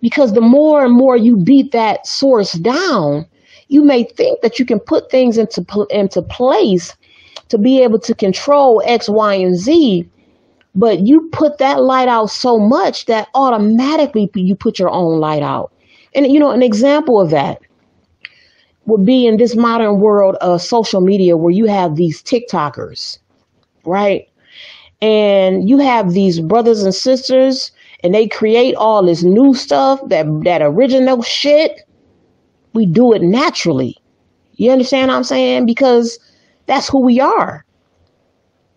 Because 0.00 0.32
the 0.32 0.40
more 0.40 0.84
and 0.84 0.94
more 0.94 1.16
you 1.16 1.36
beat 1.36 1.72
that 1.72 2.06
source 2.06 2.52
down, 2.52 3.26
you 3.68 3.82
may 3.82 4.04
think 4.04 4.40
that 4.42 4.58
you 4.58 4.64
can 4.64 4.78
put 4.78 5.10
things 5.10 5.38
into, 5.38 5.64
into 5.90 6.22
place 6.22 6.94
to 7.48 7.58
be 7.58 7.82
able 7.82 7.98
to 8.00 8.14
control 8.14 8.82
X, 8.84 9.08
Y, 9.08 9.34
and 9.34 9.56
Z 9.56 10.08
but 10.74 11.00
you 11.00 11.28
put 11.32 11.58
that 11.58 11.82
light 11.82 12.08
out 12.08 12.30
so 12.30 12.58
much 12.58 13.06
that 13.06 13.28
automatically 13.34 14.30
you 14.34 14.54
put 14.54 14.78
your 14.78 14.90
own 14.90 15.18
light 15.18 15.42
out. 15.42 15.72
And 16.14 16.26
you 16.26 16.38
know, 16.38 16.50
an 16.50 16.62
example 16.62 17.20
of 17.20 17.30
that 17.30 17.60
would 18.86 19.04
be 19.04 19.26
in 19.26 19.36
this 19.36 19.54
modern 19.54 20.00
world 20.00 20.36
of 20.36 20.62
social 20.62 21.00
media 21.00 21.36
where 21.36 21.52
you 21.52 21.66
have 21.66 21.96
these 21.96 22.22
TikTokers, 22.22 23.18
right? 23.84 24.28
And 25.02 25.68
you 25.68 25.78
have 25.78 26.12
these 26.12 26.40
brothers 26.40 26.82
and 26.82 26.94
sisters 26.94 27.70
and 28.02 28.14
they 28.14 28.26
create 28.26 28.74
all 28.76 29.04
this 29.04 29.22
new 29.22 29.54
stuff 29.54 30.00
that 30.08 30.26
that 30.44 30.62
original 30.62 31.22
shit. 31.22 31.82
We 32.72 32.86
do 32.86 33.12
it 33.12 33.22
naturally. 33.22 33.96
You 34.54 34.70
understand 34.70 35.08
what 35.08 35.16
I'm 35.16 35.24
saying? 35.24 35.66
Because 35.66 36.18
that's 36.66 36.88
who 36.88 37.00
we 37.00 37.20
are. 37.20 37.64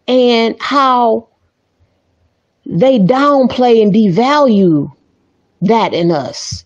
And 0.07 0.55
how 0.59 1.27
they 2.71 2.99
downplay 2.99 3.81
and 3.81 3.93
devalue 3.93 4.89
that 5.61 5.93
in 5.93 6.09
us. 6.09 6.63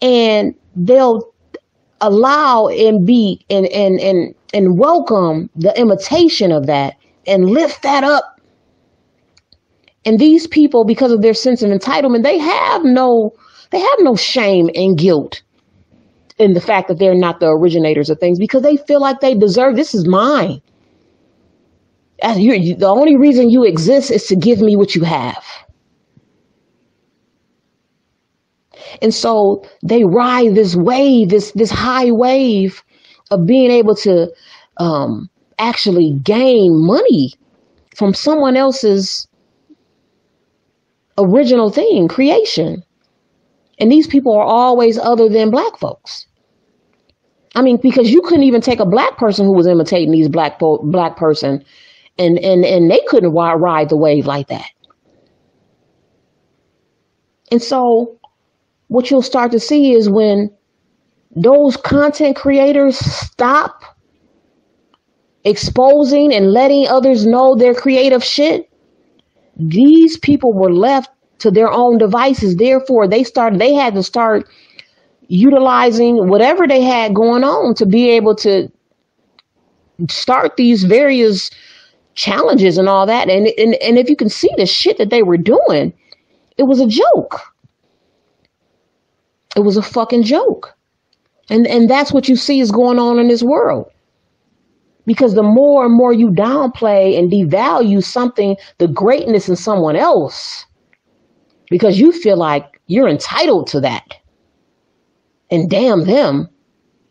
And 0.00 0.54
they'll 0.74 1.30
allow 2.00 2.68
and 2.68 3.06
be 3.06 3.44
and 3.50 3.66
and 3.66 4.00
and 4.00 4.34
and 4.54 4.78
welcome 4.78 5.50
the 5.56 5.78
imitation 5.78 6.52
of 6.52 6.66
that 6.66 6.96
and 7.26 7.50
lift 7.50 7.82
that 7.82 8.02
up. 8.02 8.40
And 10.04 10.18
these 10.18 10.46
people, 10.46 10.84
because 10.84 11.12
of 11.12 11.20
their 11.20 11.34
sense 11.34 11.62
of 11.62 11.70
entitlement, 11.70 12.22
they 12.22 12.38
have 12.38 12.84
no 12.84 13.34
they 13.70 13.80
have 13.80 13.98
no 14.00 14.16
shame 14.16 14.70
and 14.74 14.96
guilt 14.96 15.42
in 16.38 16.54
the 16.54 16.60
fact 16.60 16.88
that 16.88 16.98
they're 16.98 17.14
not 17.14 17.40
the 17.40 17.48
originators 17.48 18.08
of 18.08 18.18
things 18.20 18.38
because 18.38 18.62
they 18.62 18.76
feel 18.76 19.00
like 19.00 19.20
they 19.20 19.34
deserve 19.34 19.76
this 19.76 19.94
is 19.94 20.06
mine 20.06 20.60
the 22.22 22.86
only 22.88 23.16
reason 23.16 23.50
you 23.50 23.64
exist 23.64 24.10
is 24.10 24.26
to 24.26 24.36
give 24.36 24.60
me 24.60 24.76
what 24.76 24.94
you 24.94 25.04
have. 25.04 25.44
And 29.02 29.12
so 29.12 29.64
they 29.82 30.04
ride 30.04 30.54
this 30.54 30.74
wave, 30.74 31.28
this 31.28 31.52
this 31.52 31.70
high 31.70 32.10
wave 32.10 32.82
of 33.30 33.46
being 33.46 33.70
able 33.70 33.94
to 33.96 34.32
um, 34.78 35.28
actually 35.58 36.12
gain 36.22 36.78
money 36.86 37.32
from 37.94 38.14
someone 38.14 38.56
else's 38.56 39.26
original 41.18 41.70
thing, 41.70 42.08
creation. 42.08 42.82
And 43.78 43.92
these 43.92 44.06
people 44.06 44.32
are 44.32 44.44
always 44.44 44.98
other 44.98 45.28
than 45.28 45.50
black 45.50 45.78
folks. 45.78 46.26
I 47.54 47.62
mean, 47.62 47.78
because 47.78 48.10
you 48.10 48.22
couldn't 48.22 48.44
even 48.44 48.60
take 48.60 48.80
a 48.80 48.86
black 48.86 49.16
person 49.16 49.46
who 49.46 49.52
was 49.52 49.66
imitating 49.66 50.12
these 50.12 50.28
black 50.28 50.58
po- 50.58 50.78
black 50.82 51.16
person 51.16 51.64
and 52.18 52.38
and 52.38 52.64
and 52.64 52.90
they 52.90 53.00
couldn't 53.08 53.32
ride 53.32 53.88
the 53.88 53.96
wave 53.96 54.26
like 54.26 54.48
that. 54.48 54.70
And 57.50 57.62
so, 57.62 58.18
what 58.88 59.10
you'll 59.10 59.22
start 59.22 59.52
to 59.52 59.60
see 59.60 59.92
is 59.92 60.08
when 60.08 60.50
those 61.34 61.76
content 61.76 62.36
creators 62.36 62.98
stop 62.98 63.82
exposing 65.44 66.34
and 66.34 66.52
letting 66.52 66.88
others 66.88 67.26
know 67.26 67.54
their 67.54 67.74
creative 67.74 68.24
shit, 68.24 68.68
these 69.56 70.18
people 70.18 70.52
were 70.52 70.72
left 70.72 71.10
to 71.38 71.50
their 71.50 71.70
own 71.70 71.98
devices. 71.98 72.56
Therefore, 72.56 73.06
they 73.06 73.22
started. 73.22 73.60
They 73.60 73.74
had 73.74 73.94
to 73.94 74.02
start 74.02 74.48
utilizing 75.28 76.28
whatever 76.28 76.66
they 76.66 76.82
had 76.82 77.14
going 77.14 77.44
on 77.44 77.74
to 77.74 77.86
be 77.86 78.10
able 78.10 78.34
to 78.36 78.70
start 80.08 80.56
these 80.56 80.84
various 80.84 81.50
challenges 82.16 82.76
and 82.78 82.88
all 82.88 83.06
that. 83.06 83.28
And, 83.28 83.46
and, 83.58 83.74
and 83.76 83.98
if 83.98 84.10
you 84.10 84.16
can 84.16 84.28
see 84.28 84.50
the 84.56 84.66
shit 84.66 84.98
that 84.98 85.10
they 85.10 85.22
were 85.22 85.36
doing, 85.36 85.92
it 86.58 86.64
was 86.64 86.80
a 86.80 86.86
joke. 86.86 87.40
It 89.54 89.60
was 89.60 89.76
a 89.76 89.82
fucking 89.82 90.24
joke. 90.24 90.74
And, 91.48 91.66
and 91.66 91.88
that's 91.88 92.12
what 92.12 92.28
you 92.28 92.34
see 92.34 92.60
is 92.60 92.72
going 92.72 92.98
on 92.98 93.18
in 93.18 93.28
this 93.28 93.42
world. 93.42 93.90
Because 95.06 95.34
the 95.34 95.42
more 95.42 95.84
and 95.84 95.94
more 95.94 96.12
you 96.12 96.30
downplay 96.30 97.16
and 97.16 97.30
devalue 97.30 98.02
something, 98.02 98.56
the 98.78 98.88
greatness 98.88 99.48
in 99.48 99.54
someone 99.54 99.94
else, 99.94 100.66
because 101.70 102.00
you 102.00 102.10
feel 102.10 102.36
like 102.36 102.80
you're 102.88 103.08
entitled 103.08 103.68
to 103.68 103.80
that. 103.80 104.16
And 105.50 105.70
damn 105.70 106.06
them, 106.06 106.48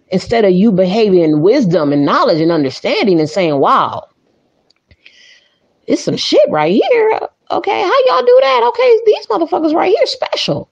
instead 0.10 0.44
of 0.44 0.52
you 0.52 0.74
behaving 0.74 1.22
in 1.22 1.42
wisdom 1.42 1.94
and 1.94 2.06
knowledge 2.06 2.42
and 2.42 2.52
understanding 2.52 3.20
and 3.20 3.30
saying, 3.30 3.60
wow, 3.60 4.04
it's 5.88 6.04
some 6.04 6.18
shit 6.18 6.50
right 6.50 6.74
here. 6.74 7.20
Okay, 7.52 7.82
how 7.82 7.94
y'all 8.08 8.26
do 8.26 8.40
that? 8.42 8.64
Okay, 8.70 9.00
these 9.06 9.28
motherfuckers 9.28 9.74
right 9.74 9.94
here 9.96 10.06
special. 10.06 10.70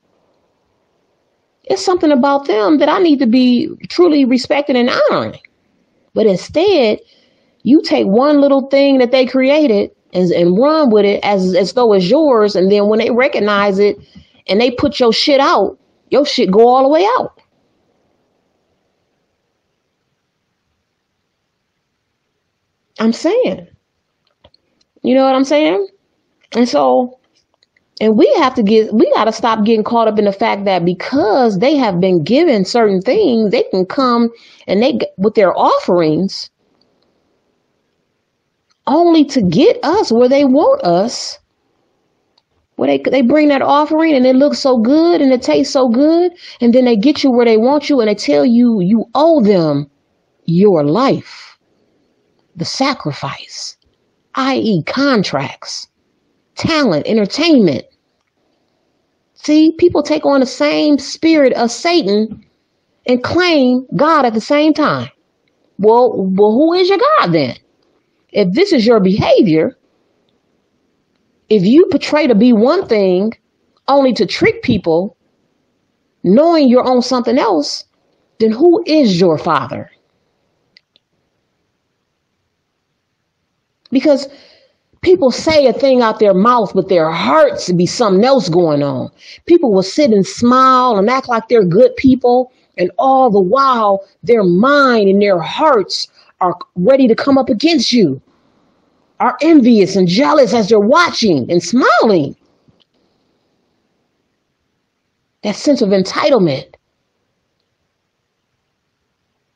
It's 1.66 1.84
something 1.84 2.12
about 2.12 2.48
them 2.48 2.80
that 2.80 2.90
I 2.90 3.00
need 3.00 3.20
to 3.20 3.28
be 3.28 3.70
truly 3.90 4.26
respecting 4.26 4.76
and 4.76 4.90
honoring. 4.90 5.40
But 6.14 6.26
instead, 6.26 7.00
you 7.64 7.82
take 7.82 8.08
one 8.08 8.42
little 8.42 8.68
thing 8.68 8.98
that 8.98 9.12
they 9.12 9.26
created 9.26 9.92
and, 10.14 10.32
and 10.32 10.58
run 10.58 10.90
with 10.90 11.06
it 11.06 11.24
as, 11.24 11.56
as 11.56 11.74
though 11.74 11.94
it's 11.94 12.10
yours. 12.10 12.56
And 12.56 12.72
then 12.72 12.88
when 12.88 13.00
they 13.00 13.12
recognize 13.12 13.80
it 13.80 13.98
and 14.48 14.60
they 14.60 14.72
put 14.72 15.00
your 15.00 15.14
shit 15.14 15.40
out, 15.40 15.78
your 16.10 16.26
shit 16.26 16.52
go 16.52 16.68
all 16.68 16.84
the 16.84 16.90
way 16.90 17.06
out. 17.18 17.40
I'm 23.00 23.14
saying. 23.14 23.68
You 25.04 25.16
know 25.16 25.26
what 25.26 25.36
I'm 25.36 25.44
saying? 25.44 25.88
And 26.54 26.68
so, 26.68 27.20
and 28.02 28.18
we 28.18 28.32
have 28.36 28.56
to 28.56 28.64
get, 28.64 28.94
we 28.94 29.12
got 29.14 29.26
to 29.26 29.32
stop 29.32 29.66
getting 29.66 29.84
caught 29.84 30.08
up 30.08 30.18
in 30.18 30.26
the 30.26 30.32
fact 30.32 30.66
that 30.66 30.86
because 30.86 31.60
they 31.60 31.76
have 31.76 32.00
been 32.00 32.24
given 32.24 32.66
certain 32.66 33.02
things, 33.02 33.52
they 33.52 33.64
can 33.64 33.86
come 33.86 34.30
and 34.68 34.82
they, 34.82 35.00
with 35.18 35.36
their 35.36 35.58
offerings, 35.58 36.50
only 38.88 39.24
to 39.26 39.42
get 39.42 39.78
us 39.84 40.12
where 40.12 40.30
they 40.30 40.46
want 40.46 40.84
us. 40.84 41.40
Where 42.76 42.88
they 42.88 43.04
they 43.12 43.22
bring 43.22 43.50
that 43.50 43.62
offering 43.62 44.16
and 44.16 44.26
it 44.26 44.36
looks 44.36 44.58
so 44.58 44.80
good 44.80 45.22
and 45.22 45.32
it 45.32 45.44
tastes 45.44 45.72
so 45.72 45.90
good, 45.90 46.32
and 46.60 46.74
then 46.74 46.86
they 46.86 46.96
get 46.98 47.24
you 47.24 47.32
where 47.32 47.46
they 47.46 47.58
want 47.58 47.88
you 47.88 48.00
and 48.00 48.10
they 48.10 48.16
tell 48.16 48.44
you 48.44 48.82
you 48.82 49.06
owe 49.14 49.44
them 49.44 49.90
your 50.46 50.84
life, 50.84 51.60
the 52.56 52.66
sacrifice, 52.66 53.78
i.e., 54.36 54.84
contracts, 54.84 55.88
talent, 56.56 57.08
entertainment. 57.08 57.86
See, 59.36 59.74
people 59.78 60.04
take 60.04 60.26
on 60.26 60.40
the 60.40 60.46
same 60.46 60.98
spirit 60.98 61.54
of 61.54 61.72
Satan 61.72 62.46
and 63.06 63.24
claim 63.24 63.86
God 63.96 64.26
at 64.26 64.34
the 64.34 64.42
same 64.42 64.74
time. 64.74 65.10
Well, 65.78 66.14
well, 66.16 66.52
who 66.52 66.74
is 66.74 66.90
your 66.90 67.00
God 67.20 67.34
then? 67.34 67.58
if 68.34 68.52
this 68.54 68.74
is 68.74 68.86
your 68.86 69.00
behavior, 69.00 69.78
if 71.50 71.64
you 71.64 71.86
portray 71.92 72.28
to 72.28 72.36
be 72.36 72.52
one 72.52 72.88
thing 72.88 73.32
only 73.88 74.14
to 74.14 74.26
trick 74.26 74.64
people, 74.64 75.16
knowing 76.24 76.68
you're 76.68 76.84
on 76.84 77.02
something 77.02 77.38
else, 77.38 77.86
then 78.40 78.52
who 78.52 78.84
is 78.88 79.20
your 79.20 79.38
father? 79.38 79.92
Because 83.94 84.28
people 85.02 85.32
say 85.32 85.68
a 85.68 85.74
thing 85.74 86.02
out 86.02 86.20
their 86.20 86.34
mouth, 86.34 86.74
but 86.74 86.90
their 86.90 87.12
hearts 87.12 87.72
be 87.72 87.86
something 87.86 88.26
else 88.26 88.50
going 88.50 88.84
on. 88.84 89.12
People 89.46 89.72
will 89.72 89.84
sit 89.84 90.12
and 90.12 90.26
smile 90.26 90.98
and 90.98 91.10
act 91.10 91.30
like 91.30 91.48
they're 91.48 91.64
good 91.64 91.96
people, 91.96 92.52
and 92.78 92.92
all 92.98 93.30
the 93.30 93.40
while 93.40 94.06
their 94.24 94.44
mind 94.44 95.08
and 95.08 95.22
their 95.22 95.40
hearts 95.40 96.08
are 96.42 96.58
ready 96.76 97.08
to 97.08 97.16
come 97.16 97.38
up 97.38 97.50
against 97.50 97.94
you, 97.94 98.22
are 99.20 99.38
envious 99.42 99.96
and 99.96 100.08
jealous 100.08 100.54
as 100.54 100.68
they're 100.68 100.80
watching 100.80 101.50
and 101.50 101.64
smiling. 101.64 102.36
That 105.44 105.56
sense 105.56 105.82
of 105.82 105.90
entitlement. 105.90 106.74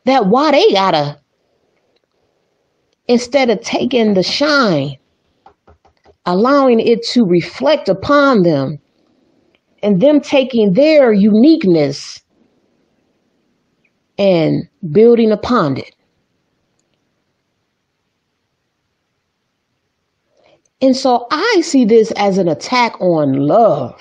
That 0.06 0.28
why 0.28 0.52
they 0.52 0.72
gotta, 0.72 1.20
instead 3.08 3.50
of 3.50 3.62
taking 3.62 4.14
the 4.14 4.24
shine, 4.24 4.98
allowing 6.26 6.80
it 6.80 7.04
to 7.08 7.26
reflect 7.26 7.90
upon 7.90 8.44
them, 8.44 8.80
and 9.84 10.02
them 10.02 10.20
taking 10.20 10.74
their 10.74 11.14
uniqueness 11.14 12.22
and 14.18 14.68
building 14.92 15.32
upon 15.32 15.78
it. 15.78 15.96
And 20.82 20.96
so 20.96 21.28
I 21.32 21.62
see 21.64 21.86
this 21.86 22.12
as 22.18 22.38
an 22.38 22.48
attack 22.48 23.00
on 23.02 23.34
love, 23.34 24.00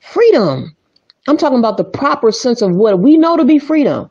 freedom. 0.00 0.74
I'm 1.28 1.36
talking 1.36 1.58
about 1.58 1.76
the 1.76 1.84
proper 1.84 2.32
sense 2.32 2.62
of 2.62 2.74
what 2.74 3.00
we 3.00 3.16
know 3.16 3.36
to 3.36 3.44
be 3.44 3.58
freedom. 3.58 4.10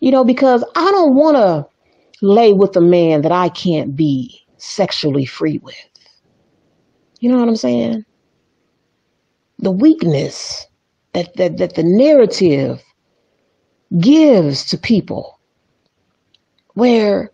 You 0.00 0.10
know, 0.10 0.24
because 0.24 0.64
I 0.76 0.90
don't 0.90 1.14
want 1.14 1.36
to 1.36 1.66
lay 2.24 2.52
with 2.52 2.76
a 2.76 2.80
man 2.80 3.22
that 3.22 3.32
I 3.32 3.48
can't 3.48 3.96
be 3.96 4.44
sexually 4.56 5.24
free 5.24 5.58
with. 5.58 5.74
You 7.20 7.30
know 7.30 7.38
what 7.38 7.48
I'm 7.48 7.56
saying? 7.56 8.04
The 9.58 9.70
weakness 9.70 10.66
that, 11.12 11.34
that, 11.36 11.58
that 11.58 11.74
the 11.74 11.82
narrative 11.82 12.82
gives 13.98 14.64
to 14.66 14.78
people 14.78 15.40
where 16.74 17.32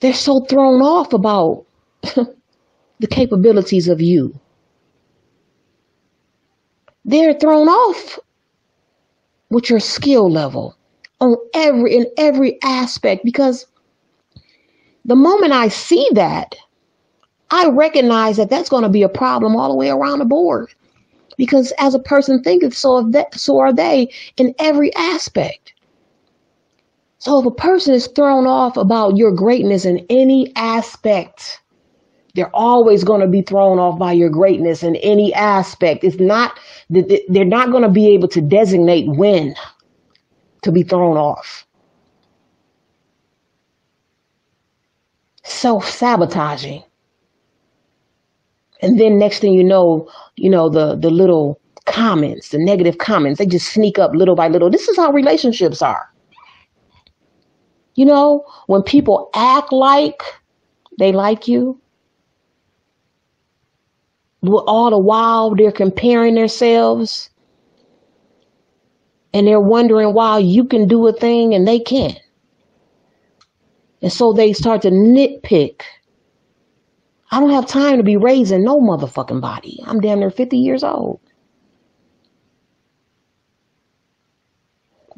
they're 0.00 0.12
so 0.12 0.40
thrown 0.40 0.82
off 0.82 1.12
about 1.12 1.64
the 2.02 3.06
capabilities 3.08 3.88
of 3.88 4.00
you. 4.00 4.38
They're 7.04 7.34
thrown 7.34 7.68
off 7.68 8.18
with 9.50 9.70
your 9.70 9.80
skill 9.80 10.30
level 10.30 10.76
on 11.22 11.36
every 11.54 11.94
in 11.94 12.06
every 12.18 12.60
aspect 12.62 13.24
because 13.24 13.66
the 15.04 15.16
moment 15.16 15.52
I 15.52 15.68
see 15.68 16.08
that, 16.12 16.54
I 17.50 17.68
recognize 17.68 18.36
that 18.36 18.50
that's 18.50 18.68
going 18.68 18.82
to 18.82 18.88
be 18.88 19.02
a 19.02 19.08
problem 19.08 19.56
all 19.56 19.70
the 19.70 19.76
way 19.76 19.90
around 19.90 20.18
the 20.18 20.24
board. 20.24 20.68
Because 21.36 21.72
as 21.78 21.94
a 21.94 21.98
person 21.98 22.42
thinketh, 22.42 22.76
so, 22.76 23.02
that, 23.10 23.34
so 23.34 23.58
are 23.58 23.72
they 23.72 24.12
in 24.36 24.54
every 24.58 24.94
aspect. 24.94 25.72
So 27.18 27.40
if 27.40 27.46
a 27.46 27.50
person 27.50 27.94
is 27.94 28.06
thrown 28.08 28.46
off 28.46 28.76
about 28.76 29.16
your 29.16 29.32
greatness 29.32 29.84
in 29.84 30.04
any 30.10 30.52
aspect, 30.56 31.60
they're 32.34 32.54
always 32.54 33.04
going 33.04 33.20
to 33.20 33.26
be 33.26 33.42
thrown 33.42 33.78
off 33.78 33.98
by 33.98 34.12
your 34.12 34.30
greatness 34.30 34.82
in 34.82 34.96
any 34.96 35.32
aspect. 35.34 36.04
It's 36.04 36.18
not 36.18 36.58
they're 36.90 37.44
not 37.44 37.70
going 37.70 37.82
to 37.82 37.88
be 37.88 38.08
able 38.08 38.28
to 38.28 38.40
designate 38.40 39.08
when 39.08 39.54
to 40.62 40.72
be 40.72 40.82
thrown 40.82 41.16
off. 41.16 41.66
Self-sabotaging. 45.44 46.82
And 48.80 48.98
then 48.98 49.18
next 49.18 49.40
thing 49.40 49.52
you 49.52 49.62
know, 49.64 50.08
you 50.36 50.50
know, 50.50 50.68
the 50.68 50.96
the 50.96 51.10
little 51.10 51.60
comments, 51.86 52.48
the 52.48 52.58
negative 52.58 52.98
comments, 52.98 53.38
they 53.38 53.46
just 53.46 53.72
sneak 53.72 53.98
up 53.98 54.12
little 54.14 54.34
by 54.34 54.48
little. 54.48 54.70
This 54.70 54.88
is 54.88 54.96
how 54.96 55.12
relationships 55.12 55.82
are. 55.82 56.08
You 57.94 58.06
know, 58.06 58.44
when 58.66 58.82
people 58.82 59.30
act 59.34 59.72
like 59.72 60.22
they 60.98 61.12
like 61.12 61.46
you, 61.46 61.80
all 64.44 64.90
the 64.90 64.98
while 64.98 65.54
they're 65.54 65.70
comparing 65.70 66.34
themselves 66.34 67.30
and 69.34 69.46
they're 69.46 69.60
wondering 69.60 70.14
why 70.14 70.38
you 70.38 70.64
can 70.64 70.86
do 70.86 71.06
a 71.06 71.12
thing 71.12 71.54
and 71.54 71.66
they 71.66 71.78
can't. 71.78 72.18
And 74.02 74.12
so 74.12 74.32
they 74.32 74.52
start 74.52 74.82
to 74.82 74.90
nitpick. 74.90 75.82
I 77.30 77.40
don't 77.40 77.50
have 77.50 77.66
time 77.66 77.96
to 77.96 78.02
be 78.02 78.16
raising 78.16 78.62
no 78.62 78.80
motherfucking 78.80 79.40
body. 79.40 79.80
I'm 79.86 80.00
damn 80.00 80.20
near 80.20 80.30
50 80.30 80.56
years 80.58 80.84
old. 80.84 81.20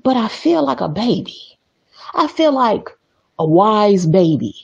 But 0.03 0.17
I 0.17 0.29
feel 0.29 0.65
like 0.65 0.81
a 0.81 0.89
baby. 0.89 1.59
I 2.15 2.29
feel 2.29 2.53
like 2.53 2.89
a 3.39 3.47
wise 3.47 4.07
baby. 4.07 4.55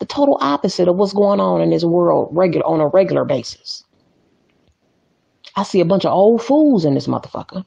The 0.00 0.06
total 0.06 0.38
opposite 0.40 0.88
of 0.88 0.96
what's 0.96 1.12
going 1.12 1.40
on 1.40 1.60
in 1.60 1.70
this 1.70 1.84
world 1.84 2.28
regular 2.32 2.64
on 2.64 2.80
a 2.80 2.86
regular 2.86 3.24
basis. 3.24 3.84
I 5.56 5.64
see 5.64 5.80
a 5.80 5.84
bunch 5.84 6.04
of 6.04 6.12
old 6.12 6.40
fools 6.40 6.84
in 6.84 6.94
this 6.94 7.08
motherfucker. 7.08 7.64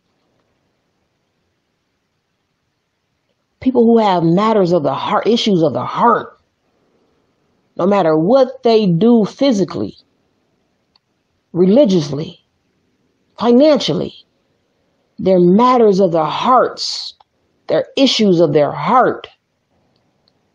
People 3.62 3.86
who 3.86 3.98
have 4.00 4.24
matters 4.24 4.74
of 4.74 4.84
the 4.84 4.94
heart, 4.94 5.28
issues 5.28 5.64
of 5.64 5.74
the 5.74 5.86
heart. 5.86 6.38
No 7.78 7.86
matter 7.88 8.18
what 8.18 8.64
they 8.64 8.86
do 8.86 9.24
physically, 9.26 9.96
religiously, 11.54 12.44
financially, 13.40 14.14
they're 15.18 15.40
matters 15.40 16.00
of 16.00 16.12
their 16.12 16.26
hearts 16.26 17.14
their 17.72 17.88
issues 17.96 18.42
of 18.42 18.52
their 18.52 18.72
heart 18.74 19.30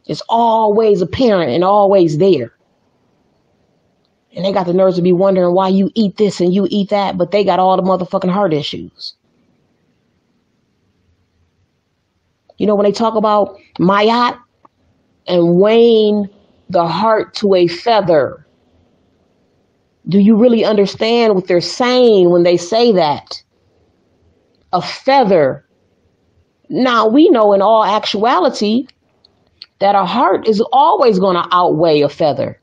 is 0.07 0.23
always 0.29 1.01
apparent 1.01 1.51
and 1.51 1.65
always 1.65 2.19
there. 2.19 2.53
And 4.35 4.45
they 4.45 4.53
got 4.53 4.67
the 4.67 4.75
nerves 4.75 4.97
to 4.97 5.03
be 5.03 5.15
wondering 5.15 5.55
why 5.55 5.69
you 5.69 5.91
eat 5.95 6.19
this 6.19 6.43
and 6.43 6.53
you 6.53 6.69
eat 6.71 6.91
that, 6.91 7.17
but 7.17 7.31
they 7.31 7.43
got 7.43 7.59
all 7.59 7.75
the 7.77 7.83
motherfucking 7.83 8.31
heart 8.31 8.53
issues. 8.53 9.15
You 12.59 12.67
know, 12.67 12.75
when 12.75 12.85
they 12.85 12.93
talk 12.93 13.15
about 13.15 13.59
Ma'at, 13.79 14.39
and 15.27 15.57
wane 15.57 16.29
the 16.71 16.87
heart 16.87 17.35
to 17.35 17.55
a 17.55 17.67
feather. 17.67 18.47
Do 20.09 20.19
you 20.19 20.37
really 20.37 20.65
understand 20.65 21.35
what 21.35 21.49
they're 21.49 21.61
saying 21.61 22.31
when 22.31 22.45
they 22.45 22.57
say 22.57 22.93
that? 22.93 23.43
A 24.73 24.81
feather. 24.81 25.65
Now, 26.69 27.07
we 27.07 27.29
know 27.29 27.53
in 27.53 27.63
all 27.63 27.85
actuality 27.85 28.87
that 29.81 29.95
a 29.95 30.05
heart 30.05 30.49
is 30.49 30.63
always 30.73 31.19
going 31.19 31.37
to 31.37 31.49
outweigh 31.53 32.01
a 32.03 32.09
feather. 32.09 32.61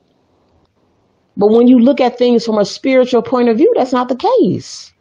But 1.35 1.47
when 1.47 1.67
you 1.67 1.79
look 1.79 1.99
at 1.99 2.17
things 2.17 2.45
from 2.45 2.57
a 2.57 2.65
spiritual 2.65 3.21
point 3.21 3.49
of 3.49 3.57
view, 3.57 3.73
that's 3.75 3.91
not 3.93 4.07
the 4.07 4.15
case. 4.15 4.92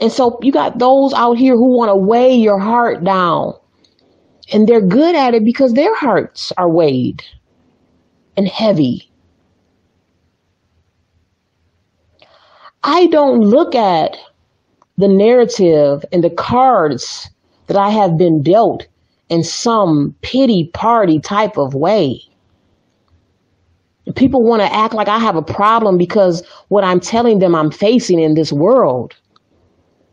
And 0.00 0.12
so 0.12 0.38
you 0.42 0.52
got 0.52 0.78
those 0.78 1.12
out 1.14 1.38
here 1.38 1.56
who 1.56 1.76
want 1.76 1.90
to 1.90 1.96
weigh 1.96 2.34
your 2.34 2.58
heart 2.58 3.02
down. 3.02 3.54
And 4.52 4.66
they're 4.66 4.80
good 4.80 5.14
at 5.14 5.34
it 5.34 5.44
because 5.44 5.74
their 5.74 5.94
hearts 5.94 6.52
are 6.56 6.68
weighed 6.68 7.22
and 8.36 8.48
heavy. 8.48 9.10
I 12.84 13.06
don't 13.08 13.40
look 13.40 13.74
at 13.74 14.16
the 14.96 15.08
narrative 15.08 16.04
and 16.12 16.24
the 16.24 16.30
cards 16.30 17.28
that 17.66 17.76
I 17.76 17.90
have 17.90 18.16
been 18.16 18.42
dealt 18.42 18.86
in 19.28 19.44
some 19.44 20.14
pity 20.22 20.70
party 20.72 21.20
type 21.20 21.58
of 21.58 21.74
way. 21.74 22.22
People 24.16 24.42
want 24.42 24.62
to 24.62 24.72
act 24.72 24.94
like 24.94 25.08
I 25.08 25.18
have 25.18 25.36
a 25.36 25.42
problem 25.42 25.98
because 25.98 26.42
what 26.68 26.82
I'm 26.82 26.98
telling 26.98 27.40
them 27.40 27.54
I'm 27.54 27.70
facing 27.70 28.20
in 28.20 28.34
this 28.34 28.52
world. 28.52 29.14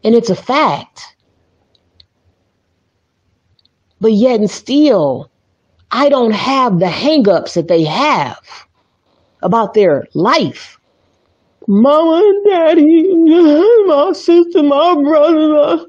And 0.06 0.14
it's 0.14 0.30
a 0.30 0.36
fact. 0.36 1.16
But 4.00 4.14
yet 4.14 4.40
and 4.40 4.50
still, 4.50 5.32
I 5.92 6.10
don't 6.10 6.32
have 6.32 6.80
the 6.80 6.86
hangups 6.86 7.56
that 7.56 7.68
they 7.68 7.84
have 7.84 8.40
about 9.42 9.74
their 9.74 10.08
life. 10.14 10.80
Mama 11.68 12.22
and 12.24 12.46
daddy, 12.46 13.16
my 13.88 14.12
sister, 14.14 14.62
my 14.62 14.94
brother. 14.94 15.88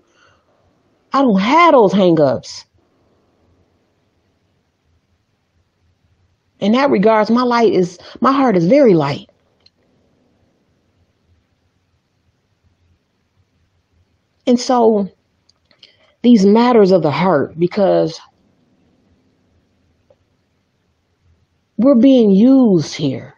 I 1.13 1.23
don't 1.23 1.39
have 1.39 1.73
those 1.73 1.93
hangups. 1.93 2.65
In 6.61 6.73
that 6.73 6.89
regards, 6.89 7.31
my 7.31 7.43
light 7.43 7.75
is 7.75 7.99
my 8.23 8.33
heart 8.33 8.57
is 8.57 8.67
very 8.67 8.95
light. 8.95 9.29
And 14.47 14.59
so 14.61 15.09
these 16.23 16.47
matters 16.47 16.93
of 16.93 17.03
the 17.03 17.11
heart, 17.11 17.59
because 17.59 18.21
we're 21.77 21.95
being 21.95 22.31
used 22.31 22.95
here. 22.95 23.35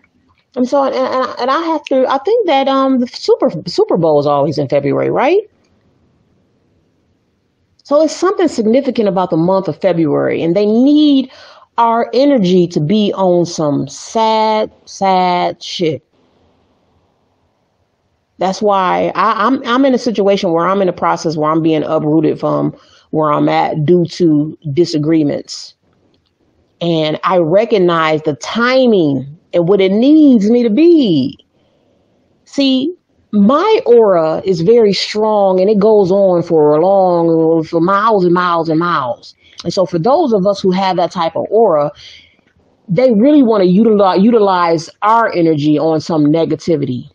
And 0.56 0.68
so, 0.68 0.84
and, 0.84 0.94
and, 0.94 1.50
I 1.50 1.60
have 1.62 1.84
to, 1.84 2.06
I 2.08 2.18
think 2.18 2.46
that 2.46 2.68
um 2.68 2.98
the 2.98 3.06
Super 3.06 3.50
Super 3.66 3.96
Bowl 3.96 4.18
is 4.18 4.26
always 4.26 4.58
in 4.58 4.68
February, 4.68 5.10
right? 5.10 5.48
So 7.84 8.02
it's 8.02 8.14
something 8.14 8.48
significant 8.48 9.08
about 9.08 9.30
the 9.30 9.36
month 9.36 9.68
of 9.68 9.80
February, 9.80 10.42
and 10.42 10.56
they 10.56 10.66
need 10.66 11.30
our 11.78 12.10
energy 12.12 12.66
to 12.68 12.80
be 12.80 13.12
on 13.14 13.46
some 13.46 13.86
sad, 13.88 14.70
sad 14.84 15.62
shit. 15.62 16.07
That's 18.38 18.62
why 18.62 19.12
I, 19.14 19.46
I'm, 19.46 19.66
I'm 19.66 19.84
in 19.84 19.94
a 19.94 19.98
situation 19.98 20.52
where 20.52 20.66
I'm 20.66 20.80
in 20.80 20.88
a 20.88 20.92
process 20.92 21.36
where 21.36 21.50
I'm 21.50 21.62
being 21.62 21.82
uprooted 21.82 22.38
from 22.38 22.76
where 23.10 23.32
I'm 23.32 23.48
at 23.48 23.84
due 23.84 24.04
to 24.06 24.56
disagreements. 24.72 25.74
And 26.80 27.18
I 27.24 27.38
recognize 27.38 28.22
the 28.22 28.34
timing 28.36 29.38
and 29.52 29.68
what 29.68 29.80
it 29.80 29.90
needs 29.90 30.50
me 30.50 30.62
to 30.62 30.70
be. 30.70 31.38
See, 32.44 32.94
my 33.32 33.80
aura 33.84 34.40
is 34.44 34.60
very 34.60 34.92
strong 34.92 35.60
and 35.60 35.68
it 35.68 35.78
goes 35.78 36.10
on 36.10 36.42
for 36.42 36.76
a 36.76 36.80
long 36.80 37.64
for 37.64 37.80
miles 37.80 38.24
and 38.24 38.32
miles 38.32 38.68
and 38.68 38.78
miles. 38.78 39.34
And 39.64 39.72
so 39.72 39.84
for 39.84 39.98
those 39.98 40.32
of 40.32 40.46
us 40.46 40.60
who 40.60 40.70
have 40.70 40.96
that 40.96 41.10
type 41.10 41.34
of 41.36 41.46
aura, 41.50 41.90
they 42.88 43.12
really 43.12 43.42
want 43.42 43.62
to 43.62 43.68
utilize 43.68 44.22
utilize 44.22 44.88
our 45.02 45.30
energy 45.34 45.78
on 45.78 46.00
some 46.00 46.26
negativity. 46.26 47.10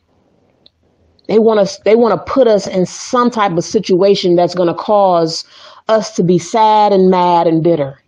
They 1.28 1.40
want 1.40 1.60
us 1.60 1.80
they 1.80 1.96
want 1.96 2.14
to 2.14 2.32
put 2.32 2.48
us 2.48 2.68
in 2.68 2.86
some 2.86 3.30
type 3.32 3.54
of 3.54 3.64
situation 3.64 4.36
that's 4.36 4.56
going 4.56 4.68
to 4.68 4.74
cause 4.74 5.46
us 5.88 6.16
to 6.16 6.24
be 6.24 6.38
sad 6.38 6.92
and 6.92 7.10
mad 7.10 7.48
and 7.48 7.64
bitter. 7.64 8.00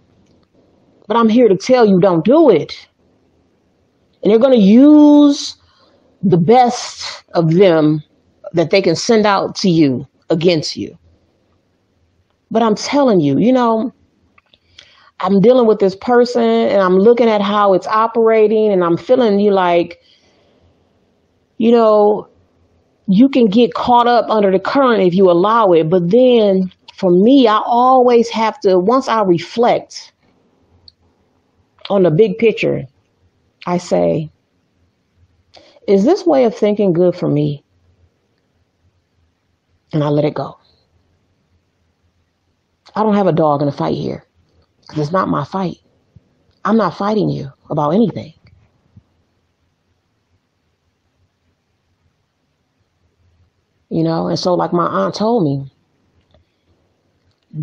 But 1.08 1.18
I'm 1.18 1.30
here 1.30 1.48
to 1.48 1.56
tell 1.56 1.86
you 1.86 2.00
don't 2.00 2.26
do 2.26 2.50
it. 2.50 2.88
And 4.24 4.32
they're 4.32 4.40
going 4.40 4.58
to 4.58 4.66
use 4.66 5.56
the 6.24 6.38
best 6.38 7.24
of 7.36 7.54
them 7.54 8.04
that 8.54 8.72
they 8.72 8.82
can 8.82 8.96
send 8.96 9.26
out 9.26 9.56
to 9.58 9.70
you 9.70 10.08
against 10.30 10.76
you. 10.76 10.98
But 12.50 12.64
I'm 12.64 12.76
telling 12.76 13.20
you, 13.20 13.38
you 13.38 13.54
know, 13.54 13.94
I'm 15.20 15.40
dealing 15.42 15.68
with 15.68 15.80
this 15.80 15.96
person 15.96 16.42
and 16.42 16.82
I'm 16.82 16.98
looking 16.98 17.30
at 17.30 17.42
how 17.42 17.74
it's 17.74 17.88
operating 17.88 18.72
and 18.72 18.84
I'm 18.84 18.98
feeling 18.98 19.40
you 19.40 19.52
like, 19.52 20.00
you 21.58 21.72
know, 21.72 22.28
you 23.08 23.30
can 23.30 23.48
get 23.48 23.74
caught 23.74 24.08
up 24.08 24.30
under 24.30 24.52
the 24.52 24.60
current 24.60 25.04
if 25.04 25.14
you 25.14 25.30
allow 25.30 25.72
it. 25.74 25.90
But 25.90 26.10
then 26.10 26.72
for 26.96 27.12
me, 27.12 27.48
I 27.48 27.62
always 27.66 28.30
have 28.30 28.60
to, 28.62 28.80
once 28.80 29.08
I 29.08 29.22
reflect 29.22 30.14
on 31.90 32.04
the 32.04 32.12
big 32.12 32.38
picture, 32.38 32.84
I 33.68 33.78
say, 33.78 34.30
is 35.88 36.04
this 36.04 36.26
way 36.26 36.46
of 36.46 36.56
thinking 36.56 36.94
good 36.94 37.16
for 37.16 37.30
me? 37.30 37.64
And 39.94 40.04
I 40.04 40.08
let 40.10 40.26
it 40.26 40.34
go. 40.34 40.58
I 42.96 43.04
don't 43.04 43.16
have 43.16 43.28
a 43.28 43.34
dog 43.34 43.62
in 43.62 43.68
a 43.68 43.72
fight 43.72 43.96
here. 43.96 44.26
It's 44.96 45.12
not 45.12 45.28
my 45.28 45.44
fight. 45.44 45.78
I'm 46.64 46.78
not 46.78 46.98
fighting 46.98 47.30
you 47.30 47.52
about 47.70 47.92
anything. 47.92 48.34
You 53.96 54.04
know, 54.04 54.28
and 54.28 54.38
so 54.38 54.54
like 54.54 54.74
my 54.74 54.86
aunt 54.86 55.16
told 55.16 55.46
me, 55.46 55.72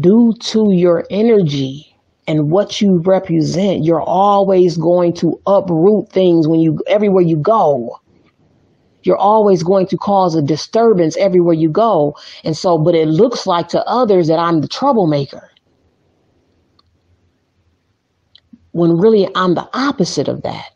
due 0.01 0.33
to 0.41 0.73
your 0.73 1.05
energy 1.11 1.95
and 2.27 2.51
what 2.51 2.81
you 2.81 2.99
represent, 2.99 3.85
you're 3.85 4.01
always 4.01 4.79
going 4.79 5.13
to 5.15 5.39
uproot 5.47 6.09
things 6.09 6.49
when 6.49 6.61
you 6.61 6.81
everywhere 6.87 7.23
you 7.23 7.37
go. 7.37 8.01
You're 9.03 9.19
always 9.19 9.63
going 9.63 9.89
to 9.89 9.97
cause 9.99 10.35
a 10.35 10.43
disturbance 10.43 11.17
everywhere 11.19 11.55
you 11.55 11.69
go. 11.69 12.17
And 12.45 12.57
so, 12.57 12.79
but 12.79 12.95
it 12.95 13.09
looks 13.09 13.47
like 13.47 13.69
to 13.69 13.85
others 13.87 14.29
that 14.29 14.39
I'm 14.39 14.63
the 14.63 14.69
troublemaker. 14.69 15.51
when 18.73 18.97
really 18.97 19.29
I'm 19.35 19.55
the 19.55 19.69
opposite 19.75 20.29
of 20.29 20.43
that. 20.43 20.71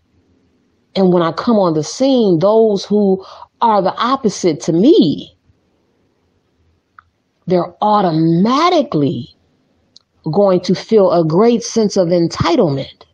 And 0.94 1.12
when 1.12 1.22
I 1.22 1.32
come 1.32 1.56
on 1.56 1.74
the 1.74 1.84
scene, 1.84 2.38
those 2.38 2.84
who 2.84 3.24
are 3.60 3.82
the 3.82 3.94
opposite 3.96 4.60
to 4.62 4.72
me, 4.72 5.35
they're 7.46 7.74
automatically 7.80 9.36
going 10.32 10.60
to 10.60 10.74
feel 10.74 11.12
a 11.12 11.24
great 11.24 11.62
sense 11.62 11.96
of 11.96 12.08
entitlement 12.08 13.04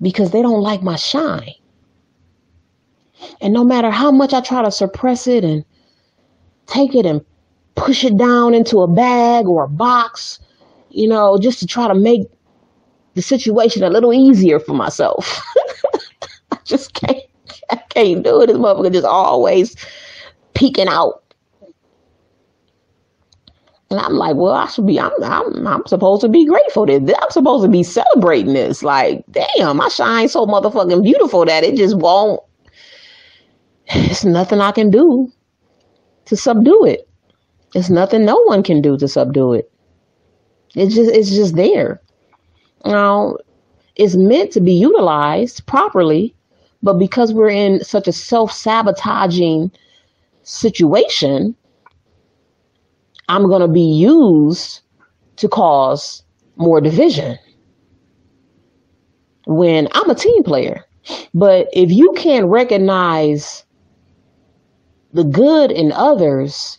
because 0.00 0.30
they 0.30 0.42
don't 0.42 0.60
like 0.60 0.82
my 0.82 0.96
shine. 0.96 1.54
And 3.40 3.54
no 3.54 3.64
matter 3.64 3.90
how 3.90 4.10
much 4.10 4.32
I 4.32 4.40
try 4.40 4.62
to 4.62 4.70
suppress 4.70 5.26
it 5.26 5.44
and 5.44 5.64
take 6.66 6.94
it 6.94 7.06
and 7.06 7.24
push 7.74 8.04
it 8.04 8.16
down 8.16 8.54
into 8.54 8.80
a 8.80 8.88
bag 8.88 9.46
or 9.46 9.64
a 9.64 9.68
box, 9.68 10.38
you 10.90 11.08
know, 11.08 11.38
just 11.38 11.58
to 11.60 11.66
try 11.66 11.88
to 11.88 11.94
make 11.94 12.22
the 13.14 13.22
situation 13.22 13.82
a 13.82 13.90
little 13.90 14.12
easier 14.12 14.58
for 14.58 14.74
myself. 14.74 15.42
I 16.52 16.58
just 16.64 16.94
can't, 16.94 17.22
I 17.70 17.76
can't 17.90 18.22
do 18.24 18.42
it. 18.42 18.46
This 18.48 18.56
motherfucker 18.56 18.92
just 18.92 19.06
always 19.06 19.76
peeking 20.54 20.88
out. 20.88 21.21
And 23.92 24.00
I'm 24.00 24.14
like, 24.14 24.36
well, 24.36 24.52
I 24.52 24.66
should 24.66 24.86
be, 24.86 24.98
I'm, 24.98 25.12
I'm, 25.22 25.66
I'm 25.66 25.86
supposed 25.86 26.22
to 26.22 26.28
be 26.28 26.44
grateful 26.46 26.86
that 26.86 27.22
I'm 27.22 27.30
supposed 27.30 27.64
to 27.64 27.70
be 27.70 27.82
celebrating 27.82 28.54
this. 28.54 28.82
Like, 28.82 29.24
damn, 29.30 29.80
I 29.80 29.88
shine 29.88 30.28
so 30.28 30.46
motherfucking 30.46 31.02
beautiful 31.02 31.44
that 31.44 31.62
it 31.64 31.76
just 31.76 31.96
won't, 31.96 32.40
it's 33.86 34.24
nothing 34.24 34.60
I 34.60 34.72
can 34.72 34.90
do 34.90 35.30
to 36.24 36.36
subdue 36.36 36.86
it. 36.86 37.08
It's 37.74 37.90
nothing 37.90 38.24
no 38.24 38.42
one 38.42 38.62
can 38.62 38.82
do 38.82 38.96
to 38.98 39.06
subdue 39.06 39.54
it. 39.54 39.70
It's 40.74 40.94
just, 40.94 41.10
it's 41.10 41.30
just 41.30 41.54
there 41.54 42.00
now 42.84 43.36
it's 43.96 44.16
meant 44.16 44.52
to 44.52 44.60
be 44.60 44.72
utilized 44.72 45.66
properly, 45.66 46.34
but 46.82 46.94
because 46.94 47.32
we're 47.32 47.50
in 47.50 47.84
such 47.84 48.08
a 48.08 48.12
self 48.12 48.52
sabotaging 48.52 49.70
situation, 50.42 51.54
I'm 53.28 53.48
going 53.48 53.62
to 53.62 53.68
be 53.68 53.80
used 53.80 54.80
to 55.36 55.48
cause 55.48 56.22
more 56.56 56.80
division. 56.80 57.38
When 59.46 59.88
I'm 59.92 60.10
a 60.10 60.14
team 60.14 60.42
player, 60.44 60.84
but 61.34 61.68
if 61.72 61.90
you 61.90 62.12
can't 62.16 62.46
recognize 62.46 63.64
the 65.12 65.24
good 65.24 65.70
in 65.70 65.92
others, 65.92 66.78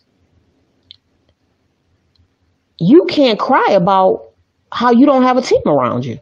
you 2.79 3.05
can't 3.05 3.39
cry 3.39 3.67
about 3.71 4.31
how 4.71 4.91
you 4.91 5.05
don't 5.05 5.23
have 5.23 5.37
a 5.37 5.41
team 5.41 5.61
around 5.65 6.05
you. 6.05 6.19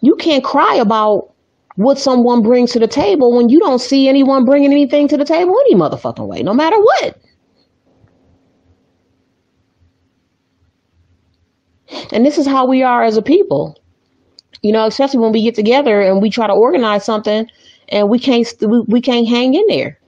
You 0.00 0.16
can't 0.16 0.42
cry 0.42 0.76
about 0.76 1.29
what 1.80 1.98
someone 1.98 2.42
brings 2.42 2.72
to 2.72 2.78
the 2.78 2.86
table 2.86 3.34
when 3.34 3.48
you 3.48 3.58
don't 3.58 3.78
see 3.78 4.06
anyone 4.06 4.44
bringing 4.44 4.70
anything 4.70 5.08
to 5.08 5.16
the 5.16 5.24
table 5.24 5.58
any 5.60 5.74
motherfucking 5.74 6.26
way, 6.26 6.42
no 6.42 6.52
matter 6.52 6.78
what. 6.78 7.18
And 12.12 12.26
this 12.26 12.36
is 12.36 12.46
how 12.46 12.66
we 12.66 12.82
are 12.82 13.02
as 13.02 13.16
a 13.16 13.22
people. 13.22 13.80
You 14.60 14.72
know, 14.72 14.86
especially 14.86 15.20
when 15.20 15.32
we 15.32 15.42
get 15.42 15.54
together 15.54 16.02
and 16.02 16.20
we 16.20 16.28
try 16.28 16.46
to 16.46 16.52
organize 16.52 17.02
something 17.02 17.48
and 17.88 18.10
we 18.10 18.18
can't 18.18 18.46
we 18.86 19.00
can't 19.00 19.26
hang 19.26 19.54
in 19.54 19.64
there. 19.68 19.98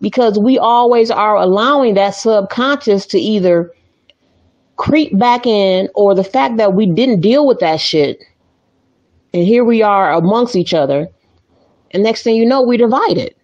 Because 0.00 0.38
we 0.38 0.58
always 0.58 1.10
are 1.10 1.34
allowing 1.34 1.94
that 1.94 2.10
subconscious 2.10 3.04
to 3.06 3.18
either 3.18 3.72
creep 4.76 5.18
back 5.18 5.44
in 5.44 5.88
or 5.96 6.14
the 6.14 6.22
fact 6.22 6.56
that 6.58 6.74
we 6.74 6.86
didn't 6.86 7.20
deal 7.20 7.48
with 7.48 7.58
that 7.58 7.80
shit. 7.80 8.22
And 9.34 9.42
here 9.42 9.64
we 9.64 9.82
are 9.82 10.12
amongst 10.12 10.56
each 10.56 10.72
other. 10.72 11.08
And 11.90 12.04
next 12.04 12.22
thing 12.22 12.36
you 12.36 12.46
know, 12.46 12.62
we 12.62 12.76
divided. 12.76 13.34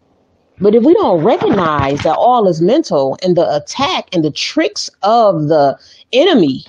But 0.60 0.74
if 0.74 0.84
we 0.84 0.94
don't 0.94 1.24
recognize 1.24 2.02
that 2.04 2.16
all 2.16 2.46
is 2.46 2.60
mental 2.62 3.18
and 3.22 3.36
the 3.36 3.56
attack 3.56 4.08
and 4.12 4.24
the 4.24 4.30
tricks 4.30 4.88
of 5.02 5.48
the 5.48 5.76
enemy 6.12 6.64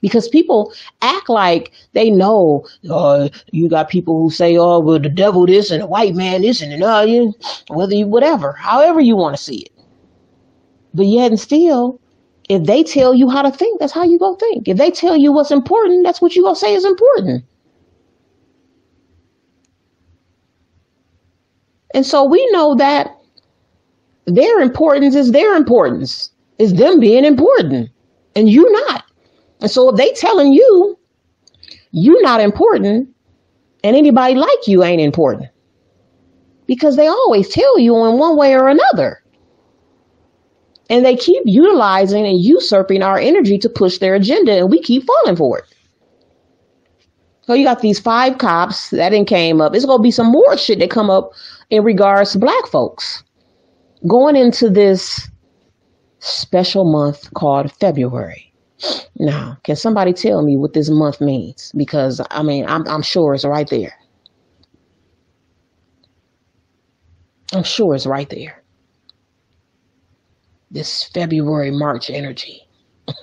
because 0.00 0.28
people 0.28 0.72
act 1.02 1.28
like 1.28 1.72
they 1.94 2.10
know. 2.10 2.64
Uh, 2.88 3.28
you 3.50 3.68
got 3.68 3.88
people 3.88 4.20
who 4.22 4.30
say, 4.30 4.56
"Oh, 4.56 4.78
well, 4.78 5.00
the 5.00 5.08
devil 5.08 5.46
this 5.46 5.70
and 5.72 5.82
the 5.82 5.86
white 5.86 6.14
man 6.14 6.42
this 6.42 6.62
and 6.62 6.82
uh, 6.82 7.04
you, 7.06 7.34
whether 7.68 7.94
you 7.94 8.06
whatever, 8.06 8.52
however 8.52 9.00
you 9.00 9.16
want 9.16 9.36
to 9.36 9.42
see 9.42 9.62
it." 9.62 9.72
But 10.94 11.06
yet 11.06 11.30
and 11.32 11.40
still, 11.40 12.00
if 12.48 12.64
they 12.64 12.84
tell 12.84 13.14
you 13.14 13.28
how 13.28 13.42
to 13.42 13.50
think, 13.50 13.80
that's 13.80 13.92
how 13.92 14.04
you 14.04 14.18
go 14.20 14.36
think. 14.36 14.68
If 14.68 14.76
they 14.76 14.90
tell 14.92 15.16
you 15.16 15.32
what's 15.32 15.50
important, 15.50 16.04
that's 16.04 16.22
what 16.22 16.36
you 16.36 16.42
gonna 16.44 16.54
say 16.56 16.74
is 16.74 16.84
important. 16.84 17.44
And 21.94 22.04
so 22.04 22.24
we 22.24 22.46
know 22.50 22.74
that 22.76 23.16
their 24.26 24.60
importance 24.60 25.14
is 25.14 25.32
their 25.32 25.54
importance. 25.54 26.30
Is 26.58 26.74
them 26.74 26.98
being 26.98 27.24
important. 27.24 27.90
And 28.34 28.48
you 28.48 28.70
not. 28.86 29.04
And 29.60 29.70
so 29.70 29.88
if 29.88 29.96
they 29.96 30.12
telling 30.12 30.52
you 30.52 30.98
you 31.92 32.20
not 32.22 32.40
important 32.40 33.08
and 33.84 33.96
anybody 33.96 34.34
like 34.34 34.66
you 34.66 34.82
ain't 34.84 35.00
important. 35.00 35.48
Because 36.66 36.96
they 36.96 37.06
always 37.06 37.48
tell 37.48 37.78
you 37.78 37.96
in 38.06 38.18
one 38.18 38.36
way 38.36 38.54
or 38.54 38.68
another. 38.68 39.22
And 40.90 41.04
they 41.04 41.16
keep 41.16 41.42
utilizing 41.46 42.26
and 42.26 42.40
usurping 42.40 43.02
our 43.02 43.18
energy 43.18 43.58
to 43.58 43.68
push 43.68 43.98
their 43.98 44.14
agenda 44.14 44.52
and 44.52 44.70
we 44.70 44.80
keep 44.82 45.04
falling 45.04 45.36
for 45.36 45.58
it. 45.58 45.64
So 47.42 47.54
you 47.54 47.64
got 47.64 47.80
these 47.80 47.98
five 47.98 48.36
cops 48.36 48.90
that 48.90 49.08
didn't 49.08 49.28
came 49.28 49.60
up. 49.60 49.74
It's 49.74 49.86
gonna 49.86 50.02
be 50.02 50.10
some 50.10 50.30
more 50.30 50.56
shit 50.58 50.80
that 50.80 50.90
come 50.90 51.08
up 51.08 51.32
in 51.70 51.84
regards 51.84 52.32
to 52.32 52.38
black 52.38 52.66
folks. 52.66 53.22
Going 54.06 54.36
into 54.36 54.70
this 54.70 55.28
special 56.20 56.84
month 56.90 57.32
called 57.34 57.72
February. 57.72 58.52
Now, 59.18 59.58
can 59.64 59.74
somebody 59.76 60.12
tell 60.12 60.42
me 60.42 60.56
what 60.56 60.72
this 60.72 60.88
month 60.88 61.20
means? 61.20 61.72
Because 61.76 62.20
I 62.30 62.42
mean, 62.42 62.64
I'm, 62.66 62.86
I'm 62.86 63.02
sure 63.02 63.34
it's 63.34 63.44
right 63.44 63.68
there. 63.68 63.92
I'm 67.52 67.64
sure 67.64 67.94
it's 67.94 68.06
right 68.06 68.28
there. 68.28 68.62
This 70.70 71.04
February, 71.14 71.70
March 71.70 72.10
energy. 72.10 72.62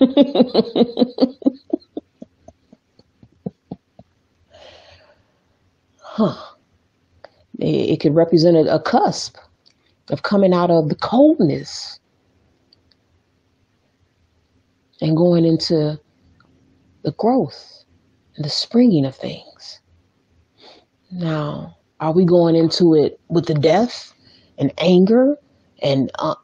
huh. 6.00 6.55
It, 7.58 8.00
could 8.00 8.14
represent 8.14 8.56
a, 8.56 8.74
a 8.74 8.80
cusp 8.80 9.36
of 10.10 10.22
coming 10.22 10.52
out 10.52 10.70
of 10.70 10.88
the 10.88 10.94
coldness 10.94 11.98
and 15.00 15.16
going 15.16 15.44
into 15.44 15.98
the 17.02 17.12
growth 17.12 17.84
and 18.36 18.44
the 18.44 18.50
springing 18.50 19.04
of 19.04 19.14
things. 19.14 19.80
Now, 21.10 21.76
are 22.00 22.12
we 22.12 22.24
going 22.24 22.56
into 22.56 22.94
it 22.94 23.18
with 23.28 23.46
the 23.46 23.54
death 23.54 24.12
and 24.58 24.72
anger 24.78 25.36
and 25.82 26.10
uh, 26.18 26.34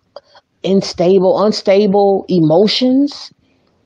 unstable, 0.64 1.44
unstable 1.44 2.24
emotions 2.28 3.32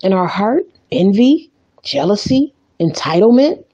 in 0.03 0.12
our 0.12 0.27
heart? 0.27 0.64
Envy, 0.93 1.51
jealousy, 1.83 2.55
entitlement, 2.81 3.64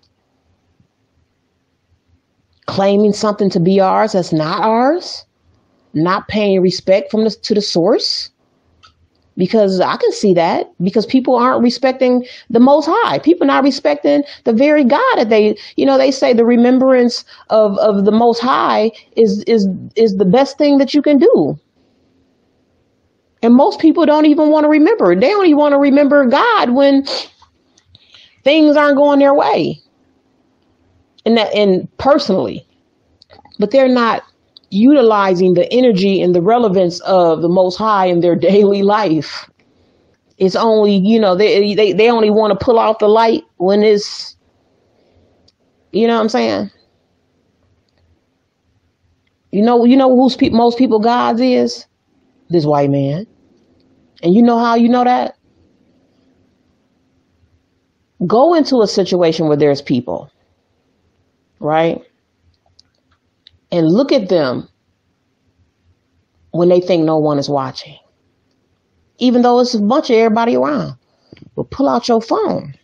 claiming 2.73 3.13
something 3.13 3.51
to 3.51 3.61
be 3.61 3.81
ours 3.81 4.13
that's 4.13 4.33
not 4.33 4.63
ours, 4.63 5.27
not 5.93 6.27
paying 6.29 6.59
respect 6.63 7.11
from 7.11 7.25
the, 7.25 7.31
to 7.31 7.53
the 7.53 7.61
source 7.61 8.31
because 9.37 9.79
I 9.79 9.97
can 9.99 10.11
see 10.13 10.33
that 10.35 10.73
because 10.83 11.05
people 11.05 11.37
aren't 11.37 11.63
respecting 11.63 12.25
the 12.49 12.61
most 12.61 12.89
high. 12.91 13.19
People 13.19 13.47
not 13.47 13.63
respecting 13.63 14.25
the 14.45 14.55
very 14.55 14.85
God 14.85 15.17
that 15.17 15.29
they, 15.29 15.55
you 15.77 15.85
know, 15.85 15.99
they 15.99 16.11
say 16.11 16.33
the 16.33 16.47
remembrance 16.47 17.27
of, 17.51 17.77
of 17.77 18.07
the 18.07 18.11
most 18.11 18.41
high 18.41 18.91
is, 19.17 19.43
is, 19.45 19.69
is 19.95 20.17
the 20.17 20.25
best 20.25 20.57
thing 20.57 20.79
that 20.79 20.95
you 20.95 21.03
can 21.03 21.19
do. 21.19 21.59
And 23.43 23.55
most 23.55 23.81
people 23.81 24.07
don't 24.07 24.25
even 24.25 24.49
want 24.49 24.65
to 24.65 24.71
remember. 24.71 25.15
They 25.15 25.35
only 25.35 25.53
want 25.53 25.73
to 25.73 25.79
remember 25.79 26.25
God 26.25 26.71
when 26.71 27.05
things 28.45 28.79
aren't 28.79 28.97
going 28.97 29.19
their 29.19 29.35
way. 29.35 29.83
And 31.25 31.37
that, 31.37 31.55
and 31.55 31.89
personally, 31.99 32.67
but 33.59 33.71
they're 33.71 33.89
not 33.89 34.25
utilizing 34.71 35.55
the 35.55 35.71
energy 35.73 36.21
and 36.23 36.35
the 36.35 36.41
relevance 36.41 36.99
of 37.01 37.43
the 37.43 37.49
most 37.49 37.77
high 37.77 38.07
in 38.07 38.21
their 38.21 38.35
daily 38.51 38.83
life. 38.83 39.49
It's 40.39 40.57
only 40.57 40.97
you 40.97 41.21
know 41.21 41.37
they 41.37 41.75
they, 41.75 41.93
they 41.93 42.11
only 42.11 42.31
want 42.31 42.59
to 42.59 42.65
pull 42.65 42.79
off 42.79 42.99
the 42.99 43.09
light 43.09 43.45
when 43.59 43.83
it's 43.83 44.37
you 45.93 46.07
know 46.07 46.15
what 46.17 46.23
i'm 46.23 46.29
saying? 46.29 46.71
You 49.53 49.63
know 49.63 49.85
you 49.85 49.97
know 49.97 50.17
who's 50.17 50.37
pe- 50.37 50.49
most 50.49 50.79
people 50.79 50.99
gods 50.99 51.41
is? 51.41 51.87
This 52.49 52.65
white 52.65 52.91
man. 52.91 53.27
And 54.23 54.35
you 54.35 54.43
know 54.43 54.59
how 54.59 54.75
you 54.75 54.89
know 54.89 55.05
that? 55.05 55.37
Go 58.27 58.55
into 58.55 58.81
a 58.83 58.89
situation 58.89 59.47
where 59.49 59.57
there's 59.57 59.83
people 59.83 60.31
right 61.63 62.03
and 63.71 63.89
look 63.89 64.13
at 64.13 64.29
them 64.29 64.69
when 66.51 66.69
they 66.69 66.81
think 66.81 67.05
no 67.05 67.19
one 67.19 67.39
is 67.39 67.49
watching. 67.49 67.99
Even 69.19 69.43
though 69.43 69.61
it's 69.61 69.75
a 69.75 69.81
bunch 69.81 70.11
of 70.11 70.17
everybody 70.17 70.57
around. 70.57 70.97
But 71.57 71.71
pull 71.71 71.89
out 71.89 72.09
your 72.09 72.21
phone 72.21 72.75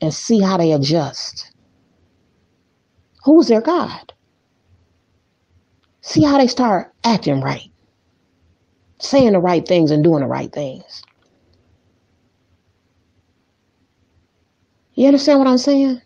and 0.00 0.12
see 0.12 0.40
how 0.40 0.56
they 0.56 0.72
adjust. 0.72 1.52
Who's 3.24 3.48
their 3.48 3.60
God? 3.60 4.12
See 6.02 6.22
how 6.22 6.38
they 6.38 6.46
start 6.46 6.92
acting 7.04 7.40
right, 7.40 7.70
saying 9.00 9.32
the 9.32 9.40
right 9.40 9.66
things 9.66 9.90
and 9.90 10.04
doing 10.04 10.20
the 10.20 10.28
right 10.28 10.52
things. 10.52 11.02
You 14.94 15.06
understand 15.08 15.40
what 15.40 15.48
I'm 15.48 15.58
saying? 15.58 16.00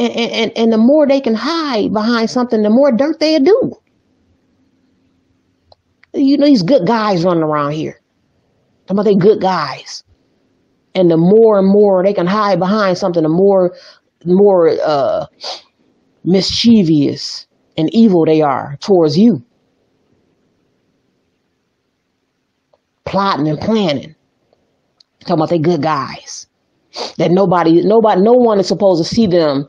And, 0.00 0.12
and, 0.16 0.52
and 0.56 0.72
the 0.72 0.78
more 0.78 1.06
they 1.06 1.20
can 1.20 1.34
hide 1.34 1.92
behind 1.92 2.30
something, 2.30 2.62
the 2.62 2.70
more 2.70 2.90
dirt 2.90 3.20
they 3.20 3.38
do. 3.38 3.76
You 6.14 6.38
know, 6.38 6.46
these 6.46 6.62
good 6.62 6.86
guys 6.86 7.22
running 7.22 7.42
around 7.42 7.72
here. 7.72 8.00
Talking 8.86 8.96
about 8.98 9.04
they 9.04 9.14
good 9.14 9.42
guys. 9.42 10.02
And 10.94 11.10
the 11.10 11.18
more 11.18 11.58
and 11.58 11.68
more 11.68 12.02
they 12.02 12.14
can 12.14 12.26
hide 12.26 12.58
behind 12.58 12.96
something, 12.96 13.22
the 13.22 13.28
more 13.28 13.76
more 14.24 14.70
uh 14.82 15.26
mischievous 16.24 17.46
and 17.76 17.92
evil 17.94 18.24
they 18.24 18.40
are 18.40 18.78
towards 18.80 19.18
you. 19.18 19.44
Plotting 23.04 23.48
and 23.48 23.60
planning. 23.60 24.14
Talking 25.20 25.34
about 25.34 25.50
they 25.50 25.58
good 25.58 25.82
guys. 25.82 26.46
That 27.18 27.30
nobody 27.32 27.82
nobody 27.82 28.22
no 28.22 28.32
one 28.32 28.58
is 28.58 28.66
supposed 28.66 29.04
to 29.04 29.14
see 29.14 29.26
them 29.26 29.68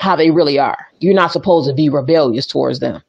how 0.00 0.16
they 0.16 0.30
really 0.30 0.58
are. 0.58 0.86
You're 1.00 1.14
not 1.14 1.32
supposed 1.32 1.68
to 1.68 1.74
be 1.74 1.88
rebellious 1.88 2.46
towards 2.46 2.80
them. 2.80 3.02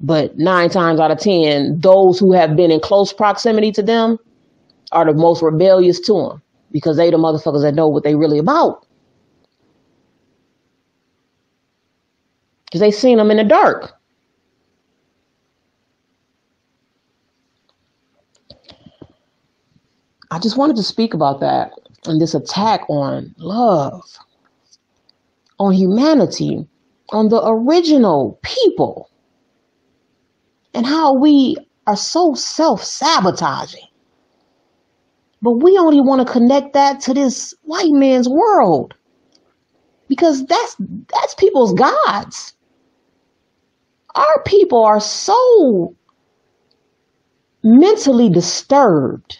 But 0.00 0.36
nine 0.36 0.70
times 0.70 1.00
out 1.00 1.10
of 1.10 1.18
ten, 1.18 1.80
those 1.80 2.18
who 2.18 2.32
have 2.32 2.56
been 2.56 2.70
in 2.70 2.80
close 2.80 3.12
proximity 3.12 3.72
to 3.72 3.82
them 3.82 4.18
are 4.92 5.04
the 5.04 5.14
most 5.14 5.42
rebellious 5.42 5.98
to 6.00 6.12
them 6.12 6.42
because 6.72 6.96
they 6.96 7.10
the 7.10 7.16
motherfuckers 7.16 7.62
that 7.62 7.74
know 7.74 7.88
what 7.88 8.04
they 8.04 8.14
really 8.14 8.38
about. 8.38 8.86
Because 12.66 12.80
they 12.80 12.90
seen 12.90 13.18
them 13.18 13.30
in 13.30 13.36
the 13.38 13.44
dark. 13.44 13.92
I 20.30 20.38
just 20.40 20.56
wanted 20.56 20.74
to 20.76 20.82
speak 20.82 21.14
about 21.14 21.38
that 21.40 21.70
and 22.06 22.20
this 22.20 22.34
attack 22.34 22.80
on 22.90 23.32
love, 23.38 24.02
on 25.64 25.72
humanity, 25.72 26.66
on 27.10 27.28
the 27.28 27.40
original 27.42 28.38
people, 28.42 29.08
and 30.74 30.84
how 30.84 31.14
we 31.14 31.56
are 31.86 31.96
so 31.96 32.34
self 32.34 32.84
sabotaging. 32.84 33.86
But 35.40 35.62
we 35.62 35.76
only 35.78 36.00
want 36.00 36.26
to 36.26 36.30
connect 36.30 36.74
that 36.74 37.00
to 37.02 37.14
this 37.14 37.54
white 37.62 37.92
man's 37.92 38.28
world 38.28 38.94
because 40.08 40.44
that's 40.46 40.76
that's 40.78 41.34
people's 41.34 41.72
gods. 41.72 42.54
Our 44.14 44.42
people 44.44 44.84
are 44.84 45.00
so 45.00 45.96
mentally 47.62 48.28
disturbed 48.28 49.38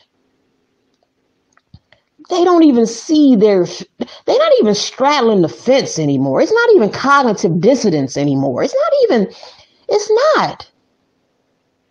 they 2.30 2.44
don't 2.44 2.62
even 2.64 2.86
see 2.86 3.36
their 3.36 3.66
they're 3.66 4.38
not 4.38 4.52
even 4.60 4.74
straddling 4.74 5.42
the 5.42 5.48
fence 5.48 5.98
anymore. 5.98 6.40
It's 6.40 6.52
not 6.52 6.70
even 6.74 6.90
cognitive 6.90 7.60
dissonance 7.60 8.16
anymore. 8.16 8.62
It's 8.62 8.74
not 8.74 8.92
even 9.04 9.34
it's 9.88 10.10
not. 10.36 10.70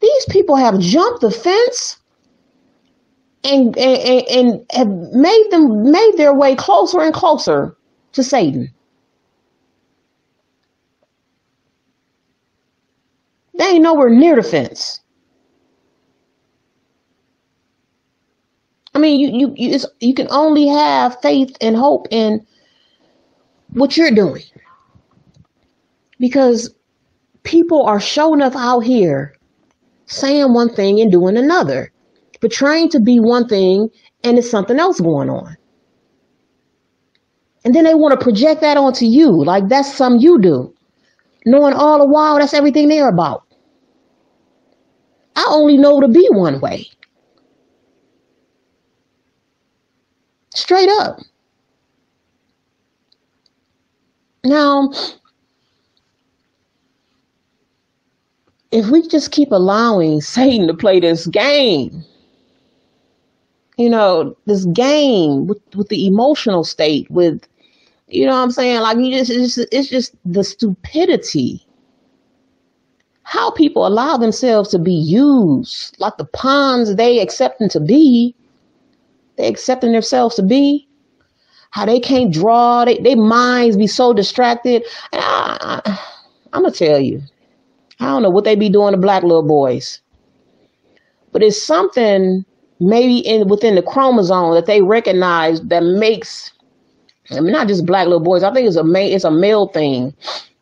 These 0.01 0.25
people 0.29 0.55
have 0.55 0.79
jumped 0.79 1.21
the 1.21 1.31
fence 1.31 1.99
and 3.43 3.77
and, 3.77 4.27
and 4.29 4.65
have 4.71 4.87
made 5.13 5.47
them 5.51 5.91
made 5.91 6.13
their 6.17 6.33
way 6.33 6.55
closer 6.55 7.01
and 7.01 7.13
closer 7.13 7.75
to 8.13 8.23
satan. 8.23 8.73
They 13.57 13.65
ain't 13.65 13.83
nowhere 13.83 14.09
near 14.09 14.35
the 14.35 14.43
fence 14.43 15.01
I 18.95 18.99
mean, 18.99 19.19
you 19.19 19.29
you 19.31 19.53
you, 19.57 19.79
you 19.99 20.13
can 20.13 20.27
only 20.29 20.67
have 20.67 21.19
faith 21.21 21.55
and 21.61 21.75
hope 21.75 22.07
in 22.11 22.45
what 23.69 23.97
you're 23.97 24.11
doing 24.11 24.43
because 26.19 26.73
people 27.43 27.83
are 27.83 27.99
showing 27.99 28.41
up 28.41 28.55
out 28.55 28.81
here 28.81 29.35
saying 30.05 30.53
one 30.53 30.73
thing 30.73 31.01
and 31.01 31.11
doing 31.11 31.37
another, 31.37 31.91
portraying 32.39 32.89
to 32.89 32.99
be 32.99 33.19
one 33.19 33.47
thing 33.47 33.89
and 34.23 34.37
it's 34.37 34.49
something 34.49 34.79
else 34.79 34.99
going 34.99 35.29
on. 35.29 35.57
And 37.65 37.73
then 37.73 37.85
they 37.85 37.95
want 37.95 38.17
to 38.17 38.23
project 38.23 38.61
that 38.61 38.77
onto 38.77 39.05
you, 39.05 39.29
like 39.43 39.69
that's 39.69 39.93
something 39.93 40.21
you 40.21 40.39
do, 40.39 40.73
knowing 41.45 41.73
all 41.73 41.99
the 41.99 42.05
while 42.05 42.37
that's 42.37 42.53
everything 42.53 42.89
they're 42.89 43.09
about. 43.09 43.43
I 45.35 45.45
only 45.49 45.77
know 45.77 45.99
to 45.99 46.07
be 46.07 46.27
one 46.29 46.59
way. 46.59 46.87
Straight 50.53 50.89
up. 50.99 51.19
Now, 54.45 54.91
if 58.71 58.87
we 58.89 59.07
just 59.07 59.31
keep 59.31 59.51
allowing 59.51 60.21
Satan 60.21 60.67
to 60.67 60.73
play 60.73 60.99
this 60.99 61.25
game, 61.27 62.03
you 63.77 63.89
know, 63.89 64.37
this 64.45 64.65
game 64.65 65.47
with, 65.47 65.59
with 65.75 65.89
the 65.89 66.05
emotional 66.05 66.63
state, 66.63 67.09
with, 67.09 67.47
you 68.07 68.25
know 68.25 68.33
what 68.33 68.43
I'm 68.43 68.51
saying? 68.51 68.81
Like, 68.81 68.97
you 68.97 69.11
just, 69.11 69.31
it's 69.31 69.55
just, 69.55 69.69
it's 69.71 69.89
just 69.89 70.15
the 70.25 70.43
stupidity. 70.43 71.65
How 73.23 73.49
people 73.49 73.87
allow 73.87 74.17
themselves 74.17 74.69
to 74.69 74.79
be 74.79 74.93
used 74.93 75.95
like 75.99 76.17
the 76.17 76.25
pawns 76.25 76.95
they 76.95 77.19
accept 77.19 77.57
them 77.57 77.69
to 77.69 77.79
be 77.79 78.35
they 79.37 79.47
accepting 79.47 79.91
themselves 79.91 80.35
to 80.35 80.43
be, 80.43 80.87
how 81.71 81.85
they 81.85 81.99
can't 81.99 82.31
draw, 82.31 82.85
they, 82.85 82.97
their 82.99 83.17
minds 83.17 83.77
be 83.77 83.87
so 83.87 84.13
distracted. 84.13 84.83
I, 85.11 85.81
I, 85.85 85.99
I'm 86.53 86.63
gonna 86.63 86.73
tell 86.73 86.99
you, 86.99 87.21
I 87.99 88.05
don't 88.05 88.21
know 88.21 88.29
what 88.29 88.43
they 88.43 88.55
be 88.55 88.69
doing 88.69 88.91
to 88.93 88.97
black 88.97 89.23
little 89.23 89.47
boys, 89.47 90.01
but 91.31 91.41
it's 91.41 91.61
something 91.61 92.45
maybe 92.79 93.19
in 93.19 93.47
within 93.47 93.75
the 93.75 93.81
chromosome 93.81 94.53
that 94.53 94.65
they 94.65 94.81
recognize 94.81 95.61
that 95.61 95.83
makes 95.83 96.51
I 97.31 97.39
mean, 97.39 97.53
not 97.53 97.67
just 97.67 97.85
black 97.85 98.05
little 98.05 98.19
boys. 98.19 98.43
I 98.43 98.53
think 98.53 98.67
it's 98.67 98.75
a 98.75 98.83
it's 98.95 99.23
a 99.23 99.31
male 99.31 99.67
thing 99.67 100.13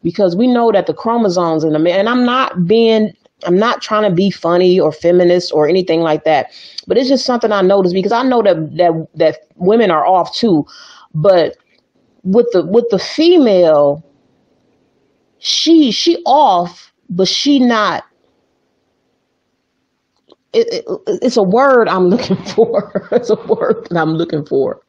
because 0.03 0.35
we 0.35 0.47
know 0.47 0.71
that 0.71 0.87
the 0.87 0.93
chromosomes 0.93 1.63
in 1.63 1.73
the 1.73 1.79
man. 1.79 1.99
And 1.99 2.09
I'm 2.09 2.25
not 2.25 2.67
being 2.67 3.13
I'm 3.45 3.57
not 3.57 3.81
trying 3.81 4.09
to 4.09 4.15
be 4.15 4.29
funny 4.31 4.79
or 4.79 4.91
feminist 4.91 5.53
or 5.53 5.67
anything 5.67 6.01
like 6.01 6.23
that, 6.25 6.51
but 6.87 6.97
it's 6.97 7.09
just 7.09 7.25
something 7.25 7.51
I 7.51 7.61
noticed 7.61 7.95
because 7.95 8.11
I 8.11 8.23
know 8.23 8.41
that 8.41 8.77
that 8.77 9.07
that 9.15 9.37
women 9.55 9.91
are 9.91 10.05
off 10.05 10.33
too, 10.35 10.65
but 11.13 11.57
with 12.23 12.47
the 12.51 12.65
with 12.65 12.85
the 12.89 12.99
female, 12.99 14.03
she 15.39 15.91
she 15.91 16.21
off, 16.25 16.91
but 17.09 17.27
she 17.27 17.59
not. 17.59 18.03
It, 20.53 20.67
it, 20.71 20.85
it's 21.21 21.37
a 21.37 21.43
word 21.43 21.87
I'm 21.87 22.07
looking 22.09 22.37
for. 22.43 23.07
it's 23.11 23.29
a 23.29 23.35
word 23.35 23.87
that 23.89 23.97
I'm 23.97 24.15
looking 24.15 24.45
for. 24.45 24.81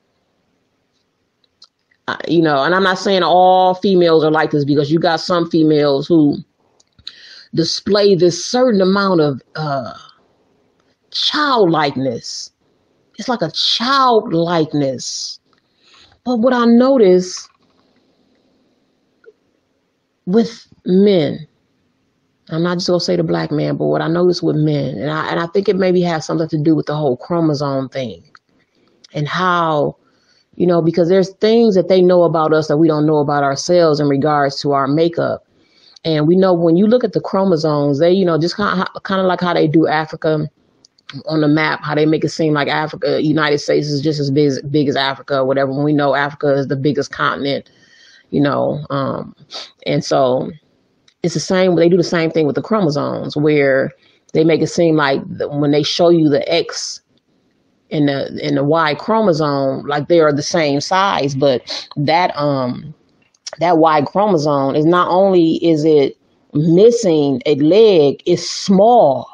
Uh, 2.08 2.16
you 2.26 2.42
know, 2.42 2.64
and 2.64 2.74
I'm 2.74 2.82
not 2.82 2.98
saying 2.98 3.22
all 3.22 3.74
females 3.74 4.24
are 4.24 4.30
like 4.30 4.50
this 4.50 4.64
because 4.64 4.90
you 4.90 4.98
got 4.98 5.20
some 5.20 5.48
females 5.48 6.08
who 6.08 6.36
display 7.54 8.14
this 8.14 8.44
certain 8.44 8.80
amount 8.80 9.20
of 9.20 9.42
uh, 9.56 9.92
childlikeness. 11.10 12.50
It's 13.18 13.28
like 13.28 13.42
a 13.42 13.50
childlikeness. 13.50 15.38
But 16.24 16.36
what 16.36 16.52
I 16.52 16.64
notice 16.64 17.48
with 20.26 20.66
men, 20.86 21.46
I'm 22.48 22.62
not 22.62 22.76
just 22.78 22.88
gonna 22.88 23.00
say 23.00 23.16
the 23.16 23.22
black 23.22 23.50
man, 23.50 23.76
but 23.76 23.86
what 23.86 24.02
I 24.02 24.08
notice 24.08 24.42
with 24.42 24.56
men, 24.56 24.98
and 24.98 25.10
I 25.10 25.30
and 25.30 25.40
I 25.40 25.46
think 25.46 25.68
it 25.68 25.76
maybe 25.76 26.00
has 26.02 26.24
something 26.24 26.48
to 26.48 26.58
do 26.58 26.74
with 26.74 26.86
the 26.86 26.94
whole 26.94 27.16
chromosome 27.16 27.88
thing, 27.88 28.22
and 29.14 29.26
how, 29.28 29.96
you 30.54 30.66
know, 30.66 30.82
because 30.82 31.08
there's 31.08 31.30
things 31.34 31.74
that 31.74 31.88
they 31.88 32.00
know 32.02 32.22
about 32.24 32.52
us 32.52 32.68
that 32.68 32.76
we 32.76 32.88
don't 32.88 33.06
know 33.06 33.18
about 33.18 33.42
ourselves 33.42 34.00
in 34.00 34.08
regards 34.08 34.60
to 34.60 34.72
our 34.72 34.86
makeup, 34.86 35.44
and 36.04 36.26
we 36.26 36.36
know 36.36 36.52
when 36.52 36.76
you 36.76 36.86
look 36.86 37.04
at 37.04 37.12
the 37.12 37.20
chromosomes, 37.20 37.98
they, 37.98 38.12
you 38.12 38.24
know, 38.24 38.38
just 38.38 38.56
kind 38.56 38.82
of, 38.94 39.02
kind 39.04 39.20
of 39.20 39.26
like 39.26 39.40
how 39.40 39.54
they 39.54 39.68
do 39.68 39.86
Africa 39.86 40.48
on 41.26 41.40
the 41.40 41.48
map, 41.48 41.82
how 41.82 41.94
they 41.94 42.06
make 42.06 42.24
it 42.24 42.30
seem 42.30 42.54
like 42.54 42.68
Africa, 42.68 43.22
United 43.22 43.58
States 43.58 43.88
is 43.88 44.00
just 44.00 44.18
as 44.18 44.30
big 44.30 44.46
as, 44.46 44.62
big 44.62 44.88
as 44.88 44.96
Africa 44.96 45.38
or 45.38 45.44
whatever. 45.44 45.70
When 45.70 45.84
we 45.84 45.92
know 45.92 46.14
Africa 46.14 46.54
is 46.54 46.68
the 46.68 46.76
biggest 46.76 47.12
continent, 47.12 47.70
you 48.30 48.40
know, 48.40 48.84
um, 48.90 49.36
and 49.86 50.04
so 50.04 50.50
it's 51.22 51.34
the 51.34 51.40
same. 51.40 51.76
They 51.76 51.88
do 51.88 51.96
the 51.96 52.02
same 52.02 52.30
thing 52.30 52.46
with 52.46 52.56
the 52.56 52.62
chromosomes, 52.62 53.36
where 53.36 53.92
they 54.32 54.42
make 54.42 54.62
it 54.62 54.68
seem 54.68 54.96
like 54.96 55.20
when 55.50 55.70
they 55.70 55.82
show 55.82 56.08
you 56.08 56.28
the 56.28 56.50
X 56.50 57.00
and 57.90 58.08
the 58.08 58.40
and 58.42 58.56
the 58.56 58.64
Y 58.64 58.94
chromosome, 58.94 59.86
like 59.86 60.08
they 60.08 60.20
are 60.20 60.32
the 60.32 60.42
same 60.42 60.80
size, 60.80 61.34
but 61.34 61.88
that 61.96 62.36
um 62.36 62.94
that 63.58 63.78
Y 63.78 64.02
chromosome 64.02 64.74
is 64.74 64.84
not 64.84 65.08
only 65.08 65.54
is 65.64 65.84
it 65.84 66.16
missing 66.54 67.42
a 67.46 67.54
leg, 67.56 68.22
it's 68.26 68.48
small. 68.48 69.28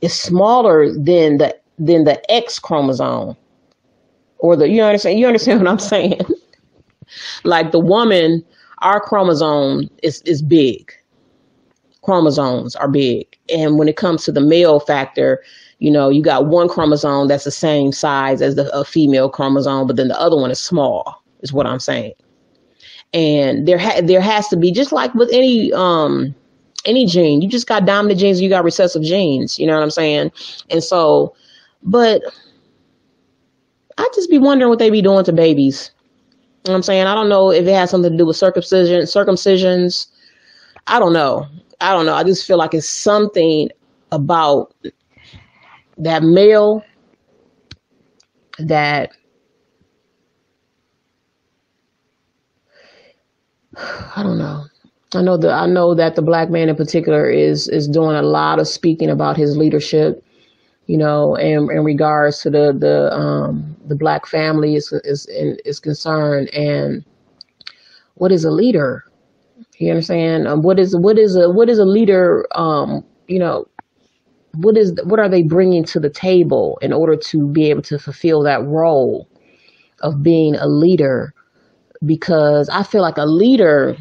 It's 0.00 0.14
smaller 0.14 0.92
than 0.92 1.38
the 1.38 1.56
than 1.78 2.04
the 2.04 2.20
X 2.30 2.58
chromosome. 2.58 3.36
Or 4.38 4.56
the 4.56 4.68
you 4.68 4.82
understand 4.82 5.18
you 5.18 5.26
understand 5.26 5.60
what 5.62 5.70
I'm 5.70 5.78
saying? 5.78 6.20
like 7.44 7.70
the 7.72 7.80
woman, 7.80 8.44
our 8.78 9.00
chromosome 9.00 9.88
is 10.02 10.20
is 10.22 10.42
big. 10.42 10.92
Chromosomes 12.02 12.76
are 12.76 12.88
big. 12.88 13.26
And 13.48 13.78
when 13.78 13.88
it 13.88 13.96
comes 13.96 14.24
to 14.24 14.32
the 14.32 14.40
male 14.40 14.78
factor, 14.78 15.42
you 15.78 15.90
know, 15.90 16.10
you 16.10 16.22
got 16.22 16.46
one 16.46 16.68
chromosome 16.68 17.28
that's 17.28 17.44
the 17.44 17.50
same 17.50 17.92
size 17.92 18.42
as 18.42 18.56
the 18.56 18.70
a 18.76 18.84
female 18.84 19.30
chromosome, 19.30 19.86
but 19.86 19.96
then 19.96 20.08
the 20.08 20.20
other 20.20 20.36
one 20.36 20.50
is 20.50 20.60
small, 20.60 21.22
is 21.40 21.52
what 21.52 21.66
I'm 21.66 21.80
saying 21.80 22.12
and 23.14 23.66
there 23.66 23.78
ha- 23.78 24.00
there 24.02 24.20
has 24.20 24.48
to 24.48 24.56
be 24.56 24.72
just 24.72 24.92
like 24.92 25.14
with 25.14 25.30
any 25.32 25.72
um 25.72 26.34
any 26.84 27.06
gene 27.06 27.40
you 27.40 27.48
just 27.48 27.66
got 27.66 27.86
dominant 27.86 28.20
genes 28.20 28.40
you 28.42 28.50
got 28.50 28.64
recessive 28.64 29.02
genes 29.02 29.58
you 29.58 29.66
know 29.66 29.74
what 29.74 29.82
i'm 29.82 29.90
saying? 29.90 30.30
And 30.70 30.84
so 30.84 31.34
but 31.82 32.22
i 33.96 34.08
just 34.14 34.28
be 34.28 34.38
wondering 34.38 34.68
what 34.68 34.78
they 34.80 34.90
be 34.90 35.00
doing 35.00 35.24
to 35.24 35.32
babies. 35.32 35.92
You 36.66 36.70
know 36.72 36.76
i'm 36.76 36.82
saying? 36.82 37.06
I 37.06 37.14
don't 37.14 37.28
know 37.28 37.50
if 37.50 37.66
it 37.66 37.74
has 37.74 37.90
something 37.90 38.12
to 38.12 38.18
do 38.18 38.26
with 38.26 38.36
circumcision 38.36 39.02
circumcisions. 39.02 40.08
I 40.86 40.98
don't 40.98 41.12
know. 41.14 41.46
I 41.80 41.92
don't 41.94 42.06
know. 42.06 42.14
I 42.14 42.24
just 42.24 42.46
feel 42.46 42.58
like 42.58 42.74
it's 42.74 42.88
something 42.88 43.70
about 44.12 44.74
that 45.98 46.22
male 46.22 46.84
that 48.58 49.12
I 53.76 54.22
don't 54.22 54.38
know. 54.38 54.64
I 55.14 55.22
know 55.22 55.36
that 55.36 55.52
I 55.52 55.66
know 55.66 55.94
that 55.94 56.16
the 56.16 56.22
black 56.22 56.50
man 56.50 56.68
in 56.68 56.76
particular 56.76 57.30
is 57.30 57.68
is 57.68 57.86
doing 57.88 58.16
a 58.16 58.22
lot 58.22 58.58
of 58.58 58.66
speaking 58.66 59.10
about 59.10 59.36
his 59.36 59.56
leadership, 59.56 60.24
you 60.86 60.98
know, 60.98 61.36
and 61.36 61.70
in 61.70 61.84
regards 61.84 62.40
to 62.42 62.50
the 62.50 62.72
the 62.76 63.12
um 63.12 63.76
the 63.86 63.94
black 63.94 64.26
family 64.26 64.74
is 64.74 64.92
is 65.04 65.26
is 65.30 65.78
concerned 65.78 66.52
and 66.52 67.04
what 68.14 68.32
is 68.32 68.44
a 68.44 68.50
leader? 68.50 69.04
You 69.78 69.90
understand? 69.90 70.48
Um, 70.48 70.62
what 70.62 70.78
is 70.78 70.96
what 70.96 71.18
is 71.18 71.36
a 71.36 71.50
what 71.50 71.68
is 71.68 71.78
a 71.78 71.84
leader? 71.84 72.46
Um, 72.56 73.04
you 73.28 73.38
know, 73.38 73.66
what 74.54 74.76
is 74.76 74.92
what 75.04 75.20
are 75.20 75.28
they 75.28 75.42
bringing 75.42 75.84
to 75.86 76.00
the 76.00 76.10
table 76.10 76.78
in 76.82 76.92
order 76.92 77.16
to 77.16 77.48
be 77.48 77.70
able 77.70 77.82
to 77.82 77.98
fulfill 77.98 78.42
that 78.42 78.64
role 78.64 79.28
of 80.00 80.22
being 80.22 80.54
a 80.56 80.66
leader? 80.66 81.34
Because 82.04 82.68
I 82.68 82.82
feel 82.82 83.02
like 83.02 83.16
a 83.16 83.26
leader 83.26 83.96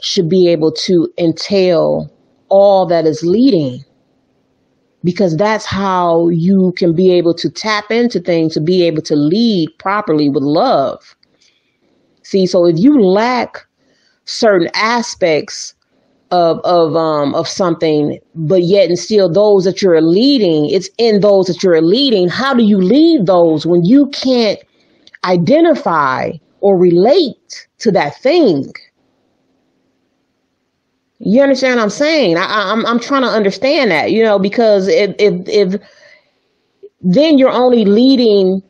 should 0.00 0.28
be 0.28 0.48
able 0.48 0.72
to 0.72 1.12
entail 1.18 2.10
all 2.48 2.86
that 2.86 3.06
is 3.06 3.22
leading 3.22 3.84
because 5.04 5.36
that's 5.36 5.64
how 5.64 6.28
you 6.28 6.72
can 6.76 6.94
be 6.94 7.12
able 7.12 7.34
to 7.34 7.50
tap 7.50 7.90
into 7.90 8.20
things 8.20 8.54
to 8.54 8.60
be 8.60 8.82
able 8.84 9.02
to 9.02 9.14
lead 9.14 9.68
properly 9.78 10.28
with 10.28 10.42
love. 10.42 11.14
See, 12.22 12.46
so 12.46 12.66
if 12.66 12.76
you 12.78 13.00
lack 13.00 13.66
certain 14.24 14.68
aspects 14.74 15.74
of 16.30 16.60
of 16.60 16.94
um 16.94 17.34
of 17.34 17.48
something, 17.48 18.18
but 18.34 18.62
yet 18.64 18.88
and 18.88 18.98
still 18.98 19.32
those 19.32 19.64
that 19.64 19.80
you're 19.80 20.02
leading, 20.02 20.68
it's 20.68 20.90
in 20.98 21.20
those 21.20 21.46
that 21.46 21.62
you're 21.62 21.80
leading. 21.80 22.28
How 22.28 22.52
do 22.52 22.64
you 22.64 22.78
lead 22.78 23.26
those 23.26 23.64
when 23.64 23.84
you 23.84 24.08
can't 24.08 24.58
identify 25.24 26.32
or 26.60 26.78
relate 26.78 27.68
to 27.78 27.90
that 27.92 28.16
thing? 28.20 28.72
You 31.20 31.42
understand 31.42 31.76
what 31.76 31.82
I'm 31.82 31.90
saying? 31.90 32.36
I, 32.36 32.72
I'm, 32.72 32.86
I'm 32.86 33.00
trying 33.00 33.22
to 33.22 33.28
understand 33.28 33.90
that, 33.90 34.12
you 34.12 34.22
know, 34.22 34.38
because 34.38 34.88
if 34.88 35.14
if 35.18 35.48
if 35.48 35.80
then 37.00 37.38
you're 37.38 37.50
only 37.50 37.84
leading, 37.84 38.62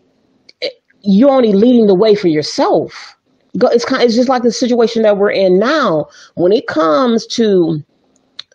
you're 1.03 1.31
only 1.31 1.53
leading 1.53 1.87
the 1.87 1.95
way 1.95 2.15
for 2.15 2.29
yourself. 2.29 3.17
It's 3.55 3.85
kind. 3.85 4.03
It's 4.03 4.15
just 4.15 4.29
like 4.29 4.43
the 4.43 4.53
situation 4.53 5.03
that 5.03 5.19
we're 5.19 5.31
in 5.31 5.59
now. 5.59 6.09
When 6.35 6.53
it 6.53 6.67
comes 6.67 7.27
to 7.29 7.83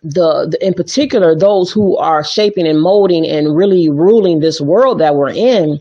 the, 0.02 0.48
the 0.50 0.58
in 0.64 0.74
particular 0.74 1.34
those 1.34 1.72
who 1.72 1.96
are 1.96 2.22
shaping 2.22 2.66
and 2.66 2.80
molding 2.80 3.26
and 3.26 3.56
really 3.56 3.88
ruling 3.88 4.40
this 4.40 4.60
world 4.60 5.00
that 5.00 5.14
we're 5.14 5.30
in, 5.30 5.80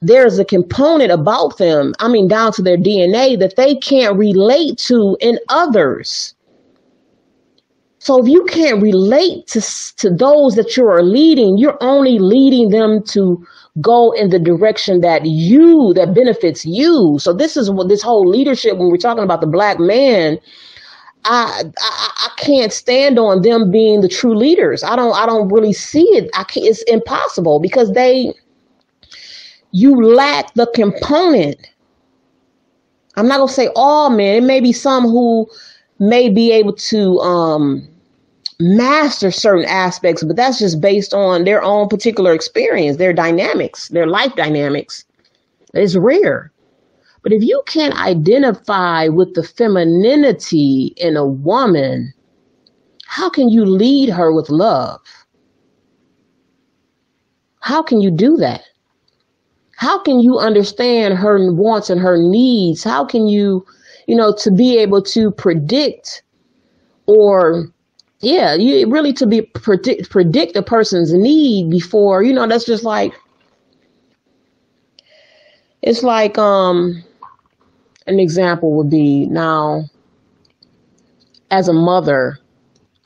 there's 0.00 0.38
a 0.38 0.44
component 0.44 1.10
about 1.10 1.58
them. 1.58 1.94
I 1.98 2.08
mean, 2.08 2.28
down 2.28 2.52
to 2.52 2.62
their 2.62 2.76
DNA 2.76 3.38
that 3.38 3.56
they 3.56 3.74
can't 3.76 4.16
relate 4.16 4.78
to 4.78 5.16
in 5.20 5.38
others 5.48 6.34
so 8.00 8.22
if 8.22 8.28
you 8.28 8.44
can't 8.44 8.80
relate 8.80 9.48
to, 9.48 9.60
to 9.96 10.10
those 10.10 10.54
that 10.54 10.76
you 10.76 10.86
are 10.86 11.02
leading, 11.02 11.58
you're 11.58 11.76
only 11.82 12.18
leading 12.18 12.70
them 12.70 13.02
to 13.08 13.44
go 13.80 14.12
in 14.12 14.30
the 14.30 14.38
direction 14.38 15.00
that 15.00 15.26
you, 15.26 15.92
that 15.94 16.14
benefits 16.14 16.64
you. 16.64 17.18
So 17.18 17.32
this 17.32 17.56
is 17.56 17.70
what 17.70 17.88
this 17.88 18.02
whole 18.02 18.26
leadership, 18.26 18.78
when 18.78 18.88
we're 18.88 18.96
talking 18.96 19.24
about 19.24 19.40
the 19.40 19.46
black 19.46 19.78
man, 19.78 20.38
I, 21.24 21.64
I, 21.78 22.10
I 22.16 22.30
can't 22.38 22.72
stand 22.72 23.18
on 23.18 23.42
them 23.42 23.70
being 23.70 24.00
the 24.00 24.08
true 24.08 24.34
leaders. 24.34 24.84
I 24.84 24.94
don't 24.96 25.14
I 25.14 25.26
don't 25.26 25.48
really 25.52 25.72
see 25.72 26.06
it. 26.16 26.30
I 26.34 26.44
can't, 26.44 26.66
it's 26.66 26.82
impossible 26.84 27.58
because 27.60 27.92
they 27.92 28.32
you 29.72 30.02
lack 30.14 30.52
the 30.54 30.66
component. 30.74 31.58
I'm 33.16 33.28
not 33.28 33.38
gonna 33.38 33.52
say 33.52 33.68
all 33.74 34.10
men. 34.10 34.36
It 34.36 34.46
may 34.46 34.60
be 34.60 34.72
some 34.72 35.04
who 35.04 35.48
may 35.98 36.28
be 36.28 36.52
able 36.52 36.74
to 36.74 37.18
um, 37.20 37.88
master 38.60 39.30
certain 39.30 39.64
aspects, 39.64 40.22
but 40.22 40.36
that's 40.36 40.58
just 40.58 40.80
based 40.80 41.12
on 41.14 41.44
their 41.44 41.62
own 41.62 41.88
particular 41.88 42.32
experience, 42.32 42.96
their 42.96 43.12
dynamics, 43.12 43.88
their 43.88 44.06
life 44.06 44.34
dynamics. 44.36 45.04
It's 45.74 45.96
rare. 45.96 46.52
But 47.22 47.32
if 47.32 47.42
you 47.42 47.62
can't 47.66 47.94
identify 48.00 49.08
with 49.08 49.34
the 49.34 49.42
femininity 49.42 50.94
in 50.96 51.16
a 51.16 51.26
woman, 51.26 52.14
how 53.06 53.28
can 53.28 53.48
you 53.48 53.64
lead 53.64 54.08
her 54.08 54.32
with 54.32 54.48
love? 54.48 55.00
How 57.60 57.82
can 57.82 58.00
you 58.00 58.10
do 58.10 58.36
that? 58.36 58.62
How 59.78 59.98
can 59.98 60.20
you 60.20 60.38
understand 60.38 61.18
her 61.18 61.52
wants 61.52 61.88
and 61.88 62.00
her 62.00 62.18
needs? 62.18 62.84
How 62.84 63.04
can 63.04 63.28
you 63.28 63.64
you 64.08 64.16
know, 64.16 64.34
to 64.38 64.50
be 64.50 64.78
able 64.78 65.02
to 65.02 65.30
predict 65.30 66.22
or 67.06 67.68
yeah, 68.20 68.54
you 68.54 68.90
really 68.90 69.12
to 69.12 69.26
be 69.26 69.42
predict 69.42 70.10
predict 70.10 70.56
a 70.56 70.62
person's 70.62 71.12
need 71.12 71.70
before, 71.70 72.22
you 72.24 72.32
know, 72.32 72.46
that's 72.48 72.64
just 72.64 72.82
like 72.82 73.12
it's 75.82 76.02
like 76.02 76.36
um 76.38 77.04
an 78.06 78.18
example 78.18 78.72
would 78.72 78.90
be 78.90 79.26
now 79.26 79.84
as 81.50 81.68
a 81.68 81.72
mother, 81.72 82.38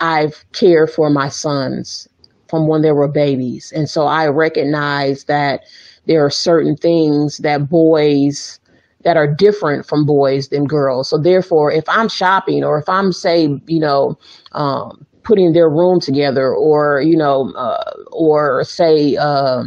I've 0.01 0.45
cared 0.53 0.91
for 0.91 1.11
my 1.11 1.29
sons 1.29 2.09
from 2.49 2.69
when 2.69 2.83
they 2.83 2.93
were 2.93 3.09
babies. 3.09 3.73
And 3.75 3.91
so 3.91 4.07
I 4.07 4.29
recognize 4.29 5.25
that 5.25 5.63
there 6.07 6.25
are 6.25 6.31
certain 6.31 6.77
things 6.77 7.39
that 7.39 7.69
boys 7.69 8.61
that 9.05 9.17
are 9.17 9.33
different 9.33 9.87
from 9.87 10.07
boys 10.07 10.49
than 10.49 10.65
girls. 10.65 11.09
So 11.09 11.19
therefore, 11.19 11.73
if 11.73 11.85
I'm 11.89 12.09
shopping 12.09 12.65
or 12.65 12.79
if 12.79 12.89
I'm 12.89 13.13
say, 13.13 13.49
you 13.67 13.81
know, 13.81 14.19
um, 14.53 15.07
putting 15.25 15.53
their 15.53 15.69
room 15.69 16.01
together 16.01 16.53
or, 16.55 17.01
you 17.01 17.17
know, 17.17 17.53
uh, 17.57 17.93
or 18.13 18.65
say, 18.65 19.17
uh, 19.17 19.65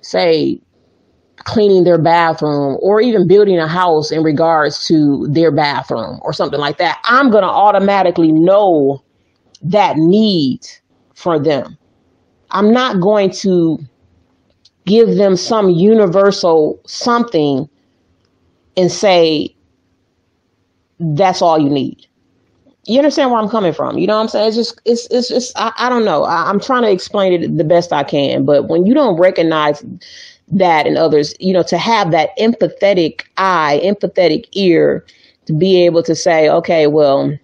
say 0.00 0.60
cleaning 1.44 1.84
their 1.84 1.98
bathroom 1.98 2.76
or 2.80 3.00
even 3.00 3.28
building 3.28 3.58
a 3.58 3.68
house 3.68 4.10
in 4.10 4.22
regards 4.22 4.86
to 4.86 5.26
their 5.30 5.50
bathroom 5.50 6.18
or 6.22 6.32
something 6.32 6.60
like 6.60 6.78
that, 6.78 6.98
I'm 7.04 7.30
going 7.30 7.44
to 7.44 7.48
automatically 7.48 8.32
know 8.32 9.02
that 9.62 9.96
need 9.96 10.60
for 11.14 11.38
them. 11.38 11.76
I'm 12.50 12.72
not 12.72 13.00
going 13.00 13.30
to 13.30 13.78
give 14.88 15.16
them 15.16 15.36
some 15.36 15.70
universal 15.70 16.80
something 16.86 17.68
and 18.76 18.90
say 18.90 19.54
that's 20.98 21.42
all 21.42 21.58
you 21.58 21.70
need. 21.70 22.06
You 22.86 22.98
understand 22.98 23.30
where 23.30 23.40
I'm 23.40 23.50
coming 23.50 23.74
from? 23.74 23.98
You 23.98 24.06
know 24.06 24.16
what 24.16 24.22
I'm 24.22 24.28
saying? 24.28 24.48
It's 24.48 24.56
just, 24.56 24.80
it's, 24.86 25.06
it's 25.10 25.28
just, 25.28 25.52
I, 25.58 25.72
I 25.76 25.88
don't 25.90 26.06
know. 26.06 26.24
I, 26.24 26.48
I'm 26.48 26.58
trying 26.58 26.82
to 26.82 26.90
explain 26.90 27.32
it 27.34 27.58
the 27.58 27.64
best 27.64 27.92
I 27.92 28.02
can, 28.02 28.46
but 28.46 28.68
when 28.68 28.86
you 28.86 28.94
don't 28.94 29.20
recognize 29.20 29.84
that 30.50 30.86
in 30.86 30.96
others, 30.96 31.34
you 31.38 31.52
know, 31.52 31.62
to 31.64 31.76
have 31.76 32.10
that 32.12 32.30
empathetic 32.38 33.24
eye, 33.36 33.80
empathetic 33.84 34.46
ear 34.52 35.04
to 35.46 35.52
be 35.52 35.84
able 35.84 36.02
to 36.02 36.14
say, 36.14 36.48
okay, 36.48 36.86
well, 36.86 37.36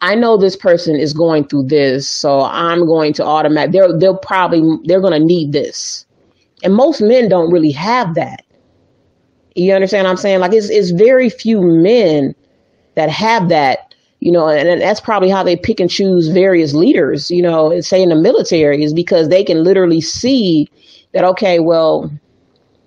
I 0.00 0.14
know 0.14 0.36
this 0.36 0.56
person 0.56 0.96
is 0.96 1.12
going 1.12 1.46
through 1.48 1.64
this, 1.64 2.08
so 2.08 2.42
I'm 2.42 2.86
going 2.86 3.12
to 3.14 3.24
automatic. 3.24 3.72
They're 3.72 3.96
they'll 3.98 4.16
probably 4.16 4.62
they're 4.84 5.00
going 5.00 5.18
to 5.18 5.24
need 5.24 5.52
this, 5.52 6.06
and 6.62 6.74
most 6.74 7.00
men 7.00 7.28
don't 7.28 7.52
really 7.52 7.70
have 7.70 8.14
that. 8.14 8.44
You 9.54 9.72
understand 9.72 10.04
what 10.04 10.10
I'm 10.10 10.16
saying? 10.16 10.40
Like 10.40 10.52
it's 10.52 10.68
it's 10.70 10.90
very 10.90 11.28
few 11.30 11.60
men 11.60 12.34
that 12.94 13.10
have 13.10 13.48
that, 13.48 13.94
you 14.20 14.30
know, 14.30 14.48
and, 14.48 14.68
and 14.68 14.80
that's 14.80 15.00
probably 15.00 15.30
how 15.30 15.42
they 15.42 15.56
pick 15.56 15.80
and 15.80 15.90
choose 15.90 16.28
various 16.28 16.74
leaders, 16.74 17.30
you 17.30 17.42
know, 17.42 17.80
say 17.80 18.02
in 18.02 18.08
the 18.08 18.16
military 18.16 18.82
is 18.82 18.92
because 18.92 19.28
they 19.28 19.44
can 19.44 19.64
literally 19.64 20.00
see 20.00 20.68
that 21.12 21.24
okay, 21.24 21.58
well, 21.60 22.10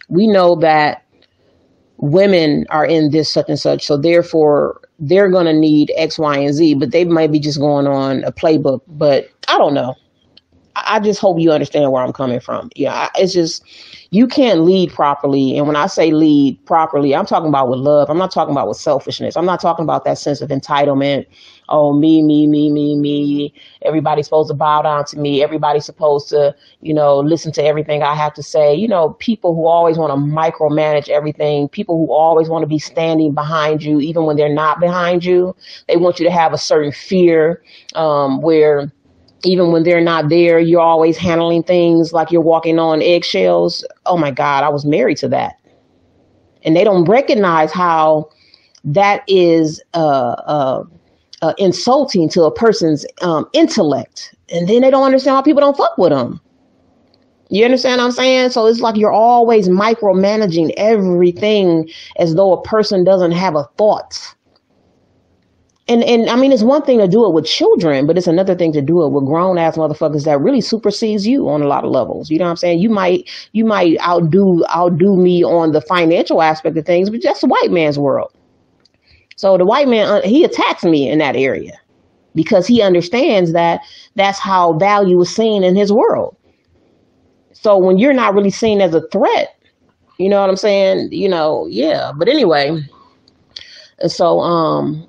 we 0.09 0.27
know 0.27 0.55
that 0.55 1.03
women 1.97 2.65
are 2.69 2.85
in 2.85 3.11
this 3.11 3.31
such 3.31 3.49
and 3.49 3.59
such, 3.59 3.85
so 3.85 3.97
therefore 3.97 4.81
they're 4.99 5.29
going 5.29 5.45
to 5.45 5.53
need 5.53 5.91
X, 5.95 6.19
Y, 6.19 6.37
and 6.37 6.53
Z, 6.53 6.75
but 6.75 6.91
they 6.91 7.05
might 7.05 7.31
be 7.31 7.39
just 7.39 7.59
going 7.59 7.87
on 7.87 8.23
a 8.23 8.31
playbook. 8.31 8.81
But 8.87 9.29
I 9.47 9.57
don't 9.57 9.73
know. 9.73 9.95
I 10.75 10.99
just 10.99 11.19
hope 11.19 11.39
you 11.39 11.51
understand 11.51 11.91
where 11.91 12.03
I'm 12.03 12.13
coming 12.13 12.39
from. 12.39 12.69
Yeah, 12.75 13.09
it's 13.15 13.33
just 13.33 13.63
you 14.11 14.27
can't 14.27 14.61
lead 14.61 14.91
properly. 14.91 15.57
And 15.57 15.67
when 15.67 15.75
I 15.75 15.87
say 15.87 16.11
lead 16.11 16.63
properly, 16.65 17.15
I'm 17.15 17.25
talking 17.25 17.49
about 17.49 17.69
with 17.69 17.79
love. 17.79 18.09
I'm 18.09 18.17
not 18.17 18.31
talking 18.31 18.51
about 18.51 18.67
with 18.67 18.77
selfishness. 18.77 19.37
I'm 19.37 19.45
not 19.45 19.61
talking 19.61 19.83
about 19.83 20.03
that 20.05 20.17
sense 20.17 20.41
of 20.41 20.49
entitlement. 20.49 21.25
Oh, 21.69 21.93
me, 21.93 22.21
me, 22.21 22.47
me, 22.47 22.69
me, 22.69 22.97
me. 22.97 23.53
Everybody's 23.83 24.25
supposed 24.25 24.49
to 24.49 24.53
bow 24.53 24.81
down 24.81 25.05
to 25.05 25.17
me. 25.17 25.41
Everybody's 25.41 25.85
supposed 25.85 26.27
to, 26.29 26.53
you 26.81 26.93
know, 26.93 27.19
listen 27.19 27.53
to 27.53 27.63
everything 27.63 28.03
I 28.03 28.13
have 28.13 28.33
to 28.33 28.43
say. 28.43 28.75
You 28.75 28.89
know, 28.89 29.11
people 29.19 29.55
who 29.55 29.65
always 29.65 29.97
want 29.97 30.11
to 30.11 30.17
micromanage 30.17 31.07
everything, 31.07 31.69
people 31.69 31.97
who 31.97 32.11
always 32.11 32.49
want 32.49 32.63
to 32.63 32.67
be 32.67 32.79
standing 32.79 33.33
behind 33.33 33.83
you, 33.83 34.01
even 34.01 34.25
when 34.25 34.35
they're 34.35 34.53
not 34.53 34.81
behind 34.81 35.23
you. 35.23 35.55
They 35.87 35.95
want 35.95 36.19
you 36.19 36.25
to 36.25 36.31
have 36.31 36.51
a 36.51 36.57
certain 36.57 36.91
fear 36.91 37.63
um, 37.95 38.41
where 38.41 38.91
even 39.43 39.71
when 39.71 39.83
they're 39.83 40.01
not 40.01 40.29
there, 40.29 40.59
you're 40.59 40.81
always 40.81 41.17
handling 41.17 41.63
things 41.63 42.13
like 42.13 42.31
you're 42.31 42.41
walking 42.41 42.79
on 42.79 43.01
eggshells. 43.01 43.85
Oh 44.05 44.17
my 44.17 44.31
God, 44.31 44.63
I 44.63 44.69
was 44.69 44.85
married 44.85 45.17
to 45.17 45.29
that. 45.29 45.55
And 46.63 46.75
they 46.75 46.83
don't 46.83 47.05
recognize 47.05 47.71
how 47.71 48.29
that 48.83 49.23
is 49.27 49.81
uh, 49.93 50.35
uh, 50.47 50.83
uh, 51.41 51.53
insulting 51.57 52.29
to 52.29 52.43
a 52.43 52.51
person's 52.53 53.05
um, 53.21 53.47
intellect. 53.53 54.35
And 54.49 54.67
then 54.67 54.81
they 54.81 54.91
don't 54.91 55.03
understand 55.03 55.35
why 55.35 55.41
people 55.41 55.61
don't 55.61 55.77
fuck 55.77 55.97
with 55.97 56.11
them. 56.11 56.39
You 57.49 57.65
understand 57.65 57.99
what 57.99 58.05
I'm 58.05 58.11
saying? 58.11 58.51
So 58.51 58.65
it's 58.67 58.79
like 58.79 58.95
you're 58.95 59.11
always 59.11 59.67
micromanaging 59.67 60.71
everything 60.77 61.89
as 62.17 62.35
though 62.35 62.53
a 62.53 62.61
person 62.61 63.03
doesn't 63.03 63.33
have 63.33 63.55
a 63.55 63.67
thought 63.77 64.35
and 65.91 66.03
and 66.05 66.29
I 66.29 66.37
mean, 66.37 66.53
it's 66.53 66.63
one 66.63 66.83
thing 66.83 66.99
to 66.99 67.07
do 67.07 67.25
it 67.25 67.33
with 67.33 67.45
children, 67.45 68.07
but 68.07 68.17
it's 68.17 68.27
another 68.27 68.55
thing 68.55 68.71
to 68.73 68.81
do 68.81 69.03
it 69.03 69.09
with 69.09 69.25
grown 69.25 69.57
ass 69.57 69.75
motherfuckers 69.75 70.23
that 70.23 70.39
really 70.39 70.61
supersedes 70.61 71.27
you 71.27 71.49
on 71.49 71.61
a 71.61 71.67
lot 71.67 71.83
of 71.83 71.91
levels. 71.91 72.31
You 72.31 72.39
know 72.39 72.45
what 72.45 72.51
I'm 72.51 72.57
saying? 72.57 72.79
You 72.79 72.89
might 72.89 73.29
you 73.51 73.65
might 73.65 73.99
outdo 74.01 74.63
outdo 74.73 75.17
me 75.17 75.43
on 75.43 75.73
the 75.73 75.81
financial 75.81 76.41
aspect 76.41 76.77
of 76.77 76.85
things, 76.85 77.09
but 77.09 77.21
that's 77.21 77.41
the 77.41 77.47
white 77.47 77.71
man's 77.71 77.99
world. 77.99 78.31
So 79.35 79.57
the 79.57 79.65
white 79.65 79.89
man 79.89 80.07
uh, 80.07 80.21
he 80.21 80.45
attacks 80.45 80.83
me 80.85 81.09
in 81.09 81.19
that 81.19 81.35
area 81.35 81.73
because 82.35 82.65
he 82.65 82.81
understands 82.81 83.51
that 83.51 83.81
that's 84.15 84.39
how 84.39 84.73
value 84.73 85.19
is 85.19 85.35
seen 85.35 85.63
in 85.63 85.75
his 85.75 85.91
world. 85.91 86.37
So 87.51 87.77
when 87.77 87.97
you're 87.97 88.13
not 88.13 88.33
really 88.33 88.49
seen 88.49 88.79
as 88.79 88.93
a 88.95 89.05
threat, 89.09 89.57
you 90.17 90.29
know 90.29 90.39
what 90.39 90.49
I'm 90.49 90.55
saying? 90.57 91.09
You 91.11 91.27
know, 91.27 91.67
yeah. 91.69 92.13
But 92.15 92.29
anyway, 92.29 92.81
so 94.07 94.39
um 94.39 95.07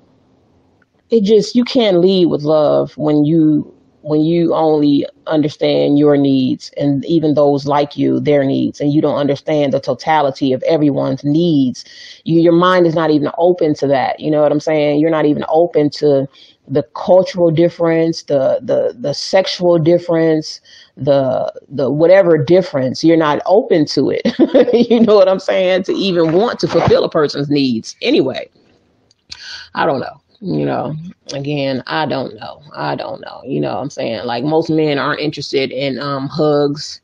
it 1.13 1.23
just 1.23 1.55
you 1.55 1.63
can't 1.63 1.99
lead 1.99 2.25
with 2.25 2.41
love 2.41 2.97
when 2.97 3.23
you 3.23 3.71
when 4.01 4.21
you 4.21 4.53
only 4.53 5.05
understand 5.27 5.97
your 5.97 6.17
needs 6.17 6.71
and 6.75 7.05
even 7.05 7.35
those 7.35 7.65
like 7.67 7.95
you 7.95 8.19
their 8.19 8.43
needs 8.43 8.81
and 8.81 8.91
you 8.91 8.99
don't 8.99 9.15
understand 9.15 9.71
the 9.71 9.79
totality 9.79 10.51
of 10.53 10.61
everyone's 10.63 11.23
needs. 11.23 11.85
You, 12.25 12.41
your 12.41 12.53
mind 12.53 12.87
is 12.87 12.95
not 12.95 13.11
even 13.11 13.29
open 13.37 13.75
to 13.75 13.87
that. 13.87 14.19
You 14.19 14.31
know 14.31 14.41
what 14.41 14.51
i'm 14.51 14.59
saying? 14.59 14.99
You're 14.99 15.11
not 15.11 15.25
even 15.25 15.45
open 15.49 15.91
to 16.01 16.27
the 16.67 16.83
cultural 16.95 17.51
difference 17.51 18.23
the 18.23 18.59
the 18.63 18.95
the 18.99 19.13
sexual 19.13 19.77
difference 19.77 20.61
the 20.97 21.53
the 21.69 21.91
whatever 21.91 22.43
difference. 22.43 23.03
You're 23.03 23.17
not 23.17 23.39
open 23.45 23.85
to 23.85 24.09
it. 24.09 24.23
You 24.89 25.01
know 25.01 25.15
what 25.15 25.29
i'm 25.29 25.39
saying? 25.39 25.83
To 25.83 25.93
even 25.93 26.33
want 26.33 26.59
to 26.61 26.67
fulfill 26.67 27.03
a 27.03 27.09
person's 27.09 27.51
needs 27.51 27.95
anyway. 28.01 28.49
I 29.75 29.85
don't 29.85 29.99
know 29.99 30.22
you 30.43 30.65
know 30.65 30.93
again 31.33 31.81
i 31.87 32.05
don't 32.05 32.35
know. 32.35 32.61
I 32.75 32.95
don't 32.95 33.21
know. 33.21 33.41
You 33.45 33.61
know 33.61 33.77
i'm 33.77 33.89
saying? 33.89 34.25
Like 34.25 34.43
most 34.43 34.69
men 34.69 34.99
aren't 34.99 35.21
interested 35.21 35.71
in 35.71 35.99
um 35.99 36.27
hugs. 36.27 36.99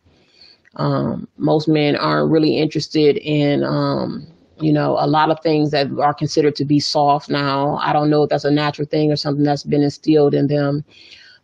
Um 0.76 1.28
most 1.38 1.68
men 1.70 1.96
aren't 1.96 2.32
really 2.32 2.58
interested 2.58 3.18
in 3.18 3.64
um 3.64 4.28
you 4.60 4.74
know 4.74 4.98
a 5.00 5.08
lot 5.08 5.32
of 5.32 5.40
things 5.42 5.72
that 5.72 5.88
are 6.00 6.14
considered 6.14 6.56
to 6.58 6.66
be 6.66 6.82
soft. 6.82 7.30
Now 7.30 7.78
i 7.78 7.94
don't 7.94 8.10
know 8.10 8.24
if 8.24 8.30
that's 8.30 8.44
a 8.44 8.52
natural 8.52 8.88
thing 8.88 9.10
or 9.10 9.16
something 9.16 9.46
that's 9.46 9.64
been 9.64 9.84
instilled 9.84 10.34
in 10.34 10.48
them 10.48 10.84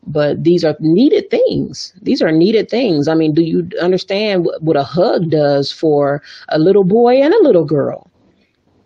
but 0.08 0.44
these 0.44 0.64
are 0.64 0.76
needed 0.82 1.32
things. 1.32 1.92
These 2.04 2.22
are 2.22 2.32
needed 2.32 2.70
things. 2.70 3.08
I 3.08 3.16
mean 3.16 3.34
do 3.34 3.42
you 3.42 3.70
understand 3.82 4.48
what 4.60 4.76
a 4.76 4.84
hug 4.84 5.30
does 5.30 5.72
for 5.72 6.22
a 6.50 6.60
little 6.60 6.84
boy 6.84 7.22
and 7.22 7.34
a 7.34 7.44
little 7.44 7.66
girl? 7.66 8.12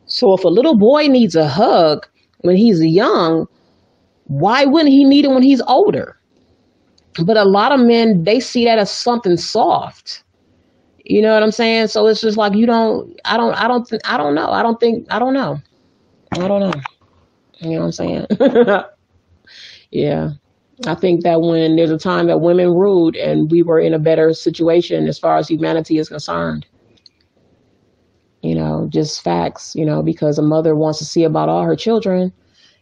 So 0.06 0.34
if 0.34 0.44
a 0.44 0.50
little 0.50 0.78
boy 0.78 1.08
needs 1.08 1.36
a 1.36 1.48
hug 1.48 2.08
when 2.40 2.56
he's 2.56 2.84
young, 2.84 3.48
why 4.26 4.66
wouldn't 4.66 4.92
he 4.92 5.04
need 5.06 5.26
it 5.26 5.30
when 5.32 5.44
he's 5.44 5.62
older? 5.62 6.18
But 7.24 7.38
a 7.38 7.44
lot 7.44 7.72
of 7.72 7.82
men, 7.82 8.24
they 8.24 8.40
see 8.40 8.66
that 8.66 8.80
as 8.80 8.92
something 8.92 9.38
soft. 9.38 10.24
You 11.06 11.22
know 11.22 11.34
what 11.34 11.44
I'm 11.44 11.52
saying? 11.52 11.88
So 11.88 12.08
it's 12.08 12.22
just 12.22 12.38
like 12.38 12.54
you 12.54 12.66
don't 12.66 13.20
I 13.26 13.36
don't 13.38 13.54
I 13.56 13.68
don't 13.68 13.88
th- 13.88 14.02
I 14.06 14.18
don't 14.18 14.36
know. 14.36 14.50
I 14.52 14.62
don't 14.62 14.80
think 14.80 15.08
I 15.10 15.20
don't 15.20 15.34
know. 15.34 15.60
I 16.34 16.48
don't 16.48 16.60
know. 16.62 16.74
You 17.60 17.72
know 17.72 17.80
what 17.80 17.86
I'm 17.86 17.92
saying? 17.92 18.28
yeah. 19.92 20.32
I 20.88 20.96
think 20.96 21.24
that 21.24 21.42
when 21.42 21.76
there's 21.76 21.92
a 21.92 21.98
time 21.98 22.28
that 22.28 22.42
women 22.42 22.74
ruled 22.74 23.16
and 23.16 23.52
we 23.52 23.64
were 23.64 23.80
in 23.80 23.94
a 23.94 24.00
better 24.00 24.34
situation 24.34 25.08
as 25.08 25.20
far 25.20 25.38
as 25.38 25.48
humanity 25.50 25.98
is 25.98 26.10
concerned 26.10 26.66
you 28.42 28.56
know, 28.56 28.88
just 28.90 29.22
facts, 29.22 29.76
you 29.76 29.86
know, 29.86 30.02
because 30.02 30.38
a 30.38 30.42
mother 30.42 30.76
wants 30.76 31.00
to 31.00 31.06
see 31.06 31.24
about 31.24 31.50
all 31.50 31.64
her 31.64 31.76
children. 31.76 32.32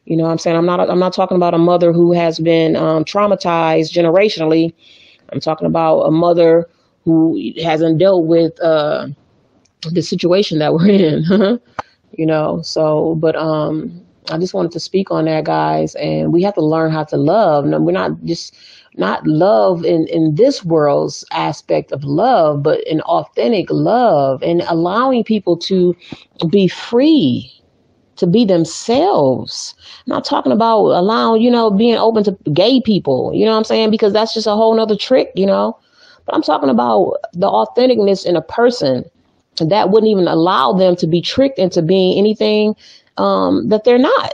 You 0.06 0.16
know 0.16 0.26
I'm 0.26 0.38
saying? 0.38 0.56
I'm 0.56 0.66
not 0.66 0.80
I'm 0.90 1.00
not 1.00 1.14
talking 1.14 1.36
about 1.36 1.54
a 1.54 1.58
mother 1.58 1.92
who 1.92 2.14
has 2.14 2.40
been 2.40 2.76
um, 2.76 3.04
traumatized 3.04 3.92
generationally. 3.92 4.74
I'm 5.32 5.42
talking 5.42 5.68
about 5.68 6.02
a 6.04 6.12
mother 6.12 6.70
who 7.04 7.54
hasn't 7.62 7.98
dealt 7.98 8.26
with 8.26 8.60
uh, 8.62 9.08
the 9.92 10.02
situation 10.02 10.60
that 10.60 10.74
we're 10.74 10.88
in. 10.90 11.60
you 12.18 12.26
know, 12.26 12.62
so 12.62 13.16
but 13.16 13.36
um 13.36 14.07
I 14.30 14.38
just 14.38 14.54
wanted 14.54 14.72
to 14.74 14.80
speak 14.80 15.12
on 15.12 15.26
that 15.26 15.45
guys 15.45 15.95
and 15.95 16.34
we 16.34 16.44
have 16.44 16.56
to 16.56 16.66
learn 16.66 16.91
how 16.91 17.04
to 17.06 17.18
love. 17.18 17.66
We're 17.66 17.91
not 17.91 18.24
just 18.24 18.56
not 18.95 19.26
love 19.28 19.86
in, 19.86 20.08
in 20.08 20.36
this 20.36 20.66
world's 20.66 21.24
aspect 21.32 21.91
of 21.91 22.04
love, 22.04 22.64
but 22.64 22.86
an 22.88 23.02
authentic 23.02 23.68
love 23.70 24.41
and 24.41 24.62
allowing 24.68 25.24
people 25.24 25.56
to 25.58 25.95
be 26.49 26.68
free, 26.68 27.52
to 28.16 28.26
be 28.26 28.44
themselves. 28.44 29.76
I'm 30.06 30.12
not 30.12 30.26
talking 30.26 30.52
about 30.52 30.80
allowing, 30.80 31.41
you 31.41 31.52
know, 31.52 31.70
being 31.70 31.95
open 31.95 32.24
to 32.24 32.38
gay 32.54 32.82
people, 32.82 33.32
you 33.34 33.45
know 33.45 33.52
what 33.52 33.58
I'm 33.58 33.64
saying? 33.66 33.91
Because 33.91 34.14
that's 34.14 34.34
just 34.34 34.48
a 34.48 34.52
whole 34.52 34.76
nother 34.76 34.95
trick, 34.95 35.32
you 35.36 35.45
know. 35.45 35.78
But 36.26 36.36
I'm 36.36 36.41
talking 36.41 36.70
about 36.70 37.18
the 37.34 37.48
authenticness 37.48 38.26
in 38.26 38.36
a 38.36 38.41
person 38.41 39.06
that 39.60 39.90
wouldn't 39.90 40.10
even 40.10 40.28
allow 40.28 40.74
them 40.74 40.95
to 40.98 41.08
be 41.08 41.22
tricked 41.22 41.60
into 41.60 41.82
being 41.82 42.18
anything 42.18 42.76
um, 43.18 43.69
that 43.69 43.84
they're 43.84 43.98
not 43.98 44.34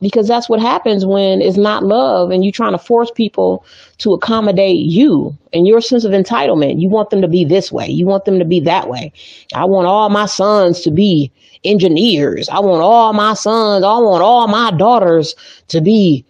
because 0.00 0.28
that's 0.28 0.48
what 0.48 0.60
happens 0.60 1.06
when 1.06 1.40
it's 1.40 1.56
not 1.56 1.82
love 1.82 2.30
and 2.30 2.44
you're 2.44 2.52
trying 2.52 2.72
to 2.72 2.78
force 2.78 3.10
people 3.10 3.64
to 3.98 4.12
accommodate 4.12 4.76
you 4.76 5.36
and 5.52 5.66
your 5.66 5.80
sense 5.80 6.04
of 6.04 6.12
entitlement. 6.12 6.80
You 6.80 6.88
want 6.88 7.10
them 7.10 7.22
to 7.22 7.28
be 7.28 7.44
this 7.44 7.72
way, 7.72 7.88
you 7.88 8.06
want 8.06 8.24
them 8.24 8.38
to 8.38 8.44
be 8.44 8.60
that 8.60 8.88
way. 8.88 9.12
I 9.54 9.64
want 9.64 9.86
all 9.86 10.10
my 10.10 10.26
sons 10.26 10.82
to 10.82 10.90
be 10.90 11.32
engineers. 11.64 12.48
I 12.48 12.60
want 12.60 12.82
all 12.82 13.12
my 13.12 13.34
sons, 13.34 13.84
I 13.84 13.98
want 13.98 14.22
all 14.22 14.48
my 14.48 14.70
daughters 14.72 15.34
to 15.68 15.80
be 15.80 16.24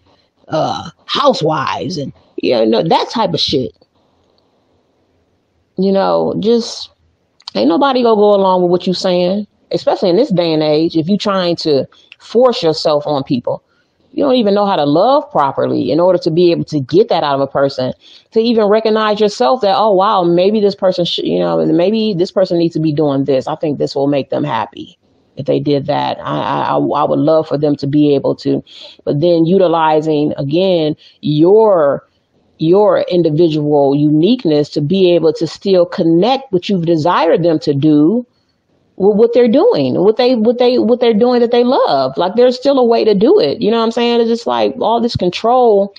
uh, 0.47 0.89
housewives 1.05 1.97
and 1.97 2.13
you 2.37 2.65
know 2.65 2.83
that 2.83 3.09
type 3.09 3.33
of 3.33 3.39
shit. 3.39 3.71
You 5.77 5.91
know, 5.91 6.35
just 6.39 6.89
ain't 7.53 7.69
nobody 7.69 8.01
gonna 8.01 8.15
go 8.15 8.33
along 8.33 8.63
with 8.63 8.71
what 8.71 8.87
you 8.87 8.93
saying, 8.93 9.45
especially 9.71 10.09
in 10.09 10.15
this 10.15 10.31
day 10.31 10.53
and 10.53 10.63
age. 10.63 10.95
If 10.95 11.07
you're 11.07 11.17
trying 11.17 11.55
to 11.57 11.87
force 12.19 12.63
yourself 12.63 13.05
on 13.07 13.23
people. 13.23 13.63
You 14.11 14.23
don't 14.23 14.35
even 14.35 14.55
know 14.55 14.65
how 14.65 14.77
to 14.77 14.85
love 14.85 15.29
properly 15.31 15.91
in 15.91 15.99
order 15.99 16.17
to 16.19 16.31
be 16.31 16.51
able 16.51 16.63
to 16.65 16.79
get 16.79 17.09
that 17.09 17.23
out 17.23 17.35
of 17.35 17.41
a 17.41 17.47
person. 17.47 17.93
To 18.31 18.39
even 18.39 18.65
recognize 18.65 19.19
yourself 19.19 19.61
that, 19.61 19.75
oh, 19.77 19.93
wow, 19.93 20.23
maybe 20.23 20.59
this 20.59 20.75
person 20.75 21.05
should, 21.05 21.25
you 21.25 21.39
know, 21.39 21.63
maybe 21.65 22.15
this 22.17 22.31
person 22.31 22.57
needs 22.57 22.73
to 22.73 22.79
be 22.79 22.93
doing 22.93 23.25
this. 23.25 23.47
I 23.47 23.55
think 23.55 23.77
this 23.77 23.95
will 23.95 24.07
make 24.07 24.29
them 24.29 24.43
happy 24.43 24.97
if 25.35 25.45
they 25.45 25.59
did 25.59 25.85
that. 25.85 26.17
I, 26.19 26.39
I, 26.39 26.77
I 26.77 27.03
would 27.03 27.19
love 27.19 27.47
for 27.47 27.57
them 27.57 27.75
to 27.75 27.87
be 27.87 28.15
able 28.15 28.35
to. 28.37 28.63
But 29.03 29.21
then 29.21 29.45
utilizing, 29.45 30.33
again, 30.37 30.95
your 31.21 32.07
your 32.59 33.01
individual 33.01 33.95
uniqueness 33.95 34.67
to 34.69 34.81
be 34.81 35.13
able 35.13 35.31
to 35.31 35.45
still 35.45 35.85
connect 35.85 36.51
what 36.51 36.67
you've 36.67 36.87
desired 36.87 37.43
them 37.43 37.59
to 37.59 37.71
do 37.71 38.25
what 38.97 39.33
they're 39.33 39.47
doing, 39.47 39.93
what 40.01 40.17
they 40.17 40.35
what 40.35 40.57
they 40.57 40.79
what 40.79 40.99
they're 40.99 41.13
doing 41.13 41.39
that 41.39 41.51
they 41.51 41.63
love. 41.63 42.17
Like 42.17 42.35
there's 42.35 42.55
still 42.55 42.79
a 42.79 42.85
way 42.85 43.05
to 43.05 43.13
do 43.13 43.39
it. 43.39 43.61
You 43.61 43.69
know 43.69 43.77
what 43.77 43.85
I'm 43.85 43.91
saying? 43.91 44.21
It's 44.21 44.29
just 44.29 44.47
like 44.47 44.75
all 44.79 44.99
this 44.99 45.15
control 45.15 45.93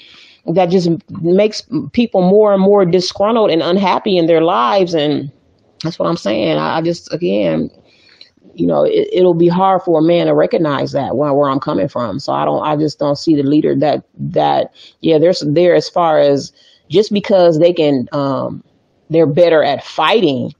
that 0.47 0.71
just 0.71 0.89
makes 1.21 1.63
people 1.93 2.23
more 2.23 2.53
and 2.53 2.61
more 2.63 2.85
disgruntled 2.85 3.51
and 3.51 3.63
unhappy 3.63 4.17
in 4.17 4.27
their 4.27 4.41
lives 4.41 4.95
and 4.95 5.31
that's 5.85 5.99
what 5.99 6.09
I'm 6.09 6.17
saying. 6.17 6.59
I, 6.59 6.83
just 6.83 7.13
again, 7.13 7.71
you 8.55 8.67
know, 8.67 8.85
it, 8.85 9.23
will 9.23 9.35
be 9.35 9.47
hard 9.47 9.83
for 9.83 10.01
a 10.01 10.03
man 10.03 10.27
to 10.27 10.35
recognize 10.35 10.91
that 10.91 11.17
where, 11.17 11.33
where 11.33 11.49
I'm 11.49 11.61
coming 11.61 11.87
from. 11.87 12.19
So 12.19 12.33
I 12.33 12.45
don't, 12.45 12.65
I 12.65 12.77
just 12.77 12.99
don't 12.99 13.17
see 13.17 13.37
the 13.37 13.45
leader 13.45 13.77
that, 13.77 14.05
that, 14.19 14.75
yeah, 15.01 15.19
there's 15.19 15.45
there 15.47 15.77
as 15.77 15.89
far 15.89 16.19
as, 16.19 16.53
just 16.89 17.13
because 17.13 17.61
they 17.61 17.73
can 17.73 18.09
um, 18.13 18.65
they're 19.11 19.27
better 19.27 19.63
at 19.63 19.85
fighting 19.85 20.55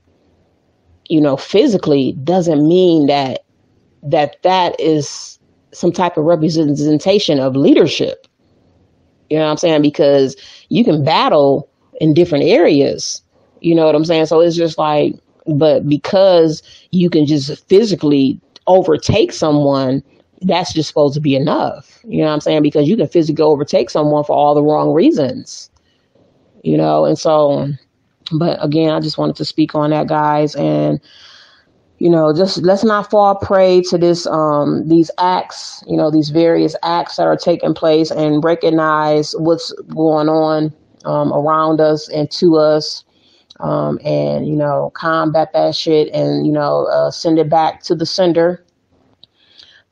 you 1.09 1.19
know 1.19 1.35
physically 1.35 2.13
doesn't 2.23 2.65
mean 2.67 3.07
that 3.07 3.43
that 4.03 4.41
that 4.43 4.79
is 4.79 5.39
some 5.73 5.91
type 5.91 6.17
of 6.17 6.23
representation 6.25 7.39
of 7.39 7.55
leadership. 7.55 8.27
You 9.29 9.37
know 9.37 9.45
what 9.45 9.51
i'm 9.51 9.57
saying? 9.57 9.81
Because 9.81 10.35
you 10.69 10.83
can 10.83 11.03
battle 11.03 11.69
in 11.99 12.13
different 12.13 12.45
areas. 12.45 13.21
You 13.61 13.75
know 13.75 13.85
what 13.85 13.95
i'm 13.95 14.05
saying? 14.05 14.27
So 14.27 14.39
it's 14.39 14.55
just 14.55 14.77
like 14.77 15.15
but 15.47 15.87
because 15.89 16.61
you 16.91 17.09
can 17.09 17.25
just 17.25 17.67
physically 17.67 18.39
overtake 18.67 19.31
someone 19.31 20.03
that's 20.43 20.73
just 20.73 20.87
supposed 20.87 21.15
to 21.15 21.19
be 21.19 21.35
enough. 21.35 21.99
You 22.07 22.19
know 22.19 22.27
what 22.27 22.33
i'm 22.33 22.41
saying? 22.41 22.61
Because 22.61 22.87
you 22.87 22.95
can 22.95 23.07
physically 23.07 23.43
overtake 23.43 23.89
someone 23.89 24.23
for 24.23 24.35
all 24.35 24.55
the 24.55 24.63
wrong 24.63 24.93
reasons. 24.93 25.69
You 26.63 26.77
know? 26.77 27.05
And 27.05 27.17
so 27.17 27.67
but 28.33 28.63
again 28.63 28.91
i 28.91 28.99
just 28.99 29.17
wanted 29.17 29.35
to 29.35 29.45
speak 29.45 29.75
on 29.75 29.89
that 29.91 30.07
guys. 30.07 30.55
And 30.55 30.99
you 31.99 32.09
know 32.09 32.33
just 32.33 32.59
let's 32.59 32.83
not 32.83 33.09
fall 33.09 33.35
prey 33.35 33.81
to 33.81 33.97
this 33.97 34.25
um 34.27 34.87
these 34.87 35.11
acts 35.17 35.83
you 35.85 35.97
know 35.97 36.09
these 36.09 36.29
various 36.29 36.75
acts 36.81 37.17
that 37.17 37.27
are 37.27 37.35
taking 37.35 37.73
place 37.73 38.09
and 38.09 38.43
recognize 38.43 39.35
what's 39.37 39.73
going 39.93 40.29
on 40.29 40.73
um, 41.05 41.33
around 41.33 41.81
us 41.81 42.07
and 42.09 42.31
to 42.31 42.55
us 42.55 43.03
um, 43.59 43.99
and 44.03 44.47
you 44.47 44.55
know 44.55 44.91
combat 44.95 45.51
that 45.53 45.75
shit 45.75 46.07
and 46.13 46.45
you 46.45 46.51
know 46.51 46.85
uh, 46.85 47.11
send 47.11 47.37
it 47.37 47.49
back 47.49 47.81
to 47.83 47.95
the 47.95 48.05
sender. 48.05 48.63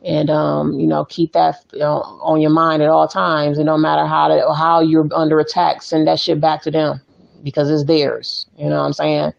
And 0.05 0.29
um, 0.29 0.79
you 0.79 0.87
know 0.87 1.05
keep 1.05 1.33
that 1.33 1.55
you 1.73 1.79
know, 1.79 2.01
on 2.21 2.39
your 2.39 2.51
mind 2.51 2.83
at 2.83 2.89
all 2.89 3.07
times. 3.07 3.57
And 3.57 3.65
no 3.65 3.77
matter 3.77 4.05
how 4.05 4.27
to, 4.27 4.53
how 4.53 4.79
you're 4.79 5.09
under 5.13 5.39
attack, 5.39 5.81
send 5.81 6.07
that 6.07 6.19
shit 6.19 6.39
back 6.39 6.61
to 6.63 6.71
them 6.71 7.01
because 7.43 7.69
it's 7.69 7.85
theirs. 7.85 8.47
You 8.57 8.69
know 8.69 8.77
what 8.79 8.85
I'm 8.85 8.93
saying? 8.93 9.33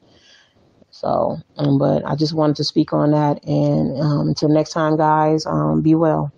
So, 0.90 1.38
um, 1.58 1.78
but 1.78 2.04
I 2.04 2.16
just 2.16 2.34
wanted 2.34 2.56
to 2.56 2.64
speak 2.64 2.92
on 2.92 3.12
that. 3.12 3.44
And 3.44 4.00
um, 4.00 4.28
until 4.28 4.48
next 4.48 4.70
time, 4.72 4.96
guys, 4.96 5.46
um, 5.46 5.82
be 5.82 5.94
well. 5.94 6.32